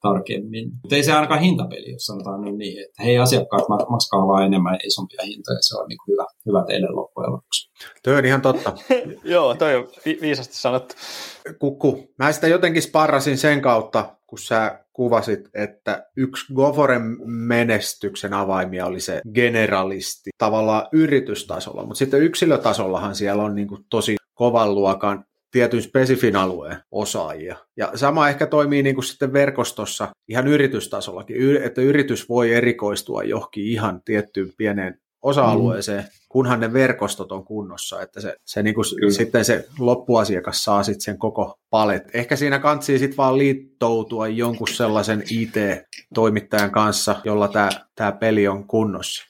tarkemmin. 0.08 0.70
Mutta 0.82 0.96
ei 0.96 1.04
se 1.04 1.13
ainakaan 1.13 1.39
hintapeli, 1.39 1.92
jos 1.92 2.06
sanotaan 2.06 2.42
niin, 2.42 2.58
niin 2.58 2.84
että 2.84 3.04
hei 3.04 3.18
asiakkaat 3.18 3.89
maskaa 3.89 4.28
vaan 4.28 4.46
enemmän 4.46 4.80
isompia 4.86 5.22
hintoja, 5.26 5.58
se 5.62 5.78
on 5.78 5.88
niin 5.88 5.98
kuin 6.06 6.13
hyvä, 6.13 6.26
hyvä 6.46 6.63
teille 6.68 6.88
loppujen 6.89 7.32
lopuksi. 7.32 7.72
Toi 8.04 8.16
on 8.16 8.26
ihan 8.26 8.42
totta. 8.42 8.74
Joo, 9.34 9.56
toi 9.56 9.76
on 9.76 9.88
vi- 10.06 10.20
viisasti 10.22 10.56
sanottu. 10.56 10.96
Kukku, 11.60 12.13
mä 12.20 12.32
sitä 12.32 12.48
jotenkin 12.48 12.82
sparrasin 12.82 13.38
sen 13.38 13.62
kautta, 13.62 14.16
kun 14.28 14.39
sä 14.39 14.84
kuvasit, 14.94 15.50
että 15.54 16.06
yksi 16.18 16.54
Goforen 16.54 17.02
menestyksen 17.26 18.34
avaimia 18.34 18.86
oli 18.86 19.00
se 19.00 19.22
generalisti 19.34 20.30
tavallaan 20.38 20.88
yritystasolla, 20.92 21.86
mutta 21.86 21.98
sitten 21.98 22.22
yksilötasollahan 22.22 23.16
siellä 23.16 23.44
on 23.44 23.56
niin 23.56 23.68
kuin 23.68 23.86
tosi 23.89 24.16
kovan 24.34 24.76
luokan 24.76 25.26
tietyn 25.54 25.82
spesifin 25.82 26.36
alueen 26.36 26.78
osaajia. 26.92 27.56
Ja 27.78 27.92
sama 27.96 28.30
ehkä 28.30 28.48
toimii 28.48 28.84
niin 28.84 28.96
kuin 28.96 29.06
sitten 29.06 29.34
verkostossa 29.34 30.08
ihan 30.28 30.48
yritystasollakin, 30.48 31.62
että 31.63 31.82
yritys 31.82 32.30
voi 32.30 32.54
erikoistua 32.54 33.24
johonkin 33.24 33.66
ihan 33.66 34.02
tiettyyn 34.06 34.50
pieneen 34.58 35.00
osa-alueeseen, 35.22 36.04
mm. 36.04 36.10
kunhan 36.30 36.60
ne 36.60 36.74
verkostot 36.74 37.32
on 37.32 37.46
kunnossa, 37.46 38.02
että 38.02 38.22
se, 38.22 38.36
se 38.46 38.63
niin 38.63 38.76
kuin 38.76 38.86
sitten 39.13 39.46
se 39.46 39.68
loppuasiakas 39.80 40.63
saa 40.63 40.84
sitten 40.84 41.02
sen 41.02 41.18
koko 41.18 41.60
palet. 41.70 42.04
Ehkä 42.13 42.36
siinä 42.36 42.60
kantsii 42.60 43.00
sitten 43.00 43.17
vaan 43.17 43.38
liittoutua 43.38 44.27
jonkun 44.27 44.67
sellaisen 44.67 45.23
IT-toimittajan 45.30 46.71
kanssa, 46.71 47.15
jolla 47.23 47.48
tämä, 47.96 48.12
peli 48.12 48.48
on 48.48 48.67
kunnossa. 48.67 49.27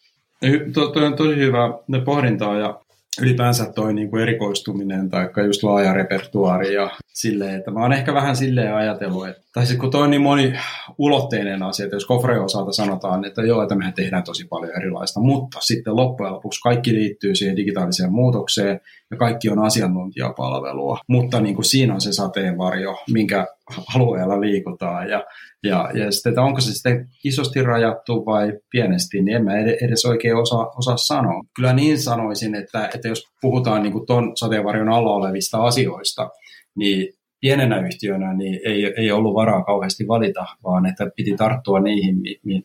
Tuo 0.73 1.05
on 1.05 1.15
tosi 1.15 1.35
hyvä 1.35 1.59
pohdintaa 2.05 2.59
ja 2.59 2.79
ylipäänsä 3.21 3.65
toi 3.65 3.93
niin 3.93 4.09
kuin 4.09 4.21
erikoistuminen 4.21 5.09
tai 5.09 5.29
just 5.45 5.63
laaja 5.63 5.93
repertuaari 5.93 6.73
ja 6.73 6.89
silleen, 7.13 7.55
että 7.55 7.71
mä 7.71 7.79
oon 7.79 7.93
ehkä 7.93 8.13
vähän 8.13 8.35
silleen 8.35 8.75
ajatellut, 8.75 9.27
että, 9.27 9.41
tai 9.53 9.65
sitten 9.65 9.79
kun 9.79 9.91
toi 9.91 10.01
on 10.01 10.09
niin 10.09 10.21
moni 10.21 10.53
ulotteinen 10.97 11.63
asia, 11.63 11.85
että 11.85 11.95
jos 11.95 12.05
Kofre 12.05 12.39
osalta 12.39 12.71
sanotaan, 12.71 13.25
että 13.25 13.41
joo, 13.41 13.63
että 13.63 13.75
mehän 13.75 13.93
tehdään 13.93 14.23
tosi 14.23 14.47
paljon 14.47 14.77
erilaista, 14.77 15.19
mutta 15.19 15.59
sitten 15.61 15.95
loppujen 15.95 16.33
lopuksi 16.33 16.61
kaikki 16.61 16.93
liittyy 16.93 17.35
siihen 17.35 17.55
digitaaliseen 17.55 18.11
muutokseen 18.11 18.79
ja 19.11 19.17
kaikki 19.17 19.49
on 19.49 19.59
asiantuntijapalvelua, 19.59 20.99
mutta 21.07 21.41
niin 21.41 21.55
kuin 21.55 21.65
siinä 21.65 21.93
on 21.93 22.01
se 22.01 22.13
sateenvarjo, 22.13 22.97
minkä 23.11 23.47
alueella 23.95 24.41
liikutaan 24.41 25.09
ja, 25.09 25.23
ja, 25.63 25.91
ja 25.93 26.11
sitten, 26.11 26.29
että 26.29 26.41
onko 26.41 26.61
se 26.61 26.73
sitten 26.73 27.07
isosti 27.23 27.63
rajattu 27.63 28.25
vai 28.25 28.53
pienesti, 28.71 29.21
niin 29.21 29.35
en 29.37 29.43
mä 29.43 29.57
edes 29.57 30.05
oikein 30.05 30.35
osaa, 30.35 30.71
osaa 30.77 30.97
sanoa. 30.97 31.43
Kyllä 31.55 31.73
niin 31.73 32.01
sanoisin, 32.01 32.55
että, 32.55 32.89
että 32.95 33.07
jos 33.07 33.23
puhutaan 33.41 33.83
niin 33.83 33.93
kuin 33.93 34.05
ton 34.05 34.37
sateenvarjon 34.37 34.89
alla 34.89 35.13
olevista 35.13 35.63
asioista, 35.63 36.29
niin 36.75 37.13
pienenä 37.41 37.87
yhtiönä 37.87 38.33
niin 38.33 38.59
ei, 38.65 38.93
ei 38.97 39.11
ollut 39.11 39.33
varaa 39.33 39.63
kauheasti 39.63 40.07
valita, 40.07 40.45
vaan 40.63 40.85
että 40.85 41.11
piti 41.15 41.35
tarttua 41.35 41.79
niihin, 41.79 42.15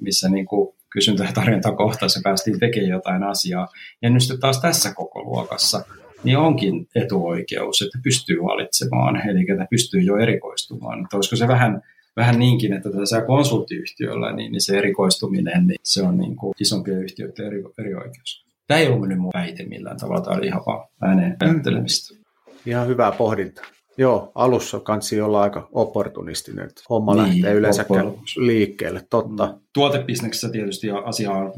missä 0.01 0.29
niin 0.29 0.47
kuin 0.47 0.75
kysyntä- 0.91 1.25
ja 1.25 1.33
tarjontakohtaisesti 1.33 2.21
päästiin 2.25 2.59
tekemään 2.59 2.91
jotain 2.91 3.23
asiaa. 3.23 3.69
Ja 4.03 4.11
nyt 4.11 4.23
taas 4.41 4.61
tässä 4.61 4.95
koko 4.95 5.23
luokassa 5.23 5.85
niin 6.25 6.39
onkin 6.39 6.87
etuoikeus, 6.95 7.83
että 7.83 7.99
pystyy 8.03 8.43
valitsemaan, 8.43 9.29
eli 9.29 9.41
että 9.41 9.67
pystyy 9.71 10.01
jo 10.01 10.17
erikoistumaan. 10.17 11.05
Että 11.05 11.17
olisiko 11.17 11.37
se 11.37 11.49
vähän, 11.49 11.83
vähän 12.17 12.39
niinkin, 12.39 12.73
että 12.73 12.91
tässä 12.91 13.23
konsulttiyhtiöllä 13.23 14.33
niin, 14.33 14.53
niin 14.53 14.61
se 14.61 14.79
erikoistuminen, 14.79 15.67
niin 15.67 15.79
se 15.83 16.03
on 16.03 16.19
niin 16.19 16.37
kuin 16.37 16.55
isompien 16.61 17.03
yhtiöiden 17.03 17.47
eri, 17.47 17.63
eri 17.79 17.95
oikeus. 17.95 18.47
Tämä 18.67 18.81
ei 18.81 18.87
ollut 18.87 19.01
mennyt 19.01 19.19
mun 19.19 19.31
väite 19.35 19.65
millään 19.65 19.97
tavalla, 19.97 20.21
tämä 20.21 20.37
oli 20.37 20.47
ihan 20.47 20.63
vaan 20.67 20.89
ääneen 21.03 21.37
ajattelemista. 21.41 22.15
Mm. 22.15 22.21
Ihan 22.67 22.89
hyvää 22.89 23.13
pohdintaa. 23.13 23.65
Joo, 23.99 24.33
alussa 24.35 24.81
kansi 24.81 25.21
olla 25.21 25.43
aika 25.43 25.69
opportunistinen, 25.73 26.65
että 26.65 26.83
homma 26.91 27.15
niin, 27.15 27.23
lähtee 27.23 27.55
yleensä 27.55 27.85
liikkeelle, 28.37 29.03
totta. 29.11 29.47
Mm. 29.47 29.61
Tuotebisneksessä 29.75 30.49
tietysti 30.49 30.91
asia 30.91 31.31
on 31.31 31.53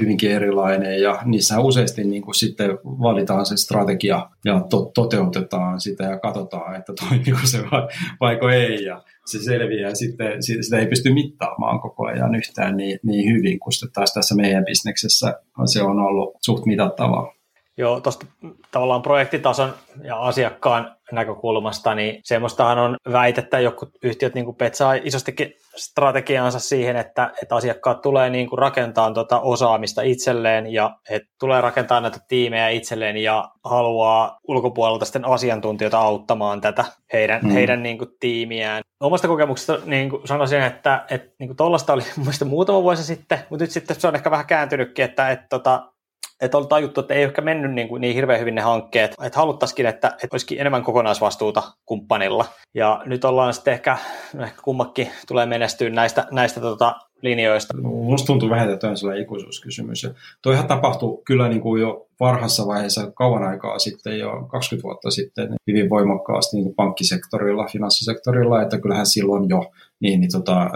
hyvinkin 0.00 0.30
erilainen 0.30 1.02
ja 1.02 1.18
niissä 1.24 1.60
useasti 1.60 2.04
niin 2.04 2.22
kuin 2.22 2.34
sitten 2.34 2.70
valitaan 2.84 3.46
se 3.46 3.56
strategia 3.56 4.30
ja 4.44 4.60
to- 4.70 4.90
toteutetaan 4.94 5.80
sitä 5.80 6.04
ja 6.04 6.18
katsotaan, 6.18 6.76
että 6.76 6.92
toimiiko 7.08 7.40
se 7.44 7.58
vai, 7.58 7.88
vaiko 8.20 8.48
ei 8.48 8.84
ja 8.84 9.02
se 9.26 9.42
selviää 9.42 9.94
sitten 9.94 10.42
sitä 10.42 10.78
ei 10.78 10.86
pysty 10.86 11.14
mittaamaan 11.14 11.80
koko 11.80 12.06
ajan 12.06 12.34
yhtään 12.34 12.76
niin, 12.76 12.98
niin 13.02 13.34
hyvin, 13.34 13.60
kun 13.60 13.72
taas 13.94 14.14
tässä 14.14 14.34
meidän 14.34 14.64
bisneksessä 14.64 15.40
se 15.64 15.82
on 15.82 15.98
ollut 15.98 16.36
suht 16.40 16.66
mitattavaa. 16.66 17.39
Joo, 17.80 18.00
tuosta 18.00 18.26
tavallaan 18.70 19.02
projektitason 19.02 19.74
ja 20.02 20.16
asiakkaan 20.16 20.96
näkökulmasta, 21.12 21.94
niin 21.94 22.20
semmoistahan 22.24 22.78
on 22.78 22.96
väitettä, 23.12 23.60
joku 23.60 23.86
yhtiöt 24.02 24.34
niin 24.34 24.54
petsaa 24.54 24.94
isostikin 24.94 25.52
strategiaansa 25.76 26.58
siihen, 26.58 26.96
että, 26.96 27.30
että 27.42 27.54
asiakkaat 27.54 28.00
tulee 28.00 28.30
niin 28.30 28.48
kuin 28.48 28.58
rakentamaan 28.58 29.14
tuota 29.14 29.40
osaamista 29.40 30.02
itselleen 30.02 30.72
ja 30.72 30.96
he 31.10 31.20
tulee 31.38 31.60
rakentamaan 31.60 32.02
näitä 32.02 32.18
tiimejä 32.28 32.68
itselleen 32.68 33.16
ja 33.16 33.50
haluaa 33.64 34.38
ulkopuolelta 34.48 35.04
sitten 35.04 35.24
asiantuntijoita 35.24 35.98
auttamaan 35.98 36.60
tätä 36.60 36.84
heidän, 37.12 37.40
mm. 37.42 37.50
heidän 37.50 37.82
niin 37.82 37.98
kuin 37.98 38.10
tiimiään. 38.20 38.82
Omasta 39.00 39.28
kokemuksesta 39.28 39.78
niin 39.84 40.10
kuin 40.10 40.28
sanoisin, 40.28 40.62
että, 40.62 41.04
että 41.10 41.34
niin 41.38 41.56
tuollaista 41.56 41.92
oli 41.92 42.02
mun 42.16 42.48
muutama 42.48 42.82
vuosi 42.82 43.04
sitten, 43.04 43.38
mutta 43.50 43.64
nyt 43.64 43.70
sitten 43.70 44.00
se 44.00 44.08
on 44.08 44.14
ehkä 44.14 44.30
vähän 44.30 44.46
kääntynytkin, 44.46 45.04
että, 45.04 45.30
että 45.30 45.46
tota, 45.50 45.92
että 46.40 46.58
on 46.58 46.68
tajuttu, 46.68 47.00
että 47.00 47.14
ei 47.14 47.22
ehkä 47.22 47.42
mennyt 47.42 47.72
niin, 47.72 47.88
kuin 47.88 48.00
niin 48.00 48.14
hirveän 48.14 48.40
hyvin 48.40 48.54
ne 48.54 48.60
hankkeet, 48.60 49.14
että 49.22 49.38
haluttaisikin, 49.38 49.86
että, 49.86 50.08
että 50.08 50.28
olisikin 50.32 50.60
enemmän 50.60 50.82
kokonaisvastuuta 50.82 51.62
kumppanilla. 51.86 52.44
Ja 52.74 53.02
nyt 53.06 53.24
ollaan 53.24 53.54
sitten 53.54 53.74
ehkä, 53.74 53.98
ehkä 54.40 54.62
kummakin 54.62 55.08
tulee 55.28 55.46
menestyä 55.46 55.90
näistä, 55.90 56.26
näistä 56.30 56.60
tota, 56.60 56.96
linjoista. 57.22 57.76
Musta 57.82 58.26
tuntuu 58.26 58.50
vähän, 58.50 58.72
että 58.72 58.88
on 58.88 58.96
sellainen 58.96 59.24
ikuisuuskysymys. 59.24 60.02
Ja 60.02 60.10
toihan 60.42 60.66
tapahtui 60.66 61.22
kyllä 61.24 61.48
niin 61.48 61.60
kuin 61.60 61.80
jo 61.82 62.06
varhassa 62.20 62.66
vaiheessa 62.66 63.10
kauan 63.10 63.42
aikaa 63.42 63.78
sitten, 63.78 64.18
jo 64.18 64.30
20 64.50 64.82
vuotta 64.82 65.10
sitten, 65.10 65.54
hyvin 65.66 65.90
voimakkaasti 65.90 66.56
niin 66.56 66.64
kuin 66.64 66.74
pankkisektorilla, 66.74 67.66
finanssisektorilla, 67.66 68.62
että 68.62 68.80
kyllähän 68.80 69.06
silloin 69.06 69.48
jo 69.48 69.70
niin, 70.00 70.20
niin 70.20 70.32
tota, 70.32 70.70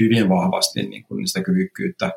hyvin 0.00 0.28
vahvasti 0.28 0.82
niin 0.82 1.04
kuin 1.04 1.28
sitä 1.28 1.42
kyvykkyyttä 1.42 2.10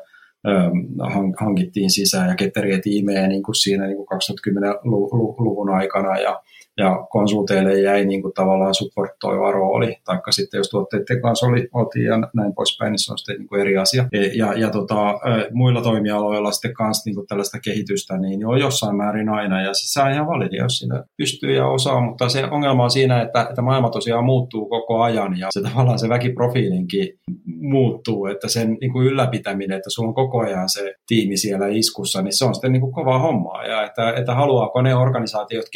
hankittiin 1.40 1.90
sisään 1.90 2.28
ja 2.28 2.34
ketteriä 2.34 2.80
tiimejä 2.80 3.26
niin 3.28 3.42
kuin 3.42 3.54
siinä 3.54 3.86
niin 3.86 3.96
kuin 3.96 4.08
2010-luvun 4.14 5.70
aikana 5.70 6.18
ja 6.18 6.42
ja 6.78 7.06
konsulteille 7.10 7.80
jäi 7.80 8.04
niin 8.04 8.22
kuin 8.22 8.34
tavallaan 8.34 8.74
supportoiva 8.74 9.52
rooli, 9.52 9.96
taikka 10.04 10.32
sitten 10.32 10.58
jos 10.58 10.68
tuotteiden 10.68 11.22
kanssa 11.22 11.46
oli, 11.46 11.68
oltiin 11.72 12.04
ja 12.04 12.18
näin 12.34 12.54
poispäin, 12.54 12.90
niin 12.90 12.98
se 12.98 13.12
on 13.12 13.18
sitten 13.18 13.36
niin 13.38 13.48
kuin 13.48 13.60
eri 13.60 13.76
asia. 13.76 14.08
E, 14.12 14.26
ja, 14.26 14.54
ja 14.54 14.70
tota, 14.70 15.20
muilla 15.52 15.82
toimialoilla 15.82 16.52
sitten 16.52 16.74
kanssa 16.74 17.08
niin 17.08 17.14
kuin 17.14 17.26
tällaista 17.26 17.58
kehitystä, 17.64 18.18
niin 18.18 18.46
on 18.46 18.60
jossain 18.60 18.96
määrin 18.96 19.28
aina, 19.28 19.62
ja 19.62 19.74
siis 19.74 19.96
on 19.96 20.12
ihan 20.12 20.26
validi, 20.26 20.56
jos 20.56 20.78
siinä 20.78 21.04
pystyy 21.16 21.54
ja 21.54 21.68
osaa, 21.68 22.00
mutta 22.00 22.28
se 22.28 22.44
ongelma 22.50 22.84
on 22.84 22.90
siinä, 22.90 23.22
että, 23.22 23.46
että 23.48 23.62
maailma 23.62 23.90
tosiaan 23.90 24.24
muuttuu 24.24 24.68
koko 24.68 25.02
ajan, 25.02 25.38
ja 25.38 25.48
se 25.50 25.62
tavallaan 25.62 25.98
se 25.98 26.08
väkiprofiilinkin 26.08 27.08
muuttuu, 27.46 28.26
että 28.26 28.48
sen 28.48 28.76
niin 28.80 28.92
kuin 28.92 29.06
ylläpitäminen, 29.06 29.76
että 29.76 29.90
sulla 29.90 30.08
on 30.08 30.14
koko 30.14 30.33
ajan 30.38 30.68
se 30.68 30.94
tiimi 31.06 31.36
siellä 31.36 31.66
iskussa, 31.68 32.22
niin 32.22 32.36
se 32.38 32.44
on 32.44 32.54
sitten 32.54 32.72
niin 32.72 32.80
kuin 32.80 32.92
kovaa 32.92 33.18
hommaa, 33.18 33.66
ja 33.66 33.82
että, 33.82 34.12
että 34.16 34.34
haluaako 34.34 34.82
ne 34.82 34.94
organisaatiot 34.94 35.66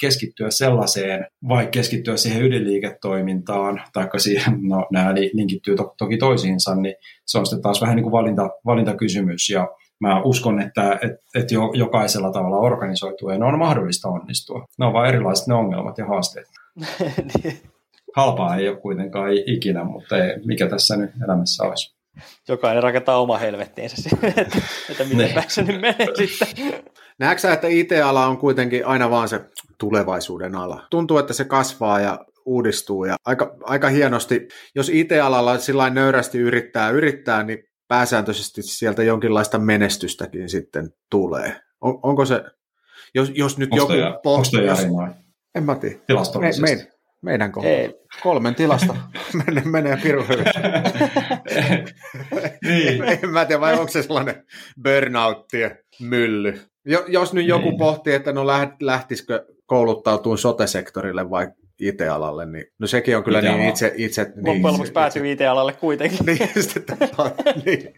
keskittyä 0.00 0.24
keskittyä 0.24 0.50
sellaiseen, 0.50 1.26
vai 1.48 1.66
keskittyä 1.66 2.16
siihen 2.16 2.42
ydinliiketoimintaan, 2.42 3.82
tai 3.92 4.08
siihen, 4.20 4.58
no 4.62 4.86
nämä 4.92 5.14
linkittyy 5.14 5.76
to, 5.76 5.94
toki 5.98 6.16
toisiinsa, 6.16 6.74
niin 6.74 6.94
se 7.26 7.38
on 7.38 7.46
sitten 7.46 7.62
taas 7.62 7.80
vähän 7.80 7.96
niin 7.96 8.02
kuin 8.02 8.12
valinta, 8.12 8.50
valintakysymys, 8.66 9.50
ja 9.50 9.68
mä 10.00 10.22
uskon, 10.22 10.60
että 10.60 10.98
et, 11.02 11.12
et 11.34 11.50
jo, 11.50 11.70
jokaisella 11.74 12.32
tavalla 12.32 12.56
organisoituen 12.56 13.42
on 13.42 13.58
mahdollista 13.58 14.08
onnistua. 14.08 14.66
Ne 14.78 14.86
on 14.86 14.92
vain 14.92 15.08
erilaiset 15.08 15.46
ne 15.46 15.54
ongelmat 15.54 15.98
ja 15.98 16.06
haasteet. 16.06 16.46
Niin. 17.44 17.58
Halpaa 18.16 18.56
ei 18.56 18.68
ole 18.68 18.80
kuitenkaan 18.80 19.30
ikinä, 19.46 19.84
mutta 19.84 20.24
ei, 20.24 20.36
mikä 20.44 20.68
tässä 20.68 20.96
nyt 20.96 21.10
elämässä 21.24 21.64
olisi. 21.64 21.96
Jokainen 22.48 22.82
rakentaa 22.82 23.20
oma 23.20 23.38
helvettiinsä, 23.38 24.10
että, 24.22 24.58
että 24.90 25.04
miten 25.04 25.44
se 25.48 25.62
nyt 25.62 25.80
menee 25.80 26.08
sitten. 26.26 26.84
Näetkö 27.18 27.52
että 27.52 27.68
IT-ala 27.68 28.26
on 28.26 28.38
kuitenkin 28.38 28.86
aina 28.86 29.10
vaan 29.10 29.28
se 29.28 29.40
tulevaisuuden 29.78 30.54
ala? 30.54 30.86
Tuntuu, 30.90 31.18
että 31.18 31.32
se 31.32 31.44
kasvaa 31.44 32.00
ja 32.00 32.18
uudistuu 32.46 33.04
ja 33.04 33.16
aika, 33.24 33.56
aika 33.62 33.88
hienosti, 33.88 34.48
jos 34.74 34.88
IT-alalla 34.88 35.58
sillä 35.58 35.90
nöyrästi 35.90 36.38
yrittää 36.38 36.90
yrittää, 36.90 37.42
niin 37.42 37.58
pääsääntöisesti 37.88 38.62
sieltä 38.62 39.02
jonkinlaista 39.02 39.58
menestystäkin 39.58 40.48
sitten 40.48 40.90
tulee. 41.10 41.60
On, 41.80 41.98
onko 42.02 42.24
se, 42.24 42.42
jos, 43.14 43.32
jos 43.34 43.58
nyt 43.58 43.72
onko 43.72 43.94
joku 43.94 44.20
pohtii... 44.22 44.66
Jos, 44.66 44.86
en 45.54 45.64
mä 45.64 45.74
tiedä. 45.74 45.96
Tilastollisesti. 46.06 46.76
Me, 46.76 46.82
me, 46.82 46.93
meidän 47.24 47.52
kohdalla. 47.52 47.76
Ei. 47.76 47.94
Kolmen 48.22 48.54
tilasta 48.54 48.96
menee, 49.46 49.64
menee 49.64 49.96
piru 50.02 50.22
hyvin. 50.22 50.44
niin. 52.68 53.02
en 53.22 53.30
mä 53.30 53.44
tiedä, 53.44 53.60
vai 53.60 53.72
onko 53.72 53.88
se 53.88 54.02
sellainen 54.02 54.44
burnouttien 54.82 55.78
mylly. 56.00 56.60
Jo, 56.86 57.04
jos 57.08 57.32
nyt 57.32 57.46
joku 57.46 57.68
niin. 57.68 57.78
pohtii, 57.78 58.14
että 58.14 58.32
no 58.32 58.46
lähtisikö 58.80 59.46
kouluttautumaan 59.66 60.38
sote-sektorille 60.38 61.30
vai 61.30 61.48
IT-alalle, 61.80 62.46
niin 62.46 62.64
no 62.78 62.86
sekin 62.86 63.16
on 63.16 63.24
kyllä 63.24 63.38
IT-ala. 63.38 63.56
niin 63.56 63.68
itse... 63.68 63.92
itse 63.96 64.22
niin, 64.22 64.46
Loppujen 64.46 64.72
lopuksi 64.72 64.92
päätyy 64.92 65.32
IT-alalle 65.32 65.72
kuitenkin. 65.72 66.18
niin, 66.26 66.48
sitten, 66.62 66.96
niin. 67.64 67.94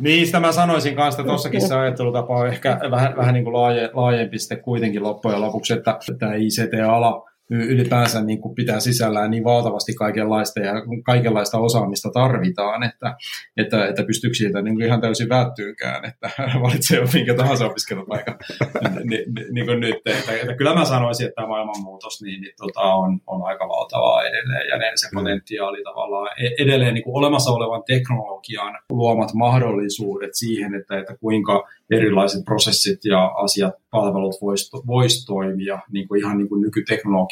niin, 0.00 0.26
sitä 0.26 0.40
mä 0.40 0.52
sanoisin 0.52 0.96
kanssa, 0.96 1.22
että 1.22 1.30
tuossakin 1.30 1.68
se 1.68 1.74
ajattelutapa 1.74 2.36
on 2.36 2.48
ehkä 2.48 2.80
vähän, 2.90 3.16
vähän 3.16 3.34
niin 3.34 3.44
kuin 3.44 3.54
laaje, 3.54 3.90
laajempi 3.92 4.38
sitten 4.38 4.62
kuitenkin 4.62 5.02
loppujen 5.02 5.40
lopuksi, 5.40 5.72
että 5.72 5.98
tämä 6.18 6.34
ICT-ala 6.34 7.29
ylipäänsä 7.50 8.22
niin 8.22 8.40
kuin 8.40 8.54
pitää 8.54 8.80
sisällään 8.80 9.30
niin 9.30 9.44
valtavasti 9.44 9.94
kaikenlaista 9.94 10.60
ja 10.60 10.72
kaikenlaista 11.04 11.58
osaamista 11.58 12.10
tarvitaan, 12.14 12.82
että, 12.82 13.16
että, 13.56 13.86
että 13.86 14.04
pystyykö 14.04 14.34
siitä 14.34 14.62
niin 14.62 14.74
kuin 14.74 14.86
ihan 14.86 15.00
täysin 15.00 15.28
välttyykään, 15.28 16.04
että 16.04 16.30
valitsee 16.62 17.04
minkä 17.14 17.34
tahansa 17.34 17.66
opiskelupaikan 17.66 18.34
niin, 19.10 19.24
niin, 19.52 19.66
kuin 19.66 19.80
nyt. 19.80 19.96
Että, 20.06 20.32
että 20.32 20.54
kyllä 20.54 20.74
mä 20.74 20.84
sanoisin, 20.84 21.26
että 21.26 21.34
tämä 21.34 21.48
maailmanmuutos 21.48 22.22
niin, 22.22 22.40
niin, 22.40 22.54
tota, 22.58 22.80
on, 22.80 23.20
on 23.26 23.42
aika 23.42 23.68
valtavaa 23.68 24.22
edelleen 24.22 24.68
ja 24.68 24.92
se 24.94 25.08
mm. 25.12 25.18
potentiaali 25.18 25.84
tavallaan 25.84 26.28
e-, 26.38 26.62
edelleen 26.62 26.94
niin 26.94 27.04
kuin 27.04 27.16
olemassa 27.16 27.50
olevan 27.50 27.82
teknologian 27.86 28.78
luomat 28.90 29.34
mahdollisuudet 29.34 30.30
siihen, 30.34 30.74
että, 30.74 30.98
että 30.98 31.16
kuinka 31.16 31.68
erilaiset 31.90 32.44
prosessit 32.44 33.04
ja 33.04 33.26
asiat, 33.26 33.74
palvelut 33.90 34.36
voisi 34.42 34.76
vois 34.86 35.24
toimia 35.24 35.78
niin 35.92 36.08
kuin 36.08 36.20
ihan 36.20 36.38
niin 36.38 36.48
kuin 36.48 36.62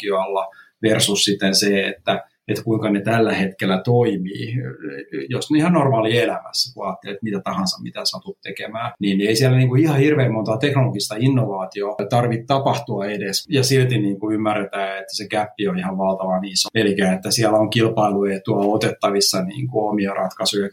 nykyteknologialla 0.09 0.48
versus 0.82 1.24
sitten 1.24 1.54
se, 1.54 1.86
että 1.86 2.24
että 2.48 2.64
kuinka 2.64 2.90
ne 2.90 3.00
tällä 3.00 3.32
hetkellä 3.32 3.80
toimii. 3.84 4.54
Jos 5.28 5.48
ihan 5.56 5.72
normaali 5.72 6.18
elämässä, 6.18 6.74
kun 6.74 6.96
että 7.06 7.18
mitä 7.22 7.40
tahansa, 7.44 7.82
mitä 7.82 8.00
satut 8.04 8.38
tekemään, 8.42 8.92
niin 9.00 9.20
ei 9.20 9.36
siellä 9.36 9.56
niin 9.56 9.68
kuin 9.68 9.82
ihan 9.82 9.98
hirveän 9.98 10.32
monta 10.32 10.56
teknologista 10.56 11.14
innovaatioa 11.18 11.96
tarvitse 12.11 12.46
tapahtua 12.46 13.06
edes. 13.06 13.46
Ja 13.50 13.64
silti 13.64 13.98
niin 13.98 14.20
kuin 14.20 14.34
ymmärretään, 14.34 14.98
että 14.98 15.16
se 15.16 15.28
gappi 15.28 15.68
on 15.68 15.78
ihan 15.78 15.98
valtavan 15.98 16.44
iso. 16.44 16.68
Eli 16.74 16.96
että 17.14 17.30
siellä 17.30 17.59
on 17.59 17.70
kilpailuetua 17.70 18.74
otettavissa 18.74 19.44
niin 19.44 19.68
kuin 19.68 19.90
omia 19.90 20.14
ratkaisuja 20.14 20.68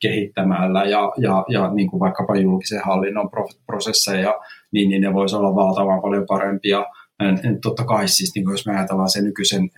kehittämällä 0.00 0.84
ja, 0.84 1.12
ja, 1.16 1.44
ja 1.48 1.74
niin 1.74 1.90
kuin 1.90 2.00
vaikkapa 2.00 2.36
julkisen 2.36 2.84
hallinnon 2.84 3.30
prosesseja, 3.66 4.34
niin, 4.72 4.88
niin 4.90 5.02
ne 5.02 5.14
voisi 5.14 5.36
olla 5.36 5.54
valtavan 5.54 6.02
paljon 6.02 6.26
parempia 6.28 6.84
totta 7.62 7.84
kai 7.84 8.08
siis 8.08 8.34
niin 8.34 8.50
jos 8.50 8.66
me 8.66 8.76
ajatellaan 8.76 9.10
sen 9.10 9.24
nykyisen 9.24 9.70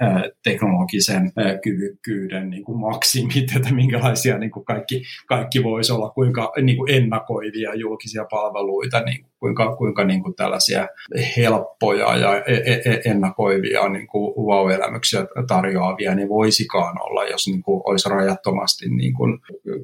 teknologisen 0.44 1.32
kyvykkyyden 1.62 2.50
niin 2.50 2.64
kuin 2.64 2.78
maksimit, 2.78 3.56
että 3.56 3.74
minkälaisia 3.74 4.38
niin 4.38 4.50
kuin 4.50 4.64
kaikki, 4.64 5.02
kaikki 5.28 5.62
voisi 5.62 5.92
olla, 5.92 6.10
kuinka 6.10 6.52
niin 6.62 6.76
kuin 6.76 6.94
ennakoivia 6.94 7.74
julkisia 7.74 8.24
palveluita, 8.30 9.00
niin 9.00 9.26
kuinka, 9.44 9.76
kuinka 9.76 10.04
niin 10.04 10.22
kuin 10.22 10.34
tällaisia 10.34 10.88
helppoja 11.36 12.16
ja 12.16 12.36
e, 12.36 12.54
e, 12.54 12.72
e, 12.84 13.00
ennakoivia 13.04 13.88
niin 13.88 14.06
kuin 14.06 14.34
wow-elämyksiä 14.46 15.26
tarjoavia 15.48 16.14
niin 16.14 16.28
voisikaan 16.28 17.02
olla, 17.02 17.24
jos 17.24 17.46
niin 17.46 17.62
kuin 17.62 17.82
olisi 17.84 18.08
rajattomasti 18.08 18.88
niin 18.88 19.14
kuin 19.14 19.38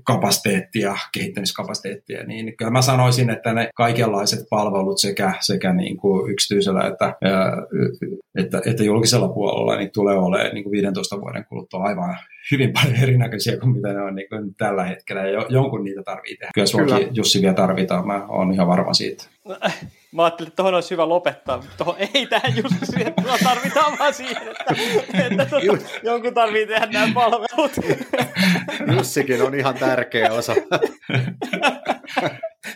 kapasiteettia, 0.05 0.97
kehittämiskapasiteettia. 1.13 2.25
Niin 2.25 2.57
kyllä 2.57 2.71
mä 2.71 2.83
sanoisin, 2.83 3.31
että 3.31 3.53
ne 3.53 3.69
kaikenlaiset 3.75 4.41
palvelut 4.51 4.99
sekä, 4.99 5.33
sekä 5.41 5.73
niin 5.73 5.97
kuin 5.97 6.33
yksityisellä 6.33 6.87
että, 6.87 7.17
että, 8.39 8.63
että 8.67 8.85
julkisella 8.85 9.29
puolella 9.29 9.77
niin 9.77 9.91
tulee 9.93 10.17
olemaan 10.19 10.55
niin 10.55 10.65
kuin 10.65 10.73
15 10.73 11.21
vuoden 11.21 11.45
kuluttua 11.45 11.83
aivan 11.83 12.17
hyvin 12.51 12.73
paljon 12.73 12.97
erinäköisiä 13.03 13.57
kuin 13.57 13.77
mitä 13.77 13.93
ne 13.93 14.03
on 14.03 14.15
niin 14.15 14.29
kuin 14.29 14.55
tällä 14.55 14.85
hetkellä. 14.85 15.29
Ja 15.29 15.47
jonkun 15.49 15.85
niitä 15.85 16.03
tarvitsee 16.03 16.37
tehdä. 16.37 16.51
Kyllä 16.55 16.67
suokin 16.67 17.17
Jussi 17.17 17.43
vielä 17.43 17.55
tarvitaan, 17.55 18.07
mä 18.07 18.27
oon 18.29 18.53
ihan 18.53 18.67
varma 18.69 18.95
siitä. 18.95 19.25
Mä 20.13 20.25
ajattelin, 20.25 20.49
että 20.49 20.57
tuohon 20.57 20.75
olisi 20.75 20.91
hyvä 20.91 21.09
lopettaa, 21.09 21.57
mutta 21.57 21.73
tuohon 21.77 21.97
ei 22.15 22.27
tähän 22.27 22.57
just 22.57 22.75
siihen, 22.83 23.15
tarvitaan 23.45 23.99
vaan 23.99 24.15
siihen, 24.15 24.49
että, 24.49 24.75
että 25.27 25.47
tuota, 25.47 25.85
jonkun 26.03 26.35
tarvitsee 26.35 26.67
tehdä 26.67 26.93
nämä 26.93 27.15
palvelut. 27.15 27.73
Jussikin 28.97 29.43
on 29.43 29.55
ihan 29.55 29.75
tärkeä 29.75 30.33
osa. 30.33 30.55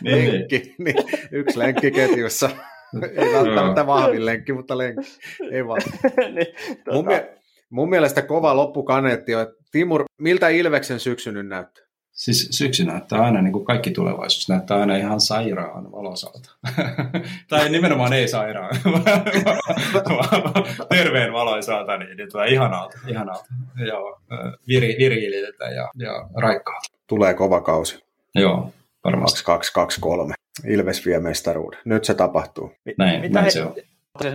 Niin. 0.01 0.31
lenkki, 0.31 0.75
niin, 0.77 0.95
yksi 1.31 1.59
lenkki 1.59 1.91
ketjussa. 1.91 2.49
Ei 3.15 3.33
välttämättä 3.33 3.87
vahvin 3.87 4.25
lenkki, 4.25 4.53
mutta 4.53 4.77
lenkki. 4.77 5.07
Ei 5.51 5.67
vaan. 5.67 5.81
niin, 6.35 6.47
tuota... 6.83 6.93
mun, 6.93 7.05
mie- 7.05 7.37
mun 7.69 7.89
mielestä 7.89 8.21
kova 8.21 8.55
loppukaneetti 8.55 9.35
on, 9.35 9.41
että 9.41 9.55
Timur, 9.71 10.03
miltä 10.21 10.49
Ilveksen 10.49 10.99
syksy 10.99 11.31
nyt 11.31 11.47
näyttää? 11.47 11.85
Siis 12.11 12.47
syksy 12.51 12.85
näyttää 12.85 13.21
aina, 13.21 13.41
niin 13.41 13.53
kuin 13.53 13.65
kaikki 13.65 13.91
tulevaisuus 13.91 14.49
näyttää 14.49 14.77
aina 14.77 14.95
ihan 14.95 15.21
sairaan 15.21 15.91
valosalta. 15.91 16.51
tai 17.49 17.69
nimenomaan 17.69 18.13
ei 18.13 18.27
sairaan, 18.27 18.75
terveen 20.89 21.33
valoisalta, 21.33 21.97
niin, 21.97 22.17
niin 22.17 22.31
tulee 22.31 22.47
ihanalta, 22.47 22.97
ihanalta. 23.07 23.45
Joo, 23.87 24.19
viri, 24.67 24.95
ja, 25.75 25.89
ja 25.99 26.29
raikkaalta. 26.35 26.89
Tulee 27.07 27.33
kova 27.33 27.61
kausi. 27.61 28.05
Joo, 28.35 28.71
varmasti. 29.03 29.41
2-2-3. 29.41 30.33
Ilves 30.67 31.05
vie 31.05 31.19
mestaruuden. 31.19 31.79
Nyt 31.85 32.05
se 32.05 32.13
tapahtuu. 32.13 32.71
Näin, 32.97 33.21
Mitä 33.21 33.33
näin 33.33 33.43
he, 33.43 33.49
se 33.49 33.63
on. 33.63 33.75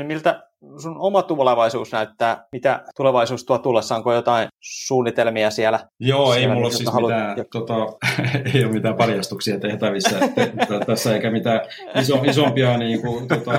Miltä 0.07 0.51
sun 0.77 0.99
oma 0.99 1.23
tulevaisuus 1.23 1.93
näyttää? 1.93 2.45
Mitä 2.53 2.85
tulevaisuus 2.97 3.45
tuo 3.45 3.59
tullessa? 3.59 3.97
Onko 3.97 4.15
jotain 4.15 4.49
suunnitelmia 4.61 5.51
siellä? 5.51 5.81
Joo, 6.01 6.33
siellä, 6.33 6.49
ei 6.49 6.55
mulla 6.55 6.71
siis 6.71 6.91
haluat... 6.91 7.13
mitään, 7.13 7.47
tota, 7.53 7.75
ei 8.55 8.65
ole 8.65 8.73
mitään 8.73 8.97
paljastuksia 8.97 9.61
tehtävissä 9.61 10.19
että, 10.19 10.81
tässä, 10.87 11.15
eikä 11.15 11.31
mitään 11.31 11.61
iso, 12.01 12.23
isompia 12.25 12.79
niin 12.79 13.03
kuin, 13.03 13.29
tota, 13.29 13.53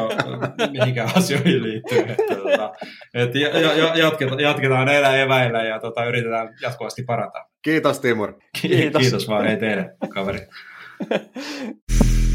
mihinkään 0.72 1.10
asioihin 1.16 1.64
liittyen. 1.64 2.10
Että, 2.10 2.36
tota, 2.36 2.74
et, 3.14 3.36
ja, 3.36 3.60
ja, 3.60 3.96
jatketaan, 3.96 4.40
jatketaan 4.40 4.86
näillä 4.86 5.18
eväillä 5.18 5.64
ja 5.64 5.80
tota, 5.80 6.06
yritetään 6.06 6.50
jatkuvasti 6.62 7.04
parantaa. 7.04 7.46
Kiitos 7.62 8.00
Timur. 8.00 8.34
Kiitos, 8.62 9.02
Kiitos 9.02 9.28
vaan, 9.28 9.48
ei 9.48 9.58
teille, 9.58 9.96
kaveri. 10.14 10.40